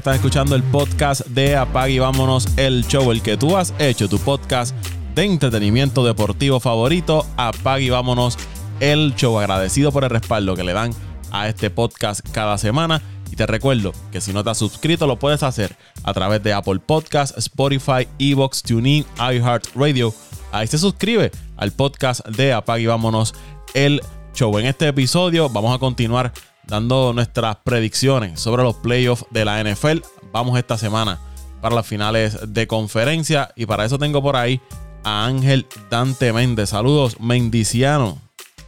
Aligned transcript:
que 0.00 0.08
están 0.08 0.14
escuchando 0.14 0.56
el 0.56 0.62
podcast 0.62 1.26
de 1.26 1.56
Apag 1.56 1.90
y 1.90 1.98
Vámonos 1.98 2.46
el 2.56 2.86
Show, 2.86 3.12
el 3.12 3.20
que 3.20 3.36
tú 3.36 3.58
has 3.58 3.74
hecho, 3.78 4.08
tu 4.08 4.18
podcast 4.18 4.74
de 5.14 5.24
entretenimiento 5.24 6.04
deportivo 6.04 6.58
favorito. 6.58 7.26
Apag 7.36 7.82
y 7.82 7.90
Vámonos 7.90 8.38
el 8.80 9.14
Show. 9.14 9.38
Agradecido 9.38 9.92
por 9.92 10.04
el 10.04 10.10
respaldo 10.10 10.56
que 10.56 10.64
le 10.64 10.72
dan 10.72 10.94
a 11.32 11.48
este 11.48 11.68
podcast 11.68 12.26
cada 12.32 12.56
semana. 12.56 13.02
Y 13.30 13.36
te 13.36 13.46
recuerdo 13.46 13.92
que 14.10 14.22
si 14.22 14.32
no 14.32 14.42
te 14.42 14.48
has 14.48 14.58
suscrito, 14.58 15.06
lo 15.06 15.18
puedes 15.18 15.42
hacer 15.42 15.76
a 16.02 16.14
través 16.14 16.42
de 16.42 16.54
Apple 16.54 16.78
Podcasts, 16.78 17.36
Spotify, 17.36 18.08
Evox, 18.18 18.62
TuneIn, 18.62 19.04
iHeartRadio. 19.18 20.14
Ahí 20.50 20.66
se 20.66 20.78
suscribe 20.78 21.30
al 21.58 21.72
podcast 21.72 22.26
de 22.26 22.54
Apag 22.54 22.80
y 22.80 22.86
Vámonos 22.86 23.34
el 23.74 24.00
Show. 24.32 24.56
En 24.58 24.64
este 24.64 24.88
episodio 24.88 25.50
vamos 25.50 25.74
a 25.74 25.78
continuar 25.78 26.32
dando 26.70 27.12
nuestras 27.12 27.56
predicciones 27.56 28.40
sobre 28.40 28.62
los 28.62 28.76
playoffs 28.76 29.26
de 29.30 29.44
la 29.44 29.62
NFL. 29.62 29.98
Vamos 30.32 30.58
esta 30.58 30.78
semana 30.78 31.18
para 31.60 31.74
las 31.74 31.86
finales 31.86 32.54
de 32.54 32.66
conferencia 32.66 33.50
y 33.56 33.66
para 33.66 33.84
eso 33.84 33.98
tengo 33.98 34.22
por 34.22 34.36
ahí 34.36 34.60
a 35.04 35.26
Ángel 35.26 35.66
Dante 35.90 36.32
Méndez. 36.32 36.70
Saludos, 36.70 37.20
Mendiciano. 37.20 38.18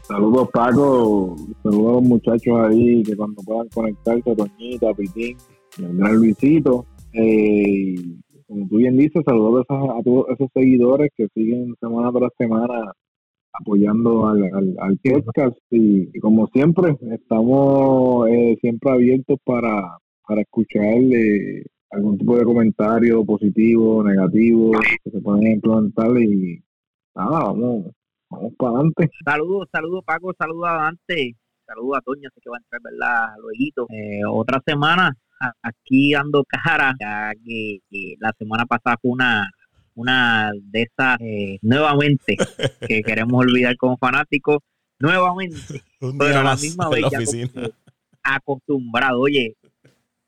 Saludos, 0.02 0.48
Paco. 0.52 1.36
Saludos 1.62 1.88
a 1.88 1.92
los 1.92 2.02
muchachos 2.02 2.58
ahí 2.68 3.02
que 3.04 3.16
cuando 3.16 3.42
puedan 3.42 3.68
conectarse, 3.68 4.34
Toñita, 4.36 4.92
Pitín, 4.94 5.36
el 5.78 5.96
gran 5.96 6.16
Luisito. 6.16 6.84
Eh, 7.14 7.94
como 8.48 8.68
tú 8.68 8.76
bien 8.76 8.96
dices, 8.96 9.22
saludos 9.24 9.64
a, 9.68 10.02
todos 10.04 10.26
esos 10.30 10.48
seguidores 10.52 11.10
que 11.16 11.28
siguen 11.34 11.74
semana 11.80 12.10
tras 12.12 12.30
semana 12.36 12.92
apoyando 13.52 14.28
al, 14.28 14.42
al, 14.78 14.98
podcast 14.98 15.56
y, 15.70 16.18
como 16.20 16.46
siempre 16.48 16.96
estamos 17.10 18.28
eh, 18.28 18.56
siempre 18.60 18.90
abiertos 18.90 19.38
para, 19.44 19.98
para 20.26 20.42
escuchar 20.42 20.84
eh, 20.84 21.64
algún 21.90 22.18
tipo 22.18 22.36
de 22.36 22.44
comentario 22.44 23.24
positivo, 23.24 24.02
negativo 24.02 24.72
que 25.04 25.10
se 25.10 25.20
pueden 25.20 25.52
implementar 25.52 26.16
y 26.18 26.62
nada, 27.14 27.44
vamos, 27.44 27.92
vamos 28.30 28.52
para 28.56 28.72
adelante. 28.72 29.10
Saludos, 29.24 29.68
saludos 29.70 30.04
Paco, 30.04 30.32
saludos 30.38 30.68
a 30.68 30.74
Dante, 30.74 31.36
saludos 31.66 31.98
a 31.98 32.00
Toña, 32.00 32.30
sé 32.34 32.40
que 32.42 32.50
va 32.50 32.56
a 32.56 32.60
entrar, 32.60 32.80
¿verdad? 32.82 33.34
Luego, 33.38 33.86
eh, 33.92 34.20
otra 34.26 34.62
semana 34.66 35.14
aquí 35.62 36.12
dando 36.12 36.44
cara, 36.44 36.94
ya 37.00 37.32
que 37.44 37.80
la 38.20 38.32
semana 38.38 38.64
pasada 38.64 38.96
fue 39.00 39.10
una 39.10 39.50
una 39.94 40.52
de 40.62 40.82
esas 40.82 41.20
eh, 41.20 41.58
nuevamente 41.62 42.36
que 42.86 43.02
queremos 43.02 43.40
olvidar 43.40 43.76
como 43.76 43.96
fanáticos, 43.96 44.58
nuevamente, 44.98 45.82
pero 46.18 46.40
a 46.40 46.44
la 46.44 46.56
misma 46.56 46.88
vez 46.88 47.04
acostumbrado. 48.22 49.20
Oye, 49.20 49.56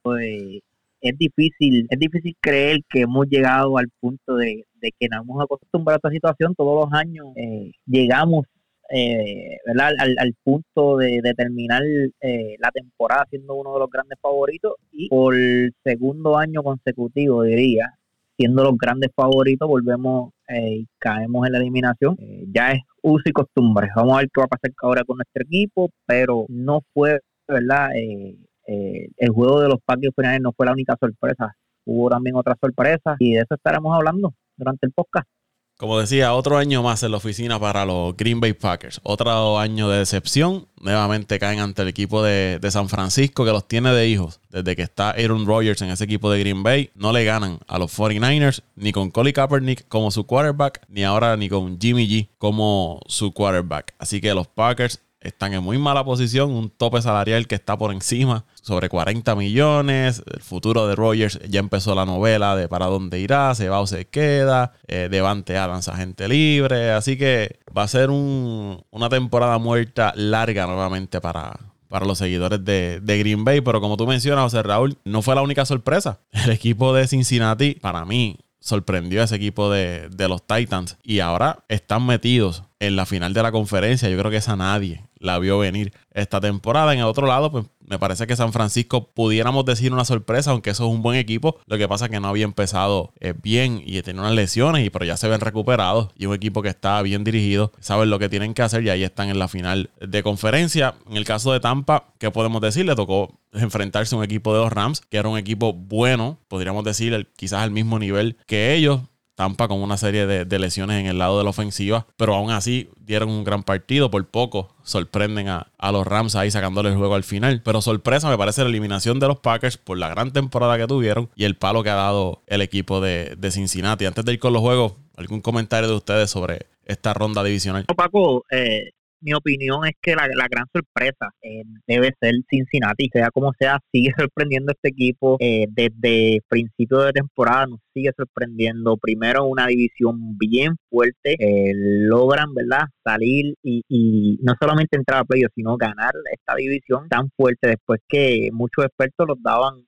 pues, 0.03 0.61
es 1.01 1.19
difícil, 1.19 1.87
es 1.91 1.99
difícil 1.99 2.37
creer 2.41 2.81
que 2.89 3.03
hemos 3.03 3.27
llegado 3.29 3.79
al 3.79 3.89
punto 4.01 4.37
de, 4.37 4.65
que 4.81 5.09
nos 5.09 5.23
hemos 5.23 5.43
acostumbrado 5.43 5.97
a 5.97 5.99
esta 5.99 6.11
situación 6.11 6.55
todos 6.55 6.87
los 6.87 6.99
años. 6.99 7.29
Eh, 7.37 7.73
llegamos 7.87 8.47
eh, 8.91 9.57
¿verdad? 9.67 9.93
Al, 9.99 10.35
punto 10.43 10.99
de, 10.99 11.21
de 11.23 11.35
terminar 11.35 11.83
eh, 12.21 12.57
la 12.59 12.71
temporada 12.71 13.27
siendo 13.31 13.55
uno 13.55 13.73
de 13.75 13.81
los 13.81 13.91
grandes 13.91 14.19
favoritos 14.21 14.75
y 14.93 15.09
por 15.09 15.35
segundo 15.83 16.37
año 16.37 16.63
consecutivo 16.63 17.43
diría 17.45 17.95
siendo 18.37 18.65
los 18.65 18.77
grandes 18.77 19.11
favoritos, 19.15 19.69
volvemos 19.69 20.33
eh, 20.49 20.79
y 20.79 20.87
caemos 20.99 21.47
en 21.47 21.53
la 21.53 21.59
eliminación. 21.59 22.17
Eh, 22.19 22.45
ya 22.53 22.73
es 22.73 22.83
uso 23.03 23.23
y 23.27 23.33
costumbre. 23.33 23.89
Vamos 23.95 24.15
a 24.15 24.19
ver 24.19 24.31
qué 24.33 24.41
va 24.41 24.45
a 24.45 24.49
pasar 24.49 24.73
ahora 24.83 25.05
con 25.05 25.19
nuestro 25.19 25.43
equipo, 25.43 25.91
pero 26.07 26.47
no 26.49 26.81
fue, 26.93 27.21
¿verdad? 27.49 27.91
Eh, 27.97 28.37
el 28.67 29.29
juego 29.31 29.61
de 29.61 29.69
los 29.69 29.79
partidos 29.85 30.15
finales 30.17 30.41
no 30.41 30.53
fue 30.53 30.67
la 30.67 30.73
única 30.73 30.97
sorpresa. 30.99 31.55
Hubo 31.85 32.09
también 32.09 32.37
otras 32.37 32.57
sorpresas 32.61 33.17
y 33.19 33.35
de 33.35 33.41
eso 33.41 33.55
estaremos 33.55 33.95
hablando 33.95 34.33
durante 34.57 34.87
el 34.87 34.93
podcast. 34.93 35.29
Como 35.77 35.99
decía, 35.99 36.35
otro 36.35 36.57
año 36.57 36.85
más 36.85 37.03
en 37.03 37.11
la 37.11 37.17
oficina 37.17 37.59
para 37.59 37.85
los 37.85 38.17
Green 38.17 38.39
Bay 38.39 38.53
Packers. 38.53 39.01
Otro 39.03 39.59
año 39.59 39.89
de 39.89 39.99
decepción. 39.99 40.69
Nuevamente 40.81 41.41
caen 41.41 41.59
ante 41.59 41.83
el 41.83 41.89
equipo 41.89 42.23
de, 42.23 42.61
San 42.71 42.89
Francisco 42.89 43.45
que 43.45 43.51
los 43.51 43.67
tiene 43.67 43.93
de 43.93 44.07
hijos. 44.07 44.41
Desde 44.51 44.77
que 44.77 44.83
está 44.83 45.11
Aaron 45.11 45.47
Rodgers 45.47 45.83
en 45.83 45.91
ese 45.91 46.05
equipo 46.05 46.31
de 46.31 46.39
Green 46.39 46.63
Bay, 46.63 46.91
no 46.95 47.13
le 47.13 47.25
ganan 47.25 47.59
a 47.67 47.79
los 47.79 47.97
49ers 47.99 48.63
ni 48.77 48.93
con 48.93 49.11
Collie 49.11 49.33
Kaepernick 49.33 49.89
como 49.89 50.13
su 50.13 50.27
quarterback, 50.27 50.83
ni 50.89 51.03
ahora 51.03 51.37
ni 51.37 51.49
con 51.49 51.81
Jimmy 51.81 52.07
G 52.07 52.29
como 52.39 53.01
su 53.07 53.33
quarterback. 53.33 53.95
Así 53.99 54.21
que 54.21 54.33
los 54.33 54.47
Packers 54.47 55.01
están 55.25 55.55
en 55.55 55.63
muy 55.63 55.79
mala 55.79 56.05
posición, 56.05 56.53
un 56.53 56.71
tope 56.71 57.03
salarial 57.03 57.47
que 57.47 57.55
está 57.55 57.77
por 57.77 57.93
encima, 57.93 58.45
sobre 58.63 58.89
40 58.89 59.35
millones. 59.35 60.23
El 60.33 60.43
futuro 60.43 60.87
de 60.87 60.95
Rogers 60.95 61.41
ya 61.49 61.61
empezó 61.61 61.95
la 61.95 62.05
novela 62.05 62.55
de 62.55 62.69
para 62.69 62.87
dónde 62.87 63.19
irá, 63.19 63.55
se 63.55 63.69
va 63.69 63.81
o 63.81 63.87
se 63.87 64.05
queda. 64.07 64.75
Eh, 64.87 65.09
Devante 65.11 65.57
Adams, 65.57 65.89
agente 65.89 66.29
libre. 66.29 66.93
Así 66.93 67.17
que 67.17 67.59
va 67.77 67.83
a 67.83 67.89
ser 67.89 68.11
una 68.11 69.09
temporada 69.09 69.59
muerta 69.59 70.13
larga 70.15 70.67
nuevamente 70.67 71.21
para, 71.21 71.59
para 71.89 72.07
los 72.07 72.19
seguidores 72.19 72.65
de, 72.65 73.01
de, 73.01 73.19
Green 73.19 73.45
Bay. 73.45 73.61
Pero 73.63 73.81
como 73.81 73.97
tú 73.97 74.07
mencionas, 74.07 74.45
José 74.45 74.63
Raúl, 74.63 74.99
no 75.05 75.23
fue 75.23 75.35
la 75.35 75.43
única 75.43 75.65
sorpresa. 75.65 76.21
El 76.33 76.51
equipo 76.51 76.93
de 76.93 77.09
Cincinnati, 77.09 77.75
para 77.75 78.05
mí, 78.05 78.39
sorprendió 78.65 79.21
a 79.21 79.25
ese 79.25 79.37
equipo 79.37 79.71
de, 79.71 80.09
de, 80.09 80.27
los 80.27 80.47
Titans 80.47 80.97
y 81.03 81.21
ahora 81.21 81.65
están 81.69 82.07
metidos 82.07 82.65
en 82.81 82.97
la 82.97 83.05
final 83.05 83.35
de 83.35 83.43
la 83.43 83.53
conferencia. 83.53 84.09
Yo 84.09 84.19
creo 84.19 84.31
que 84.31 84.39
esa 84.39 84.57
nadie 84.57 85.05
la 85.19 85.39
vio 85.39 85.59
venir 85.59 85.93
esta 86.13 86.41
temporada. 86.41 86.95
En 86.95 87.01
el 87.01 87.05
otro 87.05 87.27
lado, 87.27 87.53
pues 87.53 87.67
me 87.87 87.99
parece 87.99 88.27
que 88.27 88.37
San 88.37 88.53
Francisco 88.53 89.13
pudiéramos 89.13 89.65
decir 89.65 89.93
una 89.93 90.05
sorpresa, 90.05 90.51
aunque 90.51 90.71
eso 90.71 90.87
es 90.87 90.95
un 90.95 91.03
buen 91.03 91.19
equipo. 91.19 91.59
Lo 91.67 91.79
que 91.79 91.89
pasa 91.89 92.07
es 92.07 92.11
que 92.11 92.21
no 92.21 92.29
había 92.29 92.45
empezado 92.45 93.13
eh, 93.21 93.35
bien 93.41 93.83
y 93.85 94.01
tenía 94.03 94.23
unas 94.23 94.35
lesiones, 94.35 94.87
y 94.87 94.91
pero 94.91 95.05
ya 95.05 95.17
se 95.17 95.29
ven 95.29 95.41
recuperados. 95.41 96.09
Y 96.17 96.27
un 96.27 96.35
equipo 96.35 96.63
que 96.63 96.69
está 96.69 97.01
bien 97.03 97.25
dirigido, 97.25 97.73
saben 97.81 98.11
lo 98.11 98.19
que 98.19 98.29
tienen 98.29 98.55
que 98.55 98.63
hacer 98.63 98.83
y 98.85 98.91
ahí 98.91 99.05
están 99.05 99.29
en 99.29 99.39
la 99.39 99.49
final 99.49 99.91
de 100.01 100.23
conferencia. 100.23 100.95
En 101.09 101.17
el 101.17 101.25
caso 101.25 101.53
de 101.53 101.61
Tampa, 101.61 102.13
¿qué 102.19 102.31
podemos 102.31 102.61
decir? 102.61 102.87
Le 102.87 102.95
tocó 102.95 103.39
enfrentarse 103.53 104.15
a 104.15 104.19
un 104.19 104.25
equipo 104.25 104.55
de 104.55 104.61
los 104.61 104.73
Rams, 104.73 105.01
que 105.01 105.17
era 105.17 105.29
un 105.29 105.39
equipo 105.39 105.73
bueno, 105.73 106.39
podríamos 106.49 106.85
decir 106.85 107.29
quizás 107.37 107.63
al 107.63 107.71
mismo 107.71 107.99
nivel 107.99 108.37
que 108.47 108.75
ellos. 108.75 109.01
Tampa 109.35 109.69
con 109.69 109.83
una 109.83 109.97
serie 109.97 110.27
de, 110.27 110.59
lesiones 110.59 111.01
en 111.01 111.07
el 111.07 111.19
lado 111.19 111.39
de 111.39 111.45
la 111.45 111.51
ofensiva, 111.51 112.07
pero 112.17 112.35
aún 112.35 112.51
así 112.51 112.91
dieron 113.01 113.29
un 113.29 113.45
gran 113.45 113.63
partido, 113.63 114.11
por 114.11 114.25
poco 114.27 114.75
sorprenden 114.85 115.49
a, 115.49 115.67
los 115.93 116.07
Rams 116.07 116.37
ahí 116.37 116.51
sacándole 116.51 116.91
el 116.91 116.97
juego 116.97 117.15
al 117.15 117.25
final, 117.25 117.61
pero 117.65 117.83
sorpresa 117.83 118.29
me 118.29 118.39
parece 118.39 118.63
la 118.63 118.69
eliminación 118.69 119.19
de 119.21 119.29
los 119.29 119.41
Packers 119.41 119.77
por 119.77 119.99
la 119.99 120.09
gran 120.09 120.33
temporada 120.33 120.79
que 120.79 120.87
tuvieron 120.87 121.29
y 121.35 121.45
el 121.45 121.57
palo 121.57 121.83
que 121.83 121.91
ha 121.91 121.95
dado 121.95 122.43
el 122.47 122.63
equipo 122.63 123.01
de, 123.01 123.37
Cincinnati. 123.51 124.07
Antes 124.07 124.25
de 124.25 124.33
ir 124.33 124.39
con 124.39 124.53
los 124.53 124.63
juegos, 124.63 124.95
¿algún 125.17 125.41
comentario 125.41 125.89
de 125.89 125.95
ustedes 125.95 126.31
sobre 126.31 126.67
esta 126.87 127.15
ronda 127.15 127.45
divisional? 127.45 127.85
Paco, 127.85 128.45
eh, 128.51 128.91
mi 129.25 129.33
opinión 129.33 129.87
es 129.87 129.95
que 130.01 130.15
la, 130.15 130.29
gran 130.49 130.67
sorpresa 130.73 131.31
eh, 131.43 131.63
debe 131.87 132.13
ser 132.21 132.35
Cincinnati. 132.49 133.09
Sea 133.11 133.31
como 133.31 133.53
sea, 133.59 133.81
sigue 133.91 134.13
sorprendiendo 134.19 134.73
este 134.73 134.91
equipo. 134.91 135.37
Eh, 135.41 135.67
desde 135.71 136.41
principio 136.49 136.99
de 136.99 137.13
temporada 137.13 137.67
nos 137.67 137.81
sigue 137.95 138.11
sorprendiendo. 138.17 138.97
Primero, 138.99 139.45
una 139.45 139.67
división 139.67 140.37
bien 140.37 140.77
fuerte. 140.91 141.37
Eh, 141.39 141.73
logran, 141.75 142.55
¿verdad?, 142.55 142.87
salir 143.03 143.55
y, 143.63 144.39
no 144.43 144.55
solamente 144.61 144.97
entrar 144.97 145.21
a 145.21 145.25
playoffs, 145.25 145.55
sino 145.55 145.77
ganar 145.77 146.13
esta 146.31 146.55
división 146.55 147.09
tan 147.09 147.31
fuerte 147.37 147.69
después 147.69 148.01
que 148.09 148.51
muchos 148.53 148.85
expertos 148.85 149.27
los 149.27 149.43
daban 149.43 149.87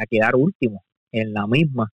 a 0.00 0.06
quedar 0.08 0.34
últimos 0.34 0.82
en 1.12 1.32
la 1.32 1.46
misma. 1.46 1.88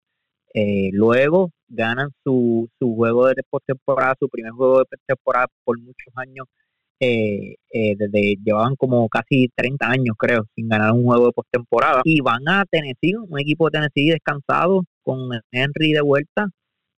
luego 0.93 1.51
ganan 1.69 2.11
su, 2.25 2.69
su 2.79 2.95
juego 2.95 3.27
de 3.27 3.43
postemporada, 3.51 4.15
su 4.19 4.29
primer 4.29 4.53
juego 4.53 4.79
de 4.79 4.85
postemporada 4.87 5.49
por 5.65 5.79
muchos 5.79 6.13
años 6.17 6.47
eh, 6.99 7.57
eh, 7.73 7.95
desde 7.97 8.37
llevaban 8.43 8.75
como 8.77 9.09
casi 9.09 9.49
30 9.55 9.87
años, 9.87 10.17
creo, 10.19 10.47
sin 10.55 10.69
ganar 10.69 10.93
un 10.93 11.05
juego 11.05 11.27
de 11.27 11.33
postemporada. 11.33 12.01
Y 12.05 12.21
van 12.21 12.49
a 12.49 12.65
Tennessee, 12.71 13.15
un 13.17 13.39
equipo 13.39 13.67
de 13.67 13.79
Tennessee 13.79 14.11
descansado, 14.11 14.85
con 15.03 15.31
Henry 15.51 15.93
de 15.93 16.01
vuelta, 16.01 16.49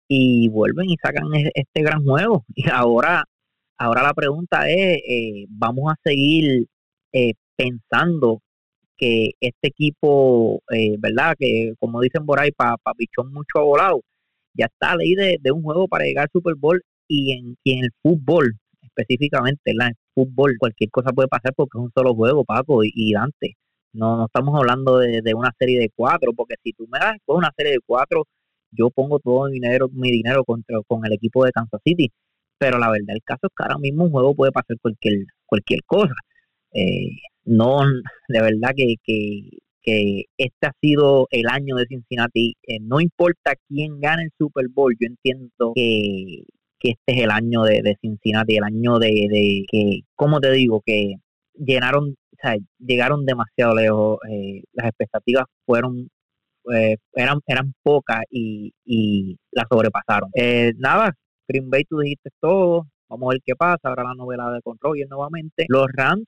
y 0.09 0.49
vuelven 0.49 0.91
y 0.91 0.97
sacan 1.03 1.29
este 1.35 1.83
gran 1.83 2.05
juego. 2.05 2.45
Y 2.55 2.69
ahora, 2.71 3.25
ahora 3.77 4.03
la 4.03 4.15
pregunta 4.15 4.69
es, 4.71 5.01
eh, 5.09 5.47
¿vamos 5.49 5.93
a 5.93 5.97
seguir 6.05 6.67
eh, 7.13 7.33
pensando 7.57 8.41
que 8.97 9.31
este 9.41 9.69
equipo, 9.69 10.61
¿verdad? 10.99 11.35
Que 11.39 11.75
como 11.79 12.01
dicen 12.01 12.27
por 12.27 12.41
ahí, 12.41 12.51
para 12.53 12.77
pa 12.79 12.95
pichón 12.95 13.33
mucho 13.33 13.65
volado, 13.65 14.01
ya 14.55 14.67
está 14.67 14.93
a 14.93 14.97
ley 14.97 15.15
de, 15.15 15.53
un 15.53 15.63
juego 15.63 15.87
para 15.87 16.05
llegar 16.05 16.25
al 16.25 16.31
Super 16.33 16.55
Bowl 16.57 16.83
y 17.09 17.33
en 17.33 17.57
el 17.65 17.91
fútbol 18.03 18.59
específicamente 18.99 19.71
en 19.71 19.95
fútbol, 20.15 20.57
cualquier 20.59 20.91
cosa 20.91 21.13
puede 21.13 21.29
pasar 21.29 21.55
porque 21.55 21.79
es 21.79 21.85
un 21.85 21.93
solo 21.95 22.15
juego, 22.15 22.45
Paco 22.45 22.81
y, 22.83 23.13
Dante. 23.13 23.57
No, 23.93 24.17
no 24.17 24.27
estamos 24.27 24.55
hablando 24.57 24.99
de, 24.99 25.35
una 25.35 25.53
serie 25.59 25.79
de 25.81 25.91
cuatro, 25.95 26.33
porque 26.35 26.55
si 26.63 26.73
tú 26.73 26.87
me 26.91 26.99
das 26.99 27.17
una 27.27 27.51
serie 27.57 27.73
de 27.73 27.81
cuatro, 27.85 28.25
yo 28.71 28.91
pongo 28.91 29.19
todo 29.19 29.47
mi 29.47 29.55
dinero, 29.55 29.89
mi 29.93 30.11
dinero 30.11 30.45
contra, 30.45 30.79
con 30.87 31.05
el 31.07 31.13
equipo 31.13 31.45
de 31.45 31.53
Kansas 31.53 31.81
City. 31.85 32.11
Pero 32.59 32.79
la 32.79 32.91
verdad, 32.91 33.15
el 33.15 33.23
caso 33.25 33.47
es 33.47 33.51
que 33.57 33.63
ahora 33.65 33.79
mismo 33.79 34.05
un 34.05 34.11
juego 34.11 34.35
puede 34.35 34.53
pasar 34.53 34.77
cualquier, 34.83 35.25
cualquier 35.47 35.81
cosa. 35.87 36.15
Eh, 36.73 37.11
no, 37.45 37.81
de 38.29 38.43
verdad 38.43 38.71
que, 38.77 38.95
que 39.83 40.25
este 40.37 40.67
ha 40.67 40.73
sido 40.81 41.27
el 41.31 41.47
año 41.49 41.77
de 41.77 41.87
Cincinnati. 41.87 42.57
Eh, 42.67 42.79
no 42.81 43.01
importa 43.01 43.55
quién 43.69 44.01
gane 44.01 44.25
el 44.25 44.31
Super 44.37 44.67
Bowl, 44.69 44.95
yo 45.01 45.07
entiendo 45.07 45.73
que, 45.75 46.43
que 46.79 46.91
este 46.91 47.15
es 47.15 47.25
el 47.25 47.31
año 47.31 47.63
de, 47.63 47.97
Cincinnati, 48.01 48.57
el 48.57 48.65
año 48.65 48.99
de, 48.99 49.09
de 49.09 49.65
que, 49.71 50.01
¿cómo 50.15 50.41
te 50.41 50.53
digo? 50.53 50.83
Que 50.85 51.17
llenaron, 51.55 52.11
o 52.11 52.37
sea, 52.41 52.57
llegaron 52.79 53.27
demasiado 53.27 53.75
lejos, 53.75 54.19
eh, 54.31 54.63
las 54.73 54.89
expectativas 54.89 55.45
fueron 55.67 56.09
eh, 56.75 56.97
eran 57.15 57.41
eran 57.47 57.73
pocas 57.83 58.23
y, 58.31 58.73
y 58.85 59.37
las 59.53 59.67
sobrepasaron. 59.71 60.31
Eh, 60.35 60.73
nada, 60.77 61.15
Green 61.49 61.71
Bay 61.71 61.85
tú 61.85 61.99
dijiste 61.99 62.31
todo, 62.41 62.87
vamos 63.09 63.29
a 63.29 63.35
ver 63.35 63.41
qué 63.45 63.55
pasa, 63.57 63.89
ahora 63.89 64.05
la 64.05 64.15
novela 64.15 64.51
de 64.53 64.61
control 64.63 64.99
y 64.99 65.05
nuevamente. 65.07 65.65
Los 65.69 65.87
Rams, 65.93 66.25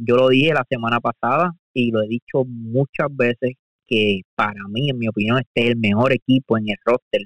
yo 0.00 0.16
lo 0.16 0.28
dije 0.28 0.54
la 0.54 0.64
semana 0.68 1.00
pasada 1.00 1.52
y 1.74 1.90
lo 1.90 2.02
he 2.02 2.08
dicho 2.08 2.44
muchas 2.46 3.08
veces 3.10 3.52
que 3.86 4.22
para 4.34 4.66
mí, 4.70 4.88
en 4.88 4.98
mi 4.98 5.08
opinión, 5.08 5.38
este 5.38 5.64
es 5.64 5.70
el 5.72 5.76
mejor 5.76 6.12
equipo 6.12 6.56
en 6.56 6.70
el 6.70 6.76
roster 6.84 7.22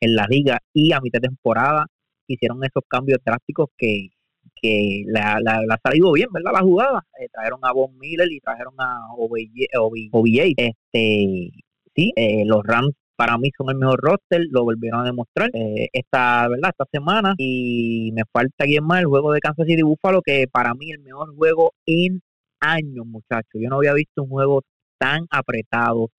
en 0.00 0.14
la 0.14 0.26
liga 0.28 0.58
y 0.72 0.92
a 0.92 1.00
mitad 1.00 1.20
de 1.20 1.28
temporada 1.28 1.86
hicieron 2.26 2.62
esos 2.64 2.82
cambios 2.88 3.20
drásticos 3.24 3.68
que, 3.76 4.08
que 4.54 5.04
la, 5.06 5.38
la, 5.40 5.78
salido 5.82 6.12
bien, 6.12 6.28
¿verdad? 6.32 6.52
La 6.52 6.60
jugada. 6.60 7.06
Eh, 7.20 7.28
trajeron 7.32 7.60
a 7.62 7.72
Von 7.72 7.96
Miller 7.98 8.30
y 8.30 8.40
trajeron 8.40 8.74
a 8.78 9.12
OBJ. 9.16 10.54
Este, 10.56 11.50
sí, 11.94 12.12
eh, 12.16 12.44
los 12.44 12.62
Rams 12.64 12.94
para 13.16 13.38
mí 13.38 13.50
son 13.56 13.70
el 13.70 13.76
mejor 13.76 13.98
roster, 14.00 14.42
lo 14.50 14.64
volvieron 14.64 15.00
a 15.00 15.04
demostrar 15.04 15.50
eh, 15.54 15.88
esta, 15.92 16.48
¿verdad? 16.48 16.70
esta 16.70 16.84
semana. 16.92 17.34
Y 17.38 18.10
me 18.14 18.22
falta 18.30 18.64
alguien 18.64 18.84
más, 18.84 19.00
el 19.00 19.06
juego 19.06 19.32
de 19.32 19.40
Kansas 19.40 19.66
City 19.66 19.82
Buffalo, 19.82 20.20
que 20.22 20.46
para 20.50 20.74
mí 20.74 20.90
el 20.90 21.00
mejor 21.00 21.34
juego 21.34 21.72
en 21.86 22.20
años, 22.60 23.06
muchachos. 23.06 23.54
Yo 23.54 23.68
no 23.68 23.76
había 23.76 23.94
visto 23.94 24.22
un 24.22 24.28
juego 24.28 24.62
tan 24.98 25.26
apretado, 25.30 26.10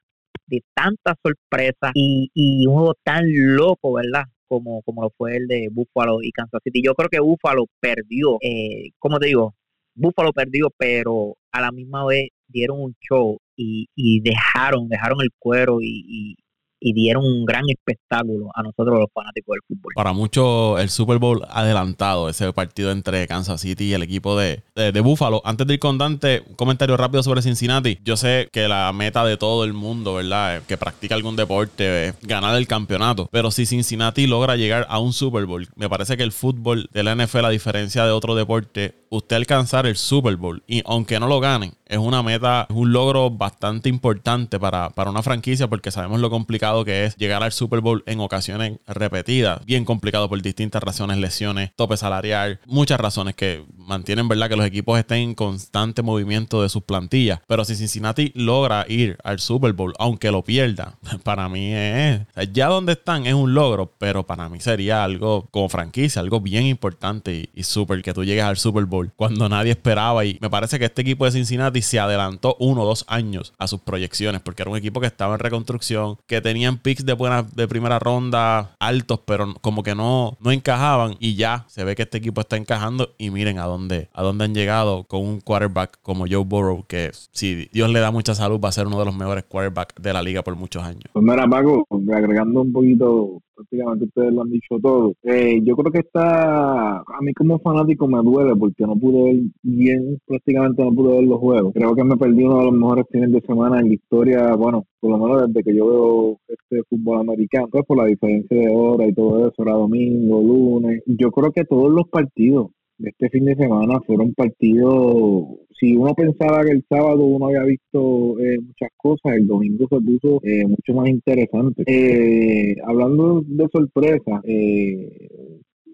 de 0.47 0.63
tantas 0.73 1.15
sorpresas 1.23 1.91
y, 1.93 2.29
y 2.33 2.65
un 2.67 2.73
juego 2.75 2.95
tan 3.03 3.23
loco, 3.27 3.93
¿verdad? 3.93 4.25
Como, 4.47 4.81
como 4.83 5.03
lo 5.03 5.09
fue 5.17 5.35
el 5.37 5.47
de 5.47 5.67
Buffalo 5.71 6.19
y 6.21 6.31
Kansas 6.31 6.61
City. 6.63 6.81
Yo 6.83 6.95
creo 6.95 7.09
que 7.09 7.19
Buffalo 7.19 7.65
perdió, 7.79 8.37
eh, 8.41 8.91
como 8.99 9.19
te 9.19 9.27
digo, 9.27 9.55
Buffalo 9.93 10.31
perdió, 10.31 10.69
pero 10.77 11.35
a 11.51 11.61
la 11.61 11.71
misma 11.71 12.05
vez 12.05 12.29
dieron 12.47 12.81
un 12.81 12.95
show 13.01 13.37
y, 13.55 13.87
y 13.95 14.21
dejaron, 14.21 14.87
dejaron 14.87 15.19
el 15.21 15.29
cuero 15.37 15.79
y 15.81 16.37
dieron 16.79 17.23
un 17.23 17.45
gran 17.45 17.63
espectáculo 17.69 18.49
a 18.53 18.63
nosotros 18.63 18.99
los 18.99 19.07
fanáticos 19.13 19.55
del 19.55 19.61
fútbol. 19.67 19.93
Para 19.95 20.13
muchos, 20.13 20.79
el 20.79 20.89
Super 20.89 21.17
Bowl 21.17 21.43
adelantado, 21.49 22.29
ese 22.29 22.51
partido 22.53 22.91
entre 22.91 23.27
Kansas 23.27 23.61
City 23.61 23.85
y 23.85 23.93
el 23.93 24.03
equipo 24.03 24.37
de, 24.37 24.63
de, 24.75 25.01
Buffalo. 25.01 25.41
Antes 25.45 25.67
de 25.67 25.75
ir 25.75 25.79
con 25.79 25.97
Dante, 25.97 26.43
un 26.47 26.55
comentario 26.55 26.97
rápido 26.97 27.23
sobre 27.23 27.41
Cincinnati. 27.41 27.99
Yo 28.03 28.17
sé 28.17 28.49
que 28.51 28.67
la 28.67 28.91
meta 28.93 29.25
de 29.25 29.37
todo 29.37 29.63
el 29.63 29.73
mundo, 29.73 30.15
¿verdad? 30.15 30.61
Que 30.67 30.77
practica 30.77 31.15
algún 31.15 31.35
deporte 31.35 32.07
es 32.07 32.15
ganar 32.21 32.55
el 32.55 32.67
campeonato. 32.67 33.29
Pero 33.31 33.51
si 33.51 33.65
Cincinnati 33.65 34.27
logra 34.27 34.55
llegar 34.55 34.85
a 34.89 34.99
un 34.99 35.13
Super 35.13 35.45
Bowl, 35.45 35.67
me 35.75 35.89
parece 35.89 36.17
que 36.17 36.23
el 36.23 36.31
fútbol 36.31 36.89
de 36.93 37.03
la 37.03 37.15
NFL, 37.15 37.45
a 37.45 37.49
diferencia 37.49 38.05
de 38.05 38.11
otro 38.11 38.35
deporte, 38.35 38.95
usted 39.09 39.35
alcanzar 39.35 39.85
el 39.85 39.95
Super 39.95 40.35
Bowl 40.35 40.63
y 40.67 40.81
aunque 40.85 41.19
no 41.19 41.27
lo 41.27 41.39
ganen, 41.39 41.73
es 41.85 41.97
una 41.97 42.21
meta, 42.21 42.67
es 42.69 42.75
un 42.75 42.91
logro 42.91 43.29
bastante 43.29 43.87
importante 43.87 44.59
para, 44.59 44.89
para 44.89 45.11
una 45.11 45.23
franquicia 45.23 45.67
porque 45.67 45.91
sabemos 45.91 46.19
lo 46.19 46.29
complicado 46.29 46.66
que 46.85 47.05
es 47.05 47.15
llegar 47.15 47.43
al 47.43 47.51
Super 47.51 47.81
Bowl 47.81 48.03
en 48.05 48.19
ocasiones 48.19 48.79
repetidas, 48.87 49.65
bien 49.65 49.85
complicado 49.85 50.29
por 50.29 50.41
distintas 50.41 50.83
razones, 50.83 51.17
lesiones, 51.17 51.71
tope 51.75 51.97
salarial, 51.97 52.59
muchas 52.65 52.99
razones 52.99 53.35
que 53.35 53.63
mantienen, 53.77 54.27
¿verdad? 54.27 54.49
Que 54.49 54.55
los 54.55 54.65
equipos 54.65 54.99
estén 54.99 55.19
en 55.19 55.35
constante 55.35 56.01
movimiento 56.01 56.61
de 56.61 56.69
sus 56.69 56.83
plantillas. 56.83 57.39
Pero 57.47 57.63
si 57.65 57.75
Cincinnati 57.75 58.31
logra 58.35 58.85
ir 58.87 59.17
al 59.23 59.39
Super 59.39 59.73
Bowl, 59.73 59.93
aunque 59.99 60.31
lo 60.31 60.43
pierda, 60.43 60.97
para 61.23 61.49
mí 61.49 61.73
es, 61.73 62.21
ya 62.51 62.67
donde 62.67 62.93
están 62.93 63.25
es 63.25 63.33
un 63.33 63.53
logro, 63.53 63.93
pero 63.97 64.25
para 64.25 64.49
mí 64.49 64.59
sería 64.59 65.03
algo 65.03 65.47
como 65.51 65.69
franquicia, 65.69 66.21
algo 66.21 66.41
bien 66.41 66.65
importante 66.65 67.33
y, 67.33 67.49
y 67.53 67.63
súper 67.63 68.01
que 68.01 68.13
tú 68.13 68.23
llegues 68.23 68.43
al 68.43 68.57
Super 68.57 68.85
Bowl 68.85 69.11
cuando 69.15 69.47
nadie 69.49 69.71
esperaba 69.71 70.25
y 70.25 70.37
me 70.41 70.49
parece 70.49 70.79
que 70.79 70.85
este 70.85 71.01
equipo 71.01 71.25
de 71.25 71.31
Cincinnati 71.31 71.81
se 71.81 71.99
adelantó 71.99 72.55
uno 72.59 72.83
o 72.83 72.85
dos 72.85 73.05
años 73.07 73.53
a 73.57 73.67
sus 73.67 73.81
proyecciones 73.81 74.41
porque 74.41 74.63
era 74.63 74.71
un 74.71 74.77
equipo 74.77 74.99
que 74.99 75.07
estaba 75.07 75.33
en 75.33 75.39
reconstrucción, 75.39 76.17
que 76.27 76.41
tenían 76.57 76.79
picks 76.79 77.05
de 77.05 77.13
buena 77.13 77.43
de 77.43 77.67
primera 77.67 77.99
ronda 77.99 78.71
altos, 78.79 79.19
pero 79.27 79.53
como 79.61 79.83
que 79.83 79.93
no, 79.93 80.37
no 80.43 80.51
encajaban 80.51 81.13
y 81.19 81.35
ya 81.35 81.65
se 81.67 81.83
ve 81.83 81.95
que 81.95 82.01
este 82.01 82.17
equipo 82.17 82.41
está 82.41 82.57
encajando 82.57 83.09
y 83.19 83.29
miren 83.29 83.59
a 83.59 83.65
dónde, 83.65 84.09
a 84.11 84.23
dónde 84.23 84.45
han 84.45 84.55
llegado 84.55 85.03
con 85.03 85.21
un 85.21 85.39
quarterback 85.39 85.99
como 86.01 86.25
Joe 86.27 86.43
Burrow 86.43 86.83
que 86.87 87.11
si 87.13 87.69
Dios 87.71 87.91
le 87.91 87.99
da 87.99 88.09
mucha 88.09 88.33
salud 88.33 88.59
va 88.59 88.69
a 88.69 88.71
ser 88.71 88.87
uno 88.87 88.97
de 88.97 89.05
los 89.05 89.15
mejores 89.15 89.43
quarterbacks 89.43 90.01
de 90.01 90.11
la 90.11 90.23
liga 90.23 90.41
por 90.41 90.55
muchos 90.55 90.81
años. 90.81 91.03
Pues 91.13 91.23
mira 91.23 91.47
Paco, 91.47 91.85
agregando 92.11 92.63
un 92.63 92.73
poquito 92.73 93.39
prácticamente 93.57 94.05
ustedes 94.05 94.33
lo 94.33 94.41
han 94.43 94.49
dicho 94.49 94.77
todo. 94.81 95.13
Eh, 95.23 95.59
yo 95.63 95.75
creo 95.75 95.91
que 95.91 95.99
está, 95.99 96.99
a 96.99 97.21
mí 97.21 97.33
como 97.33 97.59
fanático 97.59 98.07
me 98.07 98.21
duele 98.21 98.55
porque 98.55 98.85
no 98.85 98.95
pude 98.95 99.23
ver 99.23 99.43
bien, 99.63 100.19
prácticamente 100.25 100.83
no 100.83 100.93
pude 100.93 101.15
ver 101.15 101.23
los 101.23 101.39
juegos. 101.39 101.73
Creo 101.73 101.95
que 101.95 102.03
me 102.03 102.17
perdí 102.17 102.43
uno 102.43 102.59
de 102.59 102.65
los 102.65 102.73
mejores 102.73 103.05
fines 103.11 103.31
de 103.31 103.41
semana 103.41 103.79
en 103.79 103.89
la 103.89 103.93
historia, 103.95 104.55
bueno, 104.55 104.85
por 104.99 105.11
lo 105.11 105.17
menos 105.17 105.47
desde 105.47 105.63
que 105.63 105.75
yo 105.75 105.87
veo 105.87 106.39
este 106.47 106.83
fútbol 106.89 107.21
americano, 107.21 107.67
pues 107.71 107.83
por 107.85 107.97
la 107.97 108.05
diferencia 108.05 108.57
de 108.57 108.69
hora 108.69 109.07
y 109.07 109.13
todo 109.13 109.47
eso, 109.47 109.63
era 109.63 109.73
domingo, 109.73 110.41
lunes. 110.41 111.01
Yo 111.07 111.31
creo 111.31 111.51
que 111.51 111.65
todos 111.65 111.91
los 111.91 112.07
partidos 112.09 112.67
este 112.99 113.29
fin 113.29 113.45
de 113.45 113.55
semana 113.55 113.99
fueron 114.05 114.33
partidos, 114.33 115.45
si 115.79 115.95
uno 115.95 116.13
pensaba 116.15 116.63
que 116.63 116.71
el 116.71 116.85
sábado 116.89 117.23
uno 117.23 117.47
había 117.47 117.63
visto 117.63 118.39
eh, 118.39 118.57
muchas 118.59 118.89
cosas, 118.97 119.35
el 119.35 119.47
domingo 119.47 119.87
se 119.89 120.01
puso 120.01 120.39
eh, 120.43 120.65
mucho 120.65 120.93
más 120.93 121.09
interesante. 121.09 121.83
Eh, 121.85 122.75
hablando 122.85 123.41
de 123.45 123.67
sorpresa, 123.71 124.41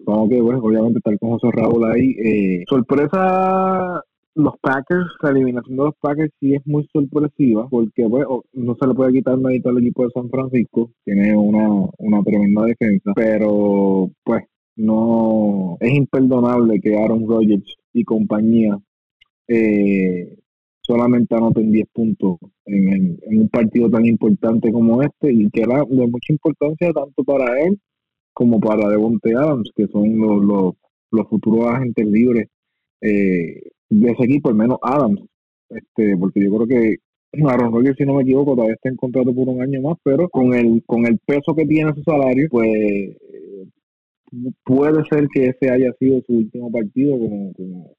vamos 0.06 0.28
que 0.30 0.40
bueno, 0.40 0.60
obviamente 0.62 1.00
tal 1.00 1.18
como 1.18 1.38
José 1.38 1.48
Raúl 1.52 1.84
ahí, 1.84 2.64
sorpresa 2.68 4.02
los 4.36 4.54
Packers, 4.60 5.06
la 5.22 5.30
eliminación 5.30 5.76
de 5.76 5.84
los 5.84 5.94
Packers 6.00 6.32
sí 6.40 6.54
es 6.54 6.66
muy 6.66 6.88
sorpresiva 6.92 7.68
porque 7.68 8.04
bueno, 8.04 8.42
no 8.52 8.76
se 8.80 8.86
le 8.86 8.94
puede 8.94 9.12
quitar 9.12 9.38
mérito 9.38 9.68
al 9.68 9.78
equipo 9.78 10.04
de 10.04 10.10
San 10.10 10.28
Francisco, 10.28 10.90
tiene 11.04 11.36
una, 11.36 11.68
una 11.98 12.22
tremenda 12.22 12.64
defensa, 12.64 13.12
pero 13.14 14.10
pues 14.24 14.44
no 14.76 15.76
es 15.80 15.92
imperdonable 15.94 16.80
que 16.80 16.96
Aaron 16.96 17.28
Rodgers 17.28 17.76
y 17.92 18.04
compañía 18.04 18.78
eh, 19.48 20.36
solamente 20.80 21.34
anoten 21.34 21.70
10 21.70 21.86
puntos 21.92 22.38
en, 22.66 23.18
un 23.26 23.48
partido 23.48 23.90
tan 23.90 24.04
importante 24.04 24.72
como 24.72 25.02
este 25.02 25.32
y 25.32 25.48
que 25.50 25.62
era 25.62 25.84
de 25.88 26.06
mucha 26.06 26.32
importancia 26.32 26.92
tanto 26.92 27.24
para 27.24 27.60
él 27.62 27.78
como 28.32 28.58
para 28.58 28.88
Devonte 28.88 29.34
Adams, 29.34 29.70
que 29.76 29.86
son 29.86 30.18
los, 30.18 30.74
los, 31.10 31.28
futuros 31.28 31.66
agentes 31.68 32.06
libres 32.06 32.48
eh, 33.00 33.62
de 33.88 34.10
ese 34.10 34.24
equipo, 34.24 34.48
al 34.48 34.56
menos 34.56 34.78
Adams, 34.82 35.20
este 35.70 36.16
porque 36.16 36.42
yo 36.42 36.56
creo 36.56 36.66
que 36.66 36.96
Aaron 37.48 37.72
Rodgers, 37.72 37.96
si 37.96 38.04
no 38.04 38.14
me 38.14 38.22
equivoco, 38.22 38.54
todavía 38.54 38.74
está 38.74 38.88
en 38.88 38.96
contrato 38.96 39.32
por 39.34 39.48
un 39.48 39.62
año 39.62 39.80
más, 39.82 39.96
pero 40.02 40.28
con 40.28 40.52
el 40.54 40.82
con 40.84 41.06
el 41.06 41.18
peso 41.24 41.54
que 41.54 41.64
tiene 41.64 41.94
su 41.94 42.02
salario, 42.02 42.48
pues 42.50 43.16
puede 44.64 45.04
ser 45.10 45.28
que 45.32 45.46
ese 45.46 45.70
haya 45.70 45.92
sido 45.98 46.20
su 46.26 46.34
último 46.34 46.70
partido 46.70 47.18
como, 47.18 47.52
como, 47.54 47.96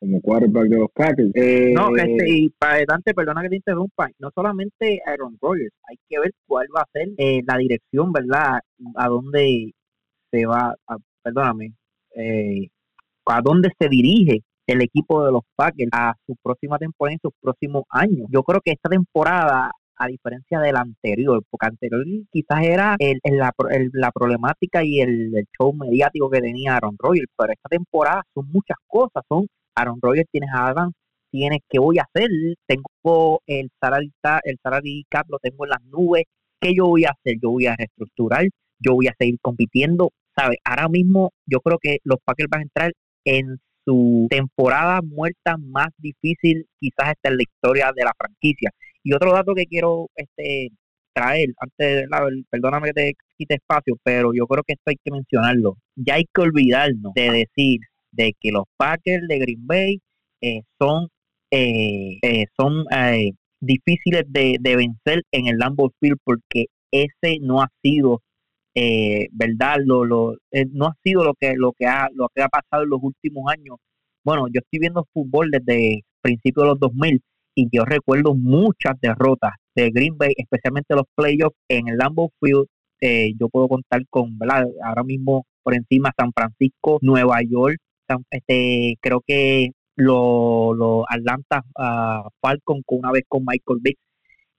como 0.00 0.20
quarterback 0.20 0.68
de 0.68 0.78
los 0.78 0.90
Packers. 0.92 1.30
Eh, 1.34 1.72
no, 1.74 1.94
este, 1.96 2.30
y 2.30 2.48
para 2.50 2.74
adelante, 2.74 3.14
perdona 3.14 3.42
que 3.42 3.48
te 3.48 3.56
interrumpa, 3.56 4.08
no 4.18 4.30
solamente 4.34 5.00
Aaron 5.06 5.36
Rodgers, 5.40 5.74
hay 5.88 5.96
que 6.08 6.18
ver 6.20 6.32
cuál 6.46 6.66
va 6.74 6.82
a 6.82 6.90
ser 6.92 7.08
eh, 7.16 7.42
la 7.46 7.58
dirección, 7.58 8.12
¿verdad? 8.12 8.60
A 8.96 9.08
dónde 9.08 9.72
se 10.30 10.46
va, 10.46 10.74
perdóname, 11.22 11.72
eh, 12.14 12.68
a 13.26 13.40
dónde 13.42 13.70
se 13.78 13.88
dirige 13.88 14.42
el 14.66 14.82
equipo 14.82 15.24
de 15.24 15.32
los 15.32 15.42
Packers 15.56 15.90
a 15.92 16.14
su 16.26 16.36
próxima 16.42 16.78
temporada 16.78 17.14
en 17.14 17.20
sus 17.20 17.32
próximos 17.40 17.84
años. 17.90 18.26
Yo 18.30 18.42
creo 18.42 18.60
que 18.62 18.72
esta 18.72 18.90
temporada 18.90 19.70
a 19.98 20.06
diferencia 20.06 20.60
del 20.60 20.76
anterior, 20.76 21.42
porque 21.50 21.66
anterior 21.66 22.04
quizás 22.30 22.62
era 22.62 22.96
el, 22.98 23.20
la, 23.24 23.52
la, 23.92 24.12
problemática 24.12 24.84
y 24.84 25.00
el, 25.00 25.46
show 25.58 25.72
mediático 25.74 26.30
que 26.30 26.40
tenía 26.40 26.76
Aaron 26.76 26.96
Rodgers, 26.98 27.30
pero 27.36 27.52
esta 27.52 27.68
temporada 27.68 28.22
son 28.34 28.48
muchas 28.52 28.76
cosas, 28.86 29.22
son 29.28 29.46
Aaron 29.74 29.98
Rodgers, 30.00 30.28
tienes 30.30 30.50
a 30.54 30.68
Adams, 30.68 30.94
tienes 31.30 31.60
qué 31.68 31.78
voy 31.78 31.98
a 31.98 32.02
hacer, 32.02 32.28
tengo 32.66 33.40
el 33.46 33.70
salary, 33.80 34.12
el 34.44 34.58
salary 34.62 35.04
cap, 35.08 35.26
lo 35.28 35.38
tengo 35.38 35.64
en 35.64 35.70
las 35.70 35.82
nubes, 35.84 36.24
¿qué 36.60 36.74
yo 36.74 36.86
voy 36.86 37.04
a 37.04 37.10
hacer? 37.10 37.36
Yo 37.42 37.50
voy 37.50 37.66
a 37.66 37.76
reestructurar, 37.76 38.46
yo 38.78 38.94
voy 38.94 39.08
a 39.08 39.14
seguir 39.18 39.38
compitiendo, 39.40 40.10
¿sabes? 40.36 40.58
Ahora 40.64 40.88
mismo 40.88 41.30
yo 41.46 41.60
creo 41.60 41.78
que 41.80 41.98
los 42.04 42.18
Packers 42.24 42.48
van 42.50 42.60
a 42.60 42.64
entrar 42.64 42.92
en 43.24 43.58
su 43.84 44.26
temporada 44.30 45.00
muerta 45.02 45.56
más 45.56 45.88
difícil 45.96 46.66
quizás 46.78 47.10
esta 47.10 47.30
en 47.30 47.38
la 47.38 47.42
historia 47.42 47.92
de 47.96 48.04
la 48.04 48.12
franquicia. 48.18 48.70
Y 49.02 49.14
otro 49.14 49.32
dato 49.32 49.54
que 49.54 49.66
quiero 49.66 50.08
este 50.16 50.70
traer, 51.12 51.48
antes, 51.58 52.08
de, 52.08 52.44
perdóname 52.50 52.88
que 52.88 52.94
te 52.94 53.14
quite 53.36 53.54
espacio, 53.54 53.96
pero 54.02 54.32
yo 54.34 54.46
creo 54.46 54.62
que 54.64 54.74
esto 54.74 54.84
hay 54.86 54.96
que 55.02 55.10
mencionarlo. 55.10 55.76
Ya 55.96 56.14
hay 56.14 56.24
que 56.32 56.42
olvidarnos 56.42 57.12
de 57.14 57.30
decir 57.30 57.80
de 58.12 58.34
que 58.40 58.52
los 58.52 58.64
Packers 58.76 59.26
de 59.28 59.38
Green 59.38 59.66
Bay 59.66 60.00
eh, 60.40 60.62
son 60.78 61.08
eh, 61.50 62.18
eh, 62.22 62.46
son 62.58 62.84
difíciles 63.60 64.24
de, 64.28 64.56
de 64.60 64.76
vencer 64.76 65.22
en 65.32 65.46
el 65.48 65.58
Lambeau 65.58 65.90
Field 66.00 66.18
porque 66.24 66.66
ese 66.92 67.38
no 67.40 67.62
ha 67.62 67.68
sido 67.82 68.22
eh, 68.74 69.28
verdad 69.32 69.76
lo, 69.84 70.04
lo 70.04 70.34
eh, 70.52 70.66
no 70.70 70.86
ha 70.86 70.94
sido 71.02 71.24
lo 71.24 71.34
que 71.34 71.54
lo 71.56 71.72
que 71.72 71.86
ha 71.86 72.08
lo 72.14 72.28
que 72.34 72.42
ha 72.42 72.48
pasado 72.48 72.84
en 72.84 72.90
los 72.90 73.00
últimos 73.02 73.50
años 73.50 73.78
bueno 74.24 74.46
yo 74.48 74.60
estoy 74.60 74.78
viendo 74.78 75.06
fútbol 75.12 75.50
desde 75.50 76.04
principios 76.20 76.64
de 76.64 76.68
los 76.68 76.80
2000 76.80 77.20
y 77.58 77.68
yo 77.72 77.84
recuerdo 77.84 78.36
muchas 78.36 78.94
derrotas 79.00 79.54
de 79.74 79.90
Green 79.90 80.16
Bay 80.16 80.32
especialmente 80.36 80.94
los 80.94 81.06
playoffs 81.16 81.56
en 81.68 81.88
el 81.88 81.96
Lambeau 81.96 82.30
Field 82.40 82.66
eh, 83.00 83.32
yo 83.38 83.48
puedo 83.48 83.66
contar 83.66 84.02
con 84.08 84.38
ahora 84.84 85.02
mismo 85.02 85.44
por 85.64 85.74
encima 85.74 86.12
San 86.16 86.32
Francisco 86.32 86.98
Nueva 87.02 87.40
York 87.42 87.78
este 88.30 88.96
creo 89.00 89.22
que 89.26 89.72
los 89.96 90.76
lo 90.76 91.04
Atlanta 91.08 91.64
uh, 91.76 92.28
Falcons 92.40 92.84
una 92.86 93.10
vez 93.10 93.24
con 93.28 93.44
Michael 93.44 93.80
Vick. 93.82 93.98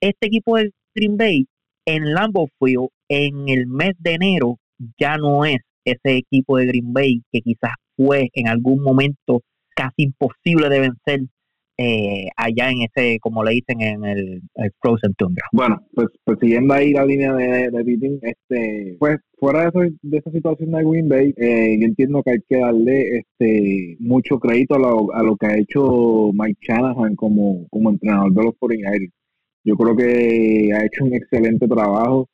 Este 0.02 0.28
equipo 0.28 0.58
de 0.58 0.72
Green 0.94 1.18
Bay 1.18 1.48
en 1.86 2.14
Lambeau 2.14 2.50
Field 2.60 2.90
en 3.08 3.48
el 3.48 3.68
mes 3.68 3.94
de 4.00 4.16
enero 4.16 4.58
ya 5.00 5.18
no 5.18 5.46
es 5.46 5.60
ese 5.86 6.18
equipo 6.18 6.58
de 6.58 6.66
Green 6.66 6.92
Bay 6.94 7.22
que 7.32 7.42
quizás 7.42 7.72
fue 7.96 8.30
en 8.34 8.48
algún 8.50 8.84
momento 8.84 9.42
casi 9.74 10.04
imposible 10.04 10.70
de 10.70 10.80
vencer 10.82 11.22
eh, 11.82 12.28
allá 12.36 12.72
en 12.72 12.82
ese, 12.82 13.20
como 13.22 13.42
le 13.42 13.52
dicen, 13.52 13.80
en 13.80 14.04
el, 14.04 14.42
Frozen 14.82 15.14
Tundra. 15.14 15.46
Bueno, 15.54 15.80
pues, 15.94 16.10
pues 16.26 16.38
siguiendo 16.42 16.74
ahí 16.74 16.92
la 16.92 17.06
línea 17.06 17.34
de, 17.34 17.70
de 17.72 18.20
este, 18.22 18.98
pues 19.00 19.20
fuera 19.38 19.72
de, 19.72 19.94
de 20.02 20.18
esa 20.18 20.30
situación 20.30 20.72
de 20.72 20.84
Green 20.84 21.08
Bay, 21.08 21.34
eh, 21.38 21.78
yo 21.80 21.86
entiendo 21.86 22.22
que 22.22 22.32
hay 22.32 22.40
que 22.50 22.58
darle 22.58 23.20
este 23.20 23.96
mucho 24.00 24.40
crédito 24.40 24.76
a 24.76 24.80
lo, 24.80 25.14
a 25.14 25.24
lo 25.24 25.38
que 25.38 25.48
ha 25.48 25.58
hecho 25.58 26.32
Mike 26.34 26.60
Shanahan 26.62 27.16
como, 27.16 27.66
como 27.70 27.92
entrenador 27.92 28.34
de 28.34 28.44
los 28.44 28.54
49ers. 28.56 29.12
Yo 29.64 29.78
creo 29.78 29.96
que 29.96 30.72
ha 30.74 30.86
hecho 30.86 31.06
un 31.06 31.14
excelente 31.14 31.66
trabajo. 31.66 32.28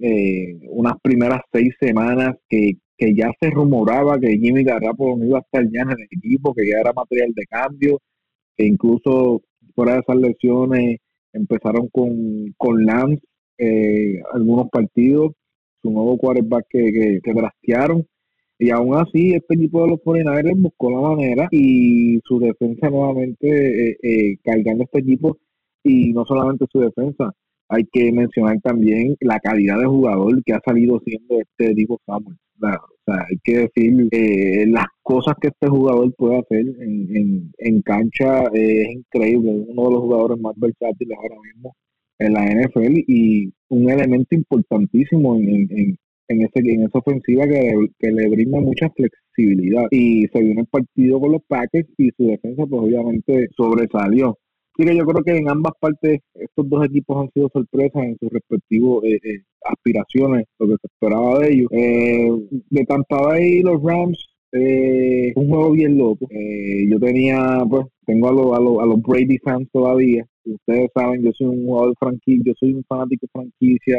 Eh, 0.00 0.58
unas 0.70 0.94
primeras 1.02 1.40
seis 1.52 1.72
semanas 1.80 2.34
que, 2.48 2.72
ya 3.14 3.30
se 3.40 3.50
rumoraba 3.50 4.18
que 4.18 4.38
Jimmy 4.38 4.64
Garrapo 4.64 5.16
iba 5.22 5.38
a 5.38 5.42
estar 5.42 5.62
ya 5.70 5.82
en 5.82 5.90
el 5.90 6.08
equipo, 6.10 6.52
que 6.52 6.66
ya 6.66 6.80
era 6.80 6.92
material 6.92 7.32
de 7.32 7.46
cambio, 7.46 8.00
que 8.58 8.66
incluso 8.66 9.40
fuera 9.74 9.94
de 9.94 10.00
esas 10.00 10.16
lesiones 10.16 10.98
empezaron 11.32 11.88
con, 11.88 12.52
con 12.56 12.84
Lance 12.84 13.22
eh, 13.56 14.20
algunos 14.32 14.68
partidos, 14.70 15.32
su 15.80 15.90
nuevo 15.90 16.18
quarterback 16.18 16.66
que, 16.68 17.20
que, 17.22 17.34
trastearon. 17.34 18.04
Y 18.58 18.70
aún 18.70 18.96
así, 18.96 19.34
este 19.34 19.54
equipo 19.54 19.82
de 19.84 19.90
los 19.90 20.00
49 20.02 20.52
buscó 20.56 20.90
la 20.90 21.00
manera 21.00 21.48
y 21.52 22.18
su 22.24 22.40
defensa 22.40 22.90
nuevamente 22.90 23.96
eh, 24.02 24.38
cargando 24.42 24.82
este 24.84 24.98
equipo 24.98 25.38
y 25.84 26.12
no 26.12 26.24
solamente 26.24 26.66
su 26.70 26.80
defensa, 26.80 27.32
hay 27.68 27.84
que 27.92 28.12
mencionar 28.12 28.58
también 28.62 29.16
la 29.20 29.38
calidad 29.40 29.78
de 29.78 29.86
jugador 29.86 30.42
que 30.44 30.54
ha 30.54 30.60
salido 30.64 31.00
siendo 31.04 31.40
este 31.40 31.74
Divo 31.74 32.00
Samuel. 32.06 32.36
O 32.60 32.60
sea, 33.04 33.24
hay 33.28 33.38
que 33.44 33.58
decir 33.58 34.08
eh, 34.10 34.66
las 34.66 34.86
cosas 35.02 35.34
que 35.40 35.48
este 35.48 35.68
jugador 35.68 36.12
puede 36.16 36.38
hacer 36.38 36.64
en, 36.80 37.52
en, 37.58 37.82
cancha 37.82 38.44
es 38.52 38.88
increíble, 38.90 39.50
es 39.52 39.68
uno 39.68 39.84
de 39.84 39.90
los 39.92 40.00
jugadores 40.00 40.40
más 40.40 40.54
versátiles 40.56 41.16
ahora 41.16 41.36
mismo 41.42 41.74
en 42.18 42.32
la 42.32 42.44
NFL 42.44 43.04
y 43.06 43.52
un 43.68 43.90
elemento 43.90 44.34
importantísimo 44.34 45.36
en, 45.36 45.48
en, 45.70 45.96
en, 46.28 46.42
ese, 46.42 46.72
en 46.72 46.82
esa 46.82 46.98
ofensiva 46.98 47.46
que, 47.46 47.72
que, 47.98 48.10
le 48.10 48.28
brinda 48.28 48.60
mucha 48.60 48.90
flexibilidad. 48.90 49.86
Y 49.92 50.26
se 50.32 50.38
en 50.40 50.58
el 50.58 50.66
partido 50.66 51.20
con 51.20 51.32
los 51.32 51.42
Packers 51.46 51.88
y 51.96 52.10
su 52.16 52.26
defensa 52.26 52.66
pues 52.66 52.82
obviamente 52.82 53.48
sobresalió 53.56 54.36
que 54.84 54.96
yo 54.96 55.04
creo 55.04 55.24
que 55.24 55.36
en 55.36 55.48
ambas 55.48 55.72
partes 55.80 56.20
estos 56.34 56.68
dos 56.68 56.84
equipos 56.86 57.16
han 57.20 57.30
sido 57.32 57.48
sorpresas 57.52 58.04
en 58.04 58.16
sus 58.18 58.30
respectivos 58.30 59.04
eh, 59.04 59.18
eh, 59.22 59.42
aspiraciones, 59.64 60.46
lo 60.58 60.68
que 60.68 60.76
se 60.80 60.86
esperaba 60.86 61.40
de 61.40 61.52
ellos. 61.52 61.68
Eh, 61.72 62.30
de 62.70 62.84
Tampa 62.84 63.20
Bay 63.22 63.62
los 63.62 63.82
Rams, 63.82 64.28
eh, 64.52 65.32
un 65.34 65.48
juego 65.48 65.72
bien 65.72 65.98
loco. 65.98 66.26
yo 66.30 66.98
tenía, 67.00 67.64
pues, 67.68 67.86
tengo 68.06 68.28
a, 68.28 68.32
los 68.32 68.80
a, 68.80 68.82
a 68.82 68.86
los 68.86 69.02
Brady 69.02 69.38
fans 69.38 69.68
todavía. 69.72 70.24
Ustedes 70.44 70.90
saben, 70.94 71.22
yo 71.22 71.32
soy 71.32 71.48
un 71.48 71.66
jugador 71.66 71.94
franquicia, 71.98 72.42
yo 72.46 72.52
soy 72.58 72.72
un 72.72 72.84
fanático 72.84 73.26
franquicia 73.32 73.98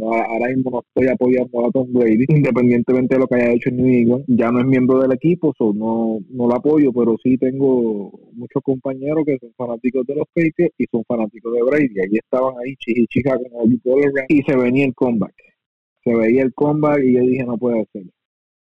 ahora 0.00 0.48
mismo 0.54 0.70
no 0.70 0.80
estoy 0.80 1.08
apoyando 1.08 1.66
a 1.66 1.70
Tom 1.70 1.92
Brady, 1.92 2.24
independientemente 2.28 3.14
de 3.14 3.20
lo 3.20 3.26
que 3.26 3.36
haya 3.36 3.52
hecho 3.52 3.70
en 3.70 3.76
New 3.76 3.86
England. 3.86 4.24
Ya 4.28 4.50
no 4.50 4.60
es 4.60 4.66
miembro 4.66 5.00
del 5.00 5.12
equipo, 5.12 5.54
so 5.56 5.72
no, 5.72 6.18
no 6.30 6.48
lo 6.48 6.54
apoyo, 6.54 6.92
pero 6.92 7.16
sí 7.22 7.36
tengo 7.38 8.10
muchos 8.32 8.62
compañeros 8.62 9.24
que 9.26 9.38
son 9.38 9.52
fanáticos 9.56 10.06
de 10.06 10.14
los 10.16 10.26
Patriots 10.34 10.74
y 10.78 10.84
son 10.90 11.04
fanáticos 11.04 11.52
de 11.52 11.62
Brady. 11.62 12.00
Allí 12.00 12.18
estaban 12.18 12.54
ahí 12.64 12.74
chica 13.08 13.36
con 13.36 13.70
el 13.70 13.80
y 14.28 14.42
se 14.42 14.56
venía 14.56 14.84
el 14.86 14.94
comeback. 14.94 15.34
Se 16.04 16.14
veía 16.14 16.42
el 16.42 16.54
comeback 16.54 17.02
y 17.04 17.14
yo 17.14 17.20
dije, 17.20 17.44
no 17.44 17.58
puede 17.58 17.86
ser. 17.92 18.04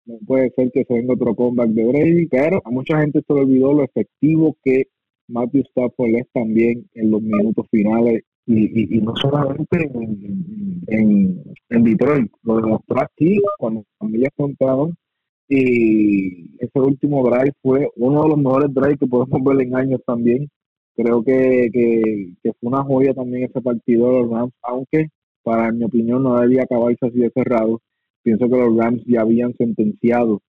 No 0.07 0.19
puede 0.27 0.51
ser 0.51 0.71
que 0.73 0.85
se 0.85 0.95
venga 0.95 1.15
otro 1.15 1.35
comeback 1.35 1.71
de 1.71 1.85
Brady, 1.85 2.27
pero 2.27 2.63
a 2.65 2.71
mucha 2.71 3.01
gente 3.01 3.23
se 3.27 3.35
le 3.35 3.41
olvidó 3.41 3.73
lo 3.73 3.85
efectivo 3.85 4.57
que 4.63 4.87
Matthew 5.29 5.63
Stafford 5.71 6.15
es 6.17 6.27
también 6.33 6.87
en 6.95 7.11
los 7.11 7.21
minutos 7.21 7.67
finales 7.71 8.23
y, 8.47 8.97
y, 8.97 9.01
no 9.01 9.15
solamente 9.17 9.77
en, 9.83 10.56
en, 10.88 11.43
Detroit, 11.69 12.31
lo 12.43 12.57
demostró 12.57 13.00
aquí 13.00 13.40
cuando 13.59 13.81
las 13.81 13.99
familias 13.99 14.33
contaron 14.37 14.97
y 15.49 16.57
ese 16.59 16.81
último 16.81 17.23
drive 17.28 17.52
fue 17.62 17.88
uno 17.97 18.23
de 18.23 18.28
los 18.31 18.38
mejores 18.38 18.75
drives 18.75 18.99
que 18.99 19.07
podemos 19.07 19.45
ver 19.45 19.66
en 19.66 19.76
años 19.76 20.00
también. 20.07 20.49
Creo 20.97 21.23
que, 21.23 21.69
que, 21.73 22.52
fue 22.59 22.71
una 22.71 22.83
joya 22.83 23.14
también 23.14 23.45
ese 23.45 23.61
partido 23.61 24.09
de 24.09 24.21
los 24.23 24.31
Rams, 24.31 24.52
aunque 24.62 25.09
para 25.43 25.71
mi 25.71 25.85
opinión 25.85 26.23
no 26.23 26.40
debía 26.40 26.62
acabarse 26.62 27.07
así 27.07 27.19
de 27.19 27.31
cerrado. 27.31 27.81
Pienso 28.23 28.49
que 28.49 28.57
los 28.57 28.76
Rams 28.76 29.02
ya 29.07 29.21
habían 29.21 29.55
sentenciado 29.57 30.40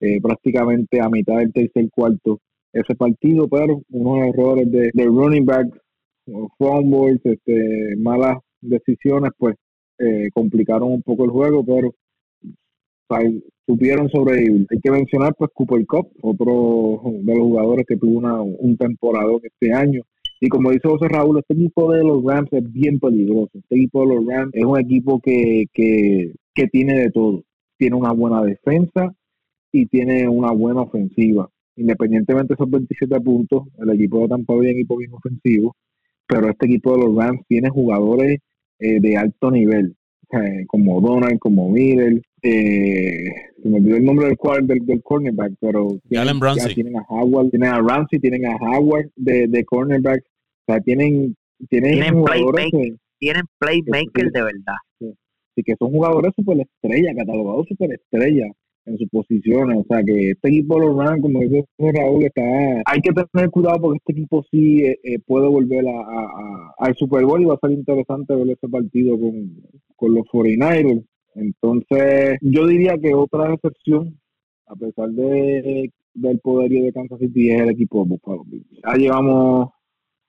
eh, 0.00 0.20
prácticamente 0.20 1.00
a 1.00 1.08
mitad 1.08 1.38
del 1.38 1.52
tercer 1.52 1.90
cuarto 1.90 2.38
ese 2.72 2.94
partido, 2.94 3.48
pero 3.48 3.80
unos 3.90 4.28
errores 4.28 4.70
de, 4.70 4.90
de 4.92 5.04
running 5.04 5.46
back 5.46 5.66
fumbles, 6.58 7.20
este, 7.24 7.96
malas 7.96 8.38
decisiones, 8.60 9.30
pues 9.38 9.56
eh, 9.98 10.28
complicaron 10.32 10.92
un 10.92 11.02
poco 11.02 11.24
el 11.24 11.30
juego, 11.30 11.64
pero 11.64 11.94
supieron 13.66 14.08
sobrevivir. 14.10 14.66
Hay 14.70 14.80
que 14.80 14.90
mencionar 14.90 15.34
pues 15.36 15.50
Cooper 15.54 15.86
Cup, 15.86 16.08
otro 16.22 17.00
de 17.04 17.34
los 17.34 17.46
jugadores 17.46 17.86
que 17.86 17.96
tuvo 17.96 18.18
una, 18.18 18.40
un 18.42 18.76
temporada 18.76 19.30
este 19.42 19.72
año. 19.72 20.02
Y 20.40 20.48
como 20.48 20.70
dice 20.70 20.88
José 20.88 21.08
Raúl, 21.08 21.38
este 21.38 21.54
equipo 21.54 21.92
de 21.92 22.02
los 22.02 22.22
Rams 22.24 22.52
es 22.52 22.72
bien 22.72 22.98
peligroso. 22.98 23.50
Este 23.54 23.76
equipo 23.76 24.00
de 24.06 24.14
los 24.14 24.26
Rams 24.26 24.50
es 24.54 24.64
un 24.64 24.78
equipo 24.78 25.20
que, 25.20 25.66
que, 25.72 26.32
que 26.54 26.66
tiene 26.68 27.00
de 27.00 27.10
todo. 27.10 27.42
Tiene 27.78 27.96
una 27.96 28.12
buena 28.12 28.42
defensa 28.42 29.14
y 29.72 29.86
tiene 29.86 30.28
una 30.28 30.52
buena 30.52 30.82
ofensiva. 30.82 31.48
Independientemente 31.76 32.48
de 32.48 32.54
esos 32.54 32.70
27 32.70 33.20
puntos, 33.20 33.64
el 33.78 33.90
equipo 33.90 34.20
de 34.20 34.28
Tampa 34.28 34.54
Bay 34.54 34.66
es 34.66 34.72
un 34.72 34.78
equipo 34.78 34.96
bien 34.96 35.12
ofensivo 35.12 35.76
pero 36.26 36.50
este 36.50 36.66
equipo 36.66 36.96
de 36.96 37.04
los 37.04 37.16
Rams 37.16 37.42
tiene 37.48 37.68
jugadores 37.68 38.38
eh, 38.84 39.00
de 39.00 39.16
alto 39.16 39.50
nivel, 39.50 39.96
como 40.66 41.00
Donald, 41.00 41.38
como 41.38 41.70
Middle, 41.70 42.22
eh, 42.42 43.30
se 43.62 43.68
me 43.68 43.76
olvidó 43.76 43.96
el 43.96 44.04
nombre 44.04 44.26
del, 44.26 44.66
del, 44.66 44.86
del 44.86 45.02
cornerback, 45.02 45.52
pero 45.60 45.88
tienen, 46.08 46.38
tienen 46.74 46.96
a 46.98 47.06
Howard, 47.08 47.50
tienen 47.50 47.70
a 47.70 47.80
Ramsey, 47.80 48.18
tienen 48.18 48.46
a 48.46 48.56
Howard 48.56 49.10
de, 49.16 49.46
de 49.48 49.64
cornerback, 49.64 50.22
o 50.22 50.72
sea, 50.72 50.80
tienen, 50.80 51.36
tienen, 51.70 52.12
jugadores 52.12 52.70
tienen 53.18 53.44
playmakers 53.58 54.32
de 54.32 54.42
verdad. 54.42 54.76
Sí, 55.54 55.62
que 55.62 55.76
son 55.78 55.92
jugadores 55.92 56.32
super 56.34 56.58
estrella, 56.60 57.14
catalogados 57.14 57.66
super 57.68 57.92
estrella 57.92 58.52
en 58.86 58.98
sus 58.98 59.08
posiciones. 59.08 59.78
O 59.78 59.84
sea 59.88 60.02
que 60.02 60.30
este 60.30 60.48
equipo 60.48 60.78
de 60.78 60.86
los 60.86 60.96
Rams, 60.96 61.22
como 61.22 61.40
dice 61.40 61.66
Raúl, 61.78 62.24
está. 62.24 62.42
Hay 62.86 63.00
que 63.00 63.12
tener 63.12 63.50
cuidado 63.50 63.80
porque 63.80 63.98
este 63.98 64.12
equipo 64.12 64.44
sí 64.50 64.84
eh, 64.84 64.98
eh, 65.02 65.18
puede 65.26 65.48
volver 65.48 65.84
a, 65.88 66.74
al 66.78 66.94
Super 66.96 67.24
Bowl 67.24 67.42
y 67.42 67.46
va 67.46 67.54
a 67.54 67.66
ser 67.66 67.72
interesante 67.72 68.34
ver 68.34 68.50
ese 68.50 68.68
partido 68.68 69.18
con, 69.18 69.50
con 69.96 70.14
los 70.14 70.24
49ers. 70.26 71.04
Entonces, 71.34 72.38
yo 72.42 72.66
diría 72.66 72.96
que 72.98 73.14
otra 73.14 73.52
excepción, 73.54 74.20
a 74.66 74.76
pesar 74.76 75.10
de 75.10 75.90
del 76.14 76.38
poderío 76.38 76.84
de 76.84 76.92
Kansas 76.92 77.18
City, 77.18 77.50
es 77.50 77.60
el 77.60 77.70
equipo 77.70 78.04
de 78.04 78.10
Buffalo 78.10 78.44
Ya 78.70 78.94
llevamos, 78.94 79.70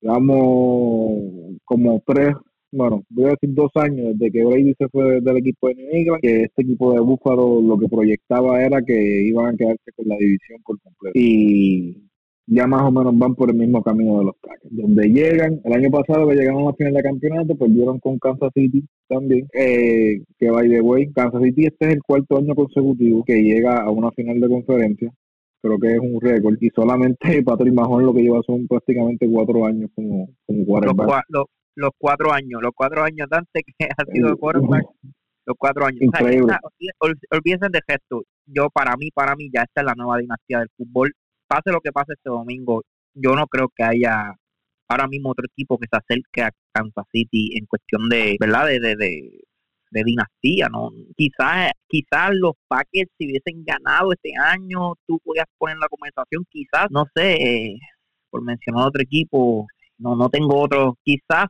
llevamos 0.02 1.60
como 1.64 2.02
tres 2.06 2.34
bueno, 2.76 3.04
voy 3.10 3.26
a 3.26 3.30
decir 3.30 3.54
dos 3.54 3.72
años 3.76 4.18
desde 4.18 4.32
que 4.32 4.44
Brady 4.44 4.74
se 4.78 4.90
fue 4.90 5.22
del 5.22 5.38
equipo 5.38 5.68
de 5.70 5.76
New 5.76 5.90
England, 5.92 6.22
que 6.22 6.44
este 6.44 6.62
equipo 6.62 6.94
de 6.94 7.00
Búfalo 7.00 7.62
lo 7.62 7.78
que 7.78 7.88
proyectaba 7.88 8.62
era 8.62 8.82
que 8.82 9.24
iban 9.24 9.54
a 9.54 9.58
quedarse 9.58 9.92
con 9.96 10.08
la 10.08 10.18
división 10.18 10.62
por 10.64 10.80
completo. 10.82 11.18
Y 11.18 12.06
ya 12.48 12.68
más 12.68 12.84
o 12.84 12.92
menos 12.92 13.18
van 13.18 13.34
por 13.36 13.50
el 13.50 13.56
mismo 13.56 13.82
camino 13.82 14.20
de 14.20 14.26
los 14.26 14.36
Packers, 14.42 14.76
donde 14.76 15.08
llegan, 15.08 15.62
el 15.64 15.74
año 15.74 15.90
pasado 15.90 16.28
que 16.28 16.36
llegaron 16.36 16.64
a 16.64 16.66
la 16.66 16.74
final 16.74 16.94
de 16.94 17.02
campeonato, 17.02 17.56
perdieron 17.56 18.00
con 18.00 18.20
Kansas 18.20 18.52
City 18.54 18.86
también, 19.08 19.48
eh, 19.54 20.22
que 20.38 20.50
by 20.52 20.70
the 20.70 20.82
way, 20.82 21.12
Kansas 21.14 21.42
City 21.42 21.66
este 21.66 21.88
es 21.88 21.94
el 21.94 22.04
cuarto 22.04 22.38
año 22.38 22.54
consecutivo 22.54 23.24
que 23.24 23.42
llega 23.42 23.82
a 23.82 23.90
una 23.90 24.12
final 24.12 24.40
de 24.40 24.50
conferencia, 24.50 25.12
creo 25.62 25.80
que 25.80 25.94
es 25.94 26.00
un 26.00 26.22
récord, 26.22 26.58
y 26.60 26.70
solamente 26.70 27.18
Patrick 27.46 27.74
Mahon 27.74 28.06
lo 28.06 28.14
que 28.14 28.22
lleva 28.22 28.42
son 28.46 28.68
prácticamente 28.68 29.28
cuatro 29.30 29.66
años 29.66 29.90
como, 29.96 30.30
como 30.46 30.66
quarterback. 30.66 31.24
los 31.30 31.46
cuatro 31.98 32.32
años, 32.32 32.62
los 32.62 32.72
cuatro 32.74 33.04
años 33.04 33.28
antes 33.32 33.64
que 33.78 33.86
ha 33.86 34.06
sido 34.12 34.38
quarterback, 34.38 34.86
los 35.46 35.56
cuatro 35.58 35.86
años. 35.86 36.02
olvídense 37.30 37.68
de 37.70 37.82
gesto. 37.88 38.24
Yo, 38.46 38.70
para 38.70 38.96
mí, 38.96 39.10
para 39.12 39.36
mí, 39.36 39.50
ya 39.54 39.64
esta 39.64 39.82
es 39.82 39.86
la 39.86 39.96
nueva 39.96 40.18
dinastía 40.18 40.60
del 40.60 40.70
fútbol. 40.78 41.14
Pase 41.48 41.72
lo 41.72 41.82
que 41.82 41.92
pase 41.92 42.14
este 42.14 42.30
domingo, 42.30 42.82
yo 43.14 43.36
no 43.36 43.48
creo 43.48 43.70
que 43.76 43.84
haya 43.84 44.34
ahora 44.88 45.08
mismo 45.08 45.32
otro 45.32 45.46
equipo 45.46 45.78
que 45.78 45.88
se 45.90 45.98
acerque 45.98 46.42
a 46.42 46.52
Kansas 46.74 47.06
City 47.12 47.58
en 47.58 47.66
cuestión 47.66 48.10
de, 48.10 48.38
¿verdad? 48.40 48.68
De, 48.68 48.80
de, 48.80 48.96
de, 48.96 50.04
dinastía, 50.04 50.68
¿no? 50.70 50.92
Quizás 51.16 51.72
quizás 51.88 52.32
los 52.34 52.54
Packers 52.68 53.10
si 53.18 53.26
hubiesen 53.28 53.64
ganado 53.64 54.12
este 54.12 54.32
año, 54.38 54.94
tú 55.08 55.20
podías 55.24 55.46
poner 55.58 55.78
la 55.78 55.88
conversación, 55.88 56.46
quizás, 56.50 56.88
no 56.90 57.06
sé, 57.16 57.36
eh, 57.36 57.80
por 58.30 58.44
mencionar 58.44 58.88
otro 58.88 59.02
equipo, 59.02 59.66
no 59.98 60.16
no 60.16 60.30
tengo 60.30 60.60
otro, 60.60 60.98
quizás 61.04 61.48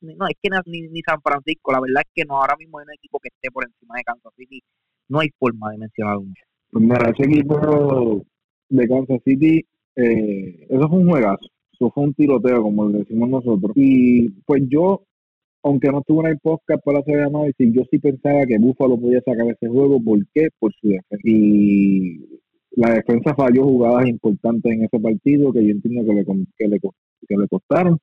no 0.00 0.26
es 0.28 0.36
que 0.40 0.50
ni, 0.66 0.88
ni, 0.88 1.00
San 1.00 1.20
Francisco, 1.22 1.72
la 1.72 1.80
verdad 1.80 2.02
es 2.04 2.12
que 2.14 2.24
no, 2.24 2.36
ahora 2.36 2.54
mismo 2.58 2.78
hay 2.78 2.84
un 2.84 2.94
equipo 2.94 3.18
que 3.18 3.28
esté 3.28 3.50
por 3.50 3.64
encima 3.64 3.96
de 3.96 4.04
Kansas 4.04 4.32
City, 4.36 4.60
no 5.08 5.20
hay 5.20 5.28
forma 5.38 5.70
de 5.70 5.78
mencionar 5.78 6.16
uno. 6.18 6.34
Pues 6.70 6.84
mira, 6.84 7.10
ese 7.10 7.24
equipo 7.24 8.24
de 8.68 8.88
Kansas 8.88 9.20
City, 9.24 9.66
eh, 9.96 10.66
eso 10.68 10.88
fue 10.88 10.98
un 10.98 11.08
juegazo 11.08 11.46
eso 11.78 11.90
fue 11.90 12.04
un 12.04 12.14
tiroteo, 12.14 12.62
como 12.62 12.88
le 12.88 12.98
decimos 12.98 13.28
nosotros. 13.28 13.72
Y 13.76 14.30
pues 14.46 14.62
yo, 14.68 15.02
aunque 15.62 15.88
no 15.88 16.00
estuve 16.00 16.24
en 16.24 16.32
el 16.32 16.38
podcast 16.38 16.82
para 16.84 17.00
hacer 17.00 17.20
análisis, 17.20 17.72
yo 17.72 17.82
sí 17.90 17.98
pensaba 17.98 18.46
que 18.46 18.58
Buffalo 18.58 18.98
podía 18.98 19.20
sacar 19.20 19.46
ese 19.46 19.68
juego. 19.68 20.02
¿Por 20.02 20.26
qué? 20.34 20.48
Por 20.58 20.72
su 20.74 20.88
defensa. 20.88 21.16
Y 21.24 22.40
la 22.72 22.94
defensa 22.94 23.34
falló 23.34 23.64
jugadas 23.64 24.08
importantes 24.08 24.72
en 24.72 24.84
ese 24.84 24.98
partido 24.98 25.52
que 25.52 25.64
yo 25.64 25.70
entiendo 25.70 26.04
que 26.04 26.14
le, 26.14 26.24
que 26.56 26.68
le, 26.68 26.80
que 27.26 27.36
le 27.36 27.48
costaron. 27.48 27.98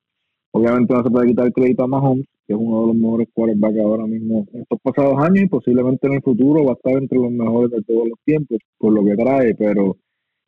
Obviamente 0.51 0.93
no 0.93 1.03
se 1.03 1.10
puede 1.10 1.27
quitar 1.27 1.48
el 1.48 1.53
crédito 1.53 1.84
a 1.84 1.88
Mahomes, 1.88 2.27
que 2.46 2.53
es 2.53 2.60
uno 2.60 2.82
de 2.82 2.88
los 2.88 2.96
mejores 2.96 3.27
quarterbacks 3.34 3.79
ahora 3.79 4.05
mismo 4.05 4.46
en 4.53 4.62
estos 4.62 4.79
pasados 4.82 5.15
años 5.17 5.46
y 5.46 5.48
posiblemente 5.48 6.08
en 6.08 6.13
el 6.13 6.22
futuro 6.22 6.63
va 6.65 6.72
a 6.72 6.75
estar 6.75 6.93
entre 6.93 7.17
los 7.17 7.32
mejores 7.32 7.72
de 7.72 7.82
todos 7.82 8.08
los 8.08 8.20
tiempos 8.24 8.60
por 8.77 8.93
lo 8.93 9.03
que 9.03 9.15
trae, 9.15 9.55
pero 9.55 9.98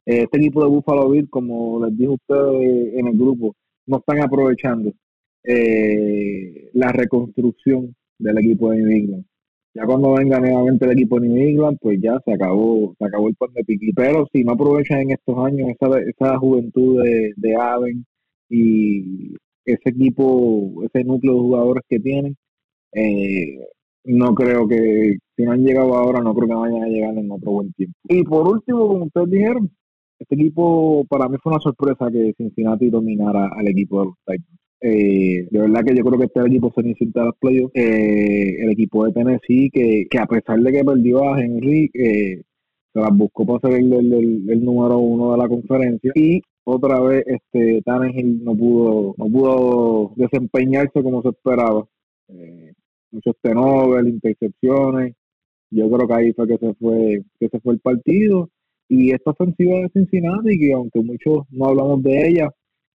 este 0.06 0.38
equipo 0.38 0.64
de 0.64 0.70
Buffalo 0.70 1.10
Bill, 1.10 1.28
como 1.30 1.84
les 1.84 1.98
dije 1.98 2.10
ustedes 2.10 2.94
en 2.96 3.08
el 3.08 3.18
grupo, 3.18 3.56
no 3.88 3.98
están 3.98 4.22
aprovechando 4.22 4.94
eh, 5.44 6.70
la 6.74 6.92
reconstrucción 6.92 7.96
del 8.20 8.38
equipo 8.38 8.70
de 8.70 8.78
New 8.78 8.90
England. 8.90 9.26
Ya 9.74 9.86
cuando 9.86 10.14
venga 10.14 10.40
nuevamente 10.40 10.86
el 10.86 10.92
equipo 10.92 11.20
de 11.20 11.28
New 11.28 11.48
England, 11.50 11.78
pues 11.82 12.00
ya 12.00 12.20
se 12.24 12.34
acabó, 12.34 12.96
se 12.98 13.06
acabó 13.06 13.28
el 13.28 13.36
pan 13.36 13.50
de 13.54 13.64
piqui. 13.64 13.92
Pero 13.94 14.28
si 14.32 14.44
no 14.44 14.54
aprovechan 14.54 15.02
en 15.02 15.12
estos 15.12 15.38
años 15.46 15.70
esa, 15.70 16.00
esa 16.00 16.38
juventud 16.38 17.04
de, 17.04 17.34
de 17.36 17.56
Aven 17.56 18.06
y 18.50 19.34
ese 19.66 19.90
equipo, 19.90 20.84
ese 20.84 21.04
núcleo 21.04 21.34
de 21.34 21.40
jugadores 21.40 21.84
que 21.90 22.00
tienen, 22.00 22.36
eh, 22.94 23.60
no 24.06 24.36
creo 24.36 24.68
que, 24.68 25.18
si 25.36 25.44
no 25.44 25.52
han 25.52 25.64
llegado 25.64 25.96
ahora, 25.96 26.22
no 26.22 26.34
creo 26.36 26.48
que 26.48 26.54
vayan 26.56 26.84
a 26.84 26.88
llegar 26.88 27.18
en 27.18 27.32
otro 27.32 27.52
buen 27.52 27.74
tiempo. 27.74 27.98
Y 28.10 28.24
por 28.24 28.48
último, 28.48 28.88
como 28.88 29.06
ustedes 29.06 29.30
dijeron, 29.30 29.72
este 30.20 30.36
equipo 30.36 31.06
para 31.10 31.28
mí 31.28 31.38
fue 31.42 31.54
una 31.54 31.62
sorpresa 31.62 32.10
que 32.12 32.34
Cincinnati 32.38 32.90
dominara 32.90 33.50
al 33.56 33.68
equipo 33.68 34.00
de 34.00 34.06
los 34.06 34.16
Titans. 34.26 34.60
Eh, 34.82 35.48
de 35.50 35.60
verdad 35.60 35.84
que 35.84 35.96
yo 35.96 36.04
creo 36.04 36.20
que 36.20 36.26
este 36.26 36.42
equipo 36.42 36.72
se 36.76 36.84
necesita 36.84 37.26
los 37.26 37.36
playoffs. 37.40 37.72
Eh, 37.76 38.58
el 38.64 38.72
equipo 38.72 39.06
de 39.06 39.14
Tennessee, 39.14 39.70
que, 39.72 40.06
que 40.10 40.20
a 40.20 40.26
pesar 40.26 40.60
de 40.60 40.72
que 40.72 40.84
perdió 40.84 41.24
a 41.28 41.42
Henry, 41.42 41.90
eh, 41.94 42.44
se 42.94 43.00
las 43.00 43.12
buscó 43.18 43.46
para 43.46 43.72
ser 43.72 43.82
el, 43.82 44.64
número 44.64 45.00
uno 45.00 45.32
de 45.34 45.38
la 45.38 45.48
conferencia. 45.50 46.12
Y 46.16 46.42
otra 46.66 47.00
vez, 47.00 47.24
este 47.28 47.82
Tannehill 47.84 48.44
no 48.44 48.56
pudo, 48.56 49.16
no 49.18 49.26
pudo 49.26 50.14
desempeñarse 50.16 51.02
como 51.04 51.22
se 51.22 51.30
esperaba. 51.30 51.86
Eh, 52.28 52.74
muchos 53.12 53.36
tenovers, 53.42 54.08
intercepciones. 54.08 55.16
Yo 55.72 55.90
creo 55.90 56.08
que 56.08 56.14
ahí 56.14 56.34
fue 56.34 56.48
que 56.48 56.58
se 56.58 56.74
fue, 56.76 57.24
que 57.40 57.50
se 57.50 57.60
fue 57.60 57.74
el 57.74 57.80
partido 57.80 58.50
y 58.88 59.12
esta 59.12 59.32
ofensiva 59.32 59.80
de 59.80 59.90
Cincinnati, 59.90 60.60
que 60.60 60.74
aunque 60.74 61.02
muchos 61.02 61.46
no 61.52 61.66
hablamos 61.68 62.04
de 62.04 62.28
ella, 62.28 62.50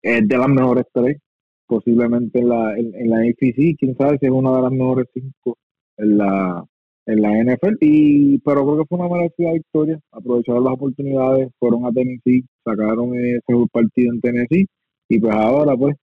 es 0.02 0.28
de 0.28 0.38
las 0.38 0.50
mejores 0.50 0.86
tres, 0.94 1.18
posiblemente 1.66 2.40
en 2.40 2.50
la, 2.50 2.78
en, 2.78 3.10
la 3.10 3.20
AFC, 3.20 3.76
quién 3.78 3.96
sabe 3.98 4.18
si 4.20 4.26
es 4.28 4.32
una 4.32 4.56
de 4.56 4.62
las 4.62 4.72
mejores 4.72 5.08
cinco 5.14 5.58
en 5.98 6.18
la, 6.18 6.66
en 7.08 7.22
la 7.22 7.32
NFL. 7.32 7.76
Y, 7.82 8.38
pero 8.40 8.64
creo 8.66 8.78
que 8.78 8.86
fue 8.88 9.00
una 9.00 9.10
merecida 9.10 9.54
victoria, 9.54 10.00
aprovecharon 10.12 10.64
las 10.64 10.74
oportunidades, 10.74 11.50
fueron 11.60 11.86
a 11.86 11.92
Tennessee, 11.92 12.46
sacaron 12.64 13.16
ese 13.18 13.42
partido 13.72 14.14
en 14.14 14.22
Tennessee, 14.22 14.68
y 15.10 15.20
pues 15.20 15.34
ahora 15.34 15.76
pues 15.76 15.96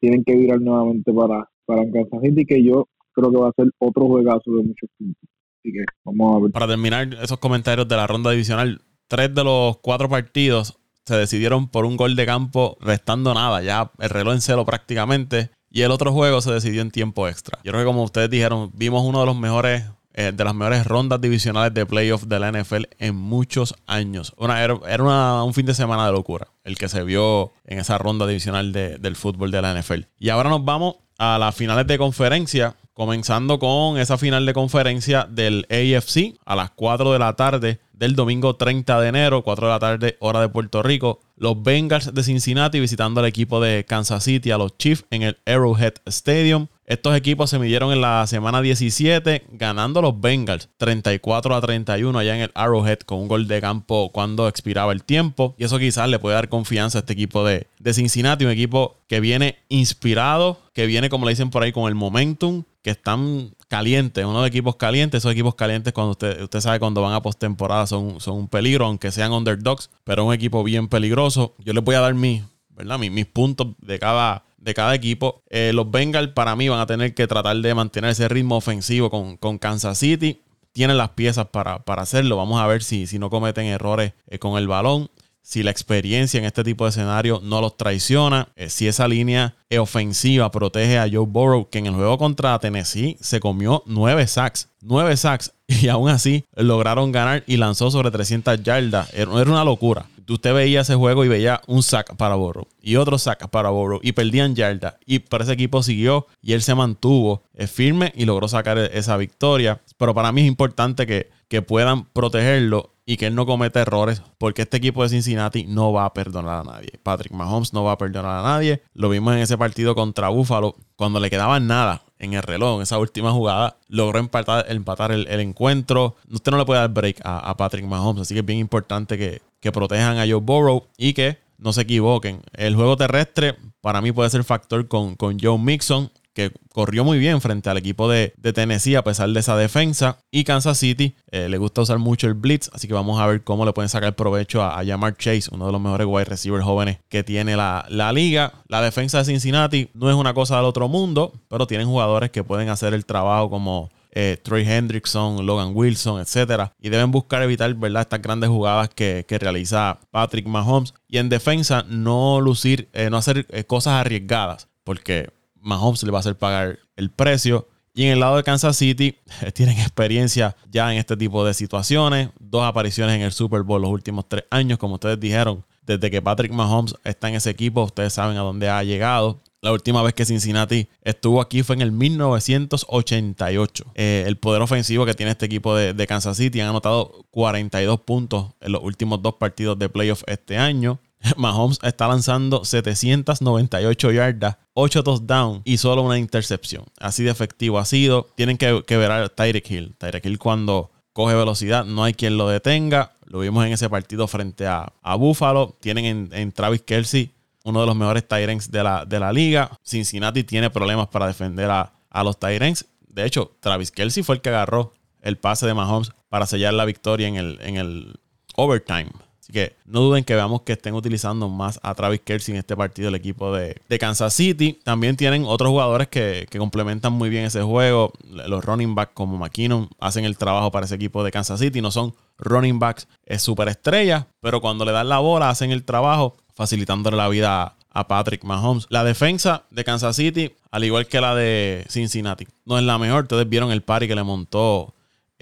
tienen 0.00 0.24
que 0.24 0.36
virar 0.36 0.60
nuevamente 0.60 1.12
para, 1.12 1.48
para 1.66 1.82
Kansas 1.90 2.20
City, 2.22 2.44
que 2.44 2.64
yo 2.64 2.86
creo 3.12 3.30
que 3.30 3.36
va 3.36 3.48
a 3.48 3.52
ser 3.56 3.66
otro 3.78 4.06
juegazo 4.06 4.50
de 4.52 4.62
muchos 4.62 4.88
puntos. 4.96 5.28
Así 5.58 5.72
que 5.72 5.84
vamos 6.04 6.36
a 6.36 6.42
ver. 6.42 6.52
Para 6.52 6.68
terminar 6.68 7.08
esos 7.22 7.38
comentarios 7.38 7.86
de 7.86 7.96
la 7.96 8.06
ronda 8.06 8.30
divisional, 8.30 8.80
tres 9.08 9.34
de 9.34 9.44
los 9.44 9.78
cuatro 9.78 10.08
partidos 10.08 10.78
se 11.04 11.16
decidieron 11.16 11.68
por 11.68 11.84
un 11.84 11.96
gol 11.96 12.14
de 12.14 12.26
campo 12.26 12.76
restando 12.80 13.34
nada, 13.34 13.60
ya 13.62 13.90
el 13.98 14.10
reloj 14.10 14.34
en 14.34 14.40
cero 14.40 14.64
prácticamente. 14.64 15.50
Y 15.74 15.82
el 15.82 15.90
otro 15.90 16.12
juego 16.12 16.42
se 16.42 16.52
decidió 16.52 16.82
en 16.82 16.90
tiempo 16.90 17.28
extra. 17.28 17.58
Yo 17.64 17.72
creo 17.72 17.82
que 17.82 17.86
como 17.86 18.02
ustedes 18.02 18.28
dijeron, 18.28 18.70
vimos 18.74 19.04
uno 19.04 19.20
de 19.20 19.26
los 19.26 19.36
mejores 19.38 19.84
eh, 20.14 20.32
de 20.34 20.44
las 20.44 20.54
mejores 20.54 20.86
rondas 20.86 21.20
divisionales 21.20 21.72
de 21.74 21.86
playoff 21.86 22.24
de 22.24 22.38
la 22.38 22.52
NFL 22.52 22.84
en 22.98 23.16
muchos 23.16 23.74
años. 23.86 24.34
Una, 24.36 24.62
era 24.62 25.42
un 25.42 25.54
fin 25.54 25.66
de 25.66 25.74
semana 25.74 26.06
de 26.06 26.12
locura 26.12 26.48
el 26.64 26.76
que 26.76 26.88
se 26.88 27.02
vio 27.02 27.52
en 27.64 27.78
esa 27.78 27.98
ronda 27.98 28.26
divisional 28.26 28.72
del 28.72 29.16
fútbol 29.16 29.50
de 29.50 29.62
la 29.62 29.80
NFL. 29.80 30.02
Y 30.18 30.28
ahora 30.28 30.50
nos 30.50 30.64
vamos 30.64 30.96
a 31.18 31.38
las 31.38 31.54
finales 31.54 31.86
de 31.86 31.98
conferencia, 31.98 32.76
comenzando 32.94 33.58
con 33.58 33.98
esa 33.98 34.18
final 34.18 34.46
de 34.46 34.52
conferencia 34.52 35.26
del 35.28 35.66
AFC 35.70 36.36
a 36.44 36.56
las 36.56 36.70
4 36.70 37.12
de 37.12 37.18
la 37.18 37.34
tarde 37.34 37.80
del 37.92 38.16
domingo 38.16 38.56
30 38.56 39.00
de 39.00 39.08
enero, 39.08 39.42
4 39.42 39.66
de 39.66 39.72
la 39.72 39.78
tarde, 39.78 40.16
hora 40.20 40.40
de 40.40 40.48
Puerto 40.48 40.82
Rico. 40.82 41.20
Los 41.36 41.62
Bengals 41.62 42.12
de 42.12 42.22
Cincinnati 42.22 42.80
visitando 42.80 43.20
al 43.20 43.26
equipo 43.26 43.60
de 43.60 43.84
Kansas 43.84 44.24
City, 44.24 44.50
a 44.50 44.58
los 44.58 44.76
Chiefs 44.76 45.04
en 45.10 45.22
el 45.22 45.38
Arrowhead 45.46 45.94
Stadium. 46.06 46.66
Estos 46.84 47.16
equipos 47.16 47.48
se 47.48 47.60
midieron 47.60 47.92
en 47.92 48.00
la 48.00 48.26
semana 48.26 48.60
17, 48.60 49.44
ganando 49.52 50.02
los 50.02 50.20
Bengals 50.20 50.68
34 50.78 51.54
a 51.54 51.60
31 51.60 52.18
allá 52.18 52.34
en 52.34 52.42
el 52.42 52.50
Arrowhead 52.54 52.98
con 53.00 53.20
un 53.20 53.28
gol 53.28 53.46
de 53.46 53.60
campo 53.60 54.10
cuando 54.12 54.48
expiraba 54.48 54.92
el 54.92 55.04
tiempo. 55.04 55.54
Y 55.58 55.64
eso 55.64 55.78
quizás 55.78 56.08
le 56.08 56.18
puede 56.18 56.34
dar 56.34 56.48
confianza 56.48 56.98
a 56.98 57.00
este 57.00 57.12
equipo 57.12 57.44
de, 57.44 57.68
de 57.78 57.94
Cincinnati, 57.94 58.44
un 58.44 58.50
equipo 58.50 58.96
que 59.06 59.20
viene 59.20 59.58
inspirado, 59.68 60.58
que 60.74 60.86
viene, 60.86 61.08
como 61.08 61.24
le 61.24 61.30
dicen 61.30 61.50
por 61.50 61.62
ahí, 61.62 61.70
con 61.70 61.88
el 61.88 61.94
momentum, 61.94 62.64
que 62.82 62.90
están 62.90 63.54
calientes, 63.68 64.24
uno 64.24 64.42
de 64.42 64.48
equipos 64.48 64.74
calientes. 64.74 65.18
Esos 65.18 65.32
equipos 65.32 65.54
calientes, 65.54 65.92
cuando 65.92 66.10
usted, 66.10 66.42
usted 66.42 66.60
sabe, 66.60 66.80
cuando 66.80 67.00
van 67.00 67.14
a 67.14 67.22
postemporada 67.22 67.86
son, 67.86 68.20
son 68.20 68.36
un 68.36 68.48
peligro, 68.48 68.86
aunque 68.86 69.12
sean 69.12 69.32
underdogs, 69.32 69.88
pero 70.02 70.24
un 70.24 70.34
equipo 70.34 70.64
bien 70.64 70.88
peligroso. 70.88 71.54
Yo 71.58 71.72
les 71.72 71.84
voy 71.84 71.94
a 71.94 72.00
dar 72.00 72.14
mis, 72.14 72.42
¿verdad? 72.70 72.98
mis, 72.98 73.12
mis 73.12 73.26
puntos 73.26 73.68
de 73.78 74.00
cada 74.00 74.44
de 74.62 74.74
cada 74.74 74.94
equipo. 74.94 75.42
Eh, 75.50 75.72
los 75.74 75.90
Bengals 75.90 76.32
para 76.32 76.56
mí 76.56 76.68
van 76.68 76.80
a 76.80 76.86
tener 76.86 77.14
que 77.14 77.26
tratar 77.26 77.56
de 77.56 77.74
mantener 77.74 78.10
ese 78.10 78.28
ritmo 78.28 78.56
ofensivo 78.56 79.10
con, 79.10 79.36
con 79.36 79.58
Kansas 79.58 79.98
City. 79.98 80.40
Tienen 80.72 80.96
las 80.96 81.10
piezas 81.10 81.46
para, 81.48 81.84
para, 81.84 82.02
hacerlo. 82.02 82.36
Vamos 82.36 82.60
a 82.60 82.66
ver 82.66 82.82
si, 82.82 83.06
si 83.06 83.18
no 83.18 83.28
cometen 83.28 83.66
errores 83.66 84.12
eh, 84.28 84.38
con 84.38 84.56
el 84.56 84.68
balón. 84.68 85.10
Si 85.44 85.64
la 85.64 85.72
experiencia 85.72 86.38
en 86.38 86.44
este 86.44 86.62
tipo 86.62 86.84
de 86.84 86.90
escenario 86.90 87.40
no 87.42 87.60
los 87.60 87.76
traiciona. 87.76 88.48
Eh, 88.54 88.70
si 88.70 88.86
esa 88.86 89.08
línea 89.08 89.56
ofensiva 89.78 90.50
protege 90.50 90.98
a 90.98 91.08
Joe 91.10 91.26
Burrow, 91.26 91.68
que 91.68 91.78
en 91.78 91.86
el 91.86 91.94
juego 91.94 92.16
contra 92.16 92.58
Tennessee 92.58 93.16
se 93.20 93.40
comió 93.40 93.82
nueve 93.86 94.26
sacks. 94.26 94.68
Nueve 94.80 95.16
sacks. 95.16 95.52
Y 95.72 95.88
aún 95.88 96.10
así 96.10 96.44
lograron 96.54 97.12
ganar 97.12 97.44
y 97.46 97.56
lanzó 97.56 97.90
sobre 97.90 98.10
300 98.10 98.62
yardas. 98.62 99.08
Era 99.14 99.30
una 99.30 99.64
locura 99.64 100.04
usted 100.32 100.54
veía 100.54 100.82
ese 100.82 100.94
juego 100.94 101.24
y 101.24 101.28
veía 101.28 101.60
un 101.66 101.82
sack 101.82 102.16
para 102.16 102.34
Borro 102.34 102.68
y 102.80 102.96
otro 102.96 103.18
sack 103.18 103.48
para 103.48 103.70
Borro 103.70 104.00
y 104.02 104.12
perdían 104.12 104.54
yarda. 104.54 104.98
Y 105.06 105.20
para 105.20 105.44
ese 105.44 105.52
equipo 105.52 105.82
siguió 105.82 106.26
y 106.40 106.52
él 106.52 106.62
se 106.62 106.74
mantuvo 106.74 107.42
eh, 107.54 107.66
firme 107.66 108.12
y 108.16 108.24
logró 108.24 108.48
sacar 108.48 108.78
e-, 108.78 108.98
esa 108.98 109.16
victoria. 109.16 109.80
Pero 109.96 110.14
para 110.14 110.32
mí 110.32 110.42
es 110.42 110.48
importante 110.48 111.06
que, 111.06 111.30
que 111.48 111.62
puedan 111.62 112.04
protegerlo 112.06 112.92
y 113.04 113.16
que 113.16 113.26
él 113.26 113.34
no 113.34 113.46
cometa 113.46 113.80
errores, 113.80 114.22
porque 114.38 114.62
este 114.62 114.76
equipo 114.76 115.02
de 115.02 115.08
Cincinnati 115.08 115.64
no 115.64 115.92
va 115.92 116.04
a 116.04 116.14
perdonar 116.14 116.60
a 116.60 116.64
nadie. 116.64 116.92
Patrick 117.02 117.32
Mahomes 117.32 117.72
no 117.72 117.84
va 117.84 117.92
a 117.92 117.98
perdonar 117.98 118.38
a 118.38 118.42
nadie. 118.42 118.82
Lo 118.94 119.08
vimos 119.08 119.34
en 119.34 119.40
ese 119.40 119.58
partido 119.58 119.94
contra 119.94 120.28
Buffalo, 120.28 120.76
cuando 120.96 121.18
le 121.18 121.30
quedaba 121.30 121.58
nada 121.58 122.02
en 122.18 122.34
el 122.34 122.42
reloj, 122.42 122.76
en 122.76 122.82
esa 122.82 122.98
última 122.98 123.32
jugada, 123.32 123.76
logró 123.88 124.20
empatar, 124.20 124.66
empatar 124.70 125.10
el, 125.10 125.26
encuentro. 125.28 126.14
Usted 126.30 126.52
no 126.52 126.58
le 126.58 126.64
puede 126.64 126.80
dar 126.80 126.90
break 126.90 127.20
a, 127.24 127.56
Patrick 127.56 127.84
Mahomes, 127.84 128.22
así 128.22 128.34
que 128.34 128.40
es 128.40 128.46
bien 128.46 128.60
importante 128.60 129.18
que, 129.18 129.42
que 129.62 129.72
protejan 129.72 130.18
a 130.18 130.26
Joe 130.26 130.40
Burrow 130.40 130.88
y 130.98 131.14
que 131.14 131.38
no 131.56 131.72
se 131.72 131.82
equivoquen. 131.82 132.42
El 132.52 132.74
juego 132.74 132.96
terrestre 132.96 133.56
para 133.80 134.02
mí 134.02 134.12
puede 134.12 134.28
ser 134.28 134.44
factor 134.44 134.88
con, 134.88 135.14
con 135.14 135.38
Joe 135.40 135.58
Mixon, 135.58 136.10
que 136.34 136.50
corrió 136.72 137.04
muy 137.04 137.18
bien 137.18 137.40
frente 137.40 137.70
al 137.70 137.76
equipo 137.76 138.08
de, 138.08 138.32
Tennessee 138.54 138.96
a 138.96 139.04
pesar 139.04 139.28
de 139.30 139.38
esa 139.38 139.56
defensa. 139.56 140.18
Y 140.32 140.42
Kansas 140.42 140.78
City 140.78 141.14
eh, 141.30 141.48
le 141.48 141.58
gusta 141.58 141.82
usar 141.82 141.98
mucho 141.98 142.26
el 142.26 142.34
blitz, 142.34 142.70
así 142.72 142.88
que 142.88 142.94
vamos 142.94 143.20
a 143.20 143.26
ver 143.26 143.44
cómo 143.44 143.64
le 143.64 143.72
pueden 143.72 143.88
sacar 143.88 144.16
provecho 144.16 144.62
a, 144.62 144.80
a 144.80 145.16
Chase, 145.16 145.50
uno 145.52 145.66
de 145.66 145.72
los 145.72 145.80
mejores 145.80 146.06
wide 146.08 146.24
receivers 146.24 146.64
jóvenes 146.64 146.98
que 147.08 147.22
tiene 147.22 147.54
la, 147.54 147.86
la 147.88 148.12
liga. 148.12 148.52
La 148.66 148.82
defensa 148.82 149.18
de 149.18 149.26
Cincinnati 149.26 149.90
no 149.94 150.10
es 150.10 150.16
una 150.16 150.34
cosa 150.34 150.56
del 150.56 150.64
otro 150.64 150.88
mundo, 150.88 151.32
pero 151.48 151.68
tienen 151.68 151.86
jugadores 151.86 152.30
que 152.30 152.42
pueden 152.42 152.68
hacer 152.68 152.94
el 152.94 153.06
trabajo 153.06 153.48
como 153.48 153.90
eh, 154.14 154.36
Troy 154.42 154.62
Hendrickson, 154.62 155.44
Logan 155.44 155.72
Wilson, 155.74 156.20
etcétera. 156.20 156.72
Y 156.78 156.90
deben 156.90 157.10
buscar 157.10 157.42
evitar, 157.42 157.74
¿verdad? 157.74 158.02
Estas 158.02 158.22
grandes 158.22 158.50
jugadas 158.50 158.90
que, 158.90 159.24
realiza 159.40 159.98
Patrick 160.10 160.46
Mahomes. 160.46 160.94
Y 161.08 161.18
en 161.18 161.28
defensa, 161.28 161.84
no 161.88 162.40
lucir, 162.40 162.88
eh, 162.92 163.08
no 163.10 163.16
hacer 163.16 163.46
eh, 163.48 163.64
cosas 163.64 163.94
arriesgadas, 163.94 164.68
porque 164.84 165.30
Mahomes 165.60 166.02
le 166.02 166.10
va 166.10 166.18
a 166.18 166.20
hacer 166.20 166.36
pagar 166.36 166.78
el 166.96 167.10
precio. 167.10 167.68
Y 167.94 168.04
en 168.04 168.12
el 168.12 168.20
lado 168.20 168.36
de 168.36 168.42
Kansas 168.42 168.76
City, 168.76 169.16
tienen 169.54 169.78
experiencia 169.78 170.56
ya 170.70 170.92
en 170.92 170.98
este 170.98 171.16
tipo 171.16 171.44
de 171.44 171.54
situaciones. 171.54 172.28
Dos 172.38 172.64
apariciones 172.64 173.16
en 173.16 173.22
el 173.22 173.32
Super 173.32 173.62
Bowl 173.62 173.80
los 173.80 173.90
últimos 173.90 174.28
tres 174.28 174.44
años, 174.50 174.78
como 174.78 174.94
ustedes 174.94 175.18
dijeron. 175.18 175.64
Desde 175.82 176.10
que 176.10 176.22
Patrick 176.22 176.52
Mahomes 176.52 176.94
está 177.04 177.28
en 177.28 177.34
ese 177.34 177.50
equipo, 177.50 177.82
ustedes 177.82 178.12
saben 178.12 178.36
a 178.36 178.40
dónde 178.40 178.68
ha 178.68 178.82
llegado. 178.82 179.40
La 179.62 179.70
última 179.70 180.02
vez 180.02 180.12
que 180.12 180.24
Cincinnati 180.24 180.88
estuvo 181.02 181.40
aquí 181.40 181.62
fue 181.62 181.76
en 181.76 181.82
el 181.82 181.92
1988. 181.92 183.84
Eh, 183.94 184.24
el 184.26 184.36
poder 184.36 184.60
ofensivo 184.60 185.06
que 185.06 185.14
tiene 185.14 185.30
este 185.30 185.46
equipo 185.46 185.76
de, 185.76 186.06
Kansas 186.08 186.36
City 186.36 186.60
han 186.60 186.70
anotado 186.70 187.24
42 187.30 188.00
puntos 188.00 188.46
en 188.60 188.72
los 188.72 188.82
últimos 188.82 189.22
dos 189.22 189.34
partidos 189.34 189.78
de 189.78 189.88
playoff 189.88 190.24
este 190.26 190.58
año. 190.58 190.98
Mahomes 191.36 191.78
está 191.82 192.08
lanzando 192.08 192.64
798 192.64 194.10
yardas, 194.10 194.56
8 194.74 195.04
touchdowns 195.04 195.62
y 195.64 195.76
solo 195.76 196.02
una 196.02 196.18
intercepción. 196.18 196.84
Así 196.98 197.22
de 197.22 197.30
efectivo 197.30 197.78
ha 197.78 197.84
sido. 197.84 198.26
Tienen 198.34 198.58
que, 198.58 198.82
ver 198.88 199.12
a 199.12 199.28
Tyreek 199.28 199.70
Hill. 199.70 199.94
Tyreek 199.96 200.26
Hill 200.26 200.40
cuando 200.40 200.90
coge 201.12 201.36
velocidad 201.36 201.84
no 201.84 202.02
hay 202.02 202.14
quien 202.14 202.36
lo 202.36 202.48
detenga. 202.48 203.12
Lo 203.32 203.38
vimos 203.38 203.64
en 203.64 203.72
ese 203.72 203.88
partido 203.88 204.28
frente 204.28 204.66
a, 204.66 204.92
Buffalo. 205.16 205.74
Tienen 205.80 206.28
en, 206.30 206.52
Travis 206.52 206.82
Kelsey 206.82 207.32
uno 207.64 207.80
de 207.80 207.86
los 207.86 207.96
mejores 207.96 208.28
Tyrants 208.28 208.70
de 208.70 208.82
la, 208.82 209.06
de 209.06 209.18
la 209.18 209.32
liga. 209.32 209.70
Cincinnati 209.82 210.44
tiene 210.44 210.68
problemas 210.68 211.08
para 211.08 211.28
defender 211.28 211.70
a, 211.70 211.94
los 212.22 212.38
Tyrants. 212.38 212.84
De 213.08 213.24
hecho, 213.24 213.56
Travis 213.60 213.90
Kelsey 213.90 214.22
fue 214.22 214.34
el 214.34 214.42
que 214.42 214.50
agarró 214.50 214.92
el 215.22 215.38
pase 215.38 215.66
de 215.66 215.72
Mahomes 215.72 216.12
para 216.28 216.44
sellar 216.44 216.74
la 216.74 216.84
victoria 216.84 217.26
en 217.26 217.36
el, 217.36 217.58
en 217.62 217.76
el 217.78 218.20
overtime. 218.54 219.08
Así 219.40 219.50
que 219.50 219.76
no 219.86 220.00
duden 220.00 220.24
que 220.24 220.34
veamos 220.34 220.60
que 220.60 220.74
estén 220.74 220.92
utilizando 220.92 221.48
más 221.48 221.80
a 221.82 221.94
Travis 221.94 222.20
Kelsey 222.20 222.52
en 222.52 222.58
este 222.58 222.76
partido 222.76 223.08
el 223.08 223.14
equipo 223.14 223.50
de, 223.54 223.80
Kansas 223.98 224.34
City. 224.34 224.78
También 224.84 225.16
tienen 225.16 225.44
otros 225.46 225.70
jugadores 225.70 226.08
que, 226.08 226.46
que, 226.50 226.58
complementan 226.58 227.14
muy 227.14 227.30
bien 227.30 227.46
ese 227.46 227.62
juego. 227.62 228.12
Los 228.28 228.62
running 228.62 228.94
backs 228.94 229.12
como 229.14 229.38
McKinnon 229.38 229.88
hacen 229.98 230.26
el 230.26 230.36
trabajo 230.36 230.70
para 230.70 230.84
ese 230.84 230.96
equipo 230.96 231.24
de 231.24 231.30
Kansas 231.30 231.58
City. 231.60 231.80
No 231.80 231.90
son 231.90 232.14
running 232.38 232.78
backs 232.78 233.08
es 233.24 233.42
superestrella, 233.42 234.26
pero 234.40 234.60
cuando 234.60 234.84
le 234.84 234.92
dan 234.92 235.08
la 235.08 235.18
bola 235.18 235.50
hacen 235.50 235.70
el 235.70 235.84
trabajo 235.84 236.36
facilitándole 236.54 237.16
la 237.16 237.28
vida 237.28 237.74
a 237.94 238.08
Patrick 238.08 238.44
Mahomes. 238.44 238.86
La 238.88 239.04
defensa 239.04 239.64
de 239.70 239.84
Kansas 239.84 240.16
City, 240.16 240.54
al 240.70 240.84
igual 240.84 241.06
que 241.06 241.20
la 241.20 241.34
de 241.34 241.84
Cincinnati, 241.88 242.46
no 242.64 242.78
es 242.78 242.84
la 242.84 242.98
mejor. 242.98 243.24
Ustedes 243.24 243.48
vieron 243.48 243.70
el 243.70 243.82
party 243.82 244.08
que 244.08 244.14
le 244.14 244.22
montó 244.22 244.94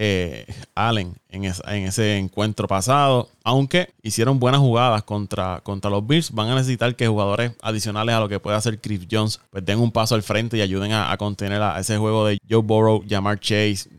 eh, 0.03 0.46
Allen 0.74 1.14
en, 1.29 1.44
ese 1.44 2.16
encuentro 2.16 2.66
pasado. 2.66 3.29
Aunque 3.44 3.90
hicieron 4.03 4.40
buenas 4.40 4.61
jugadas 4.61 5.03
contra, 5.03 5.61
contra 5.62 5.90
los 5.90 6.07
Bills, 6.07 6.33
van 6.33 6.48
a 6.48 6.55
necesitar 6.55 6.96
que 6.96 7.07
jugadores 7.07 7.53
adicionales 7.61 8.14
a 8.14 8.20
lo 8.20 8.29
que 8.29 8.40
puede 8.40 8.57
hacer 8.57 8.81
Chris 8.81 9.07
Jones 9.11 9.40
pues 9.50 9.64
den 9.64 9.79
un 9.79 9.92
paso 9.92 10.14
al 10.14 10.22
frente 10.22 10.57
y 10.57 10.62
ayuden 10.62 10.92
a, 10.92 11.14
contener 11.18 11.61
a 11.62 11.79
ese 11.79 11.98
juego 11.98 12.26
de 12.26 12.38
Joe 12.48 12.62
Burrow, 12.62 13.05
Jamar 13.07 13.38
Chase, 13.38 13.90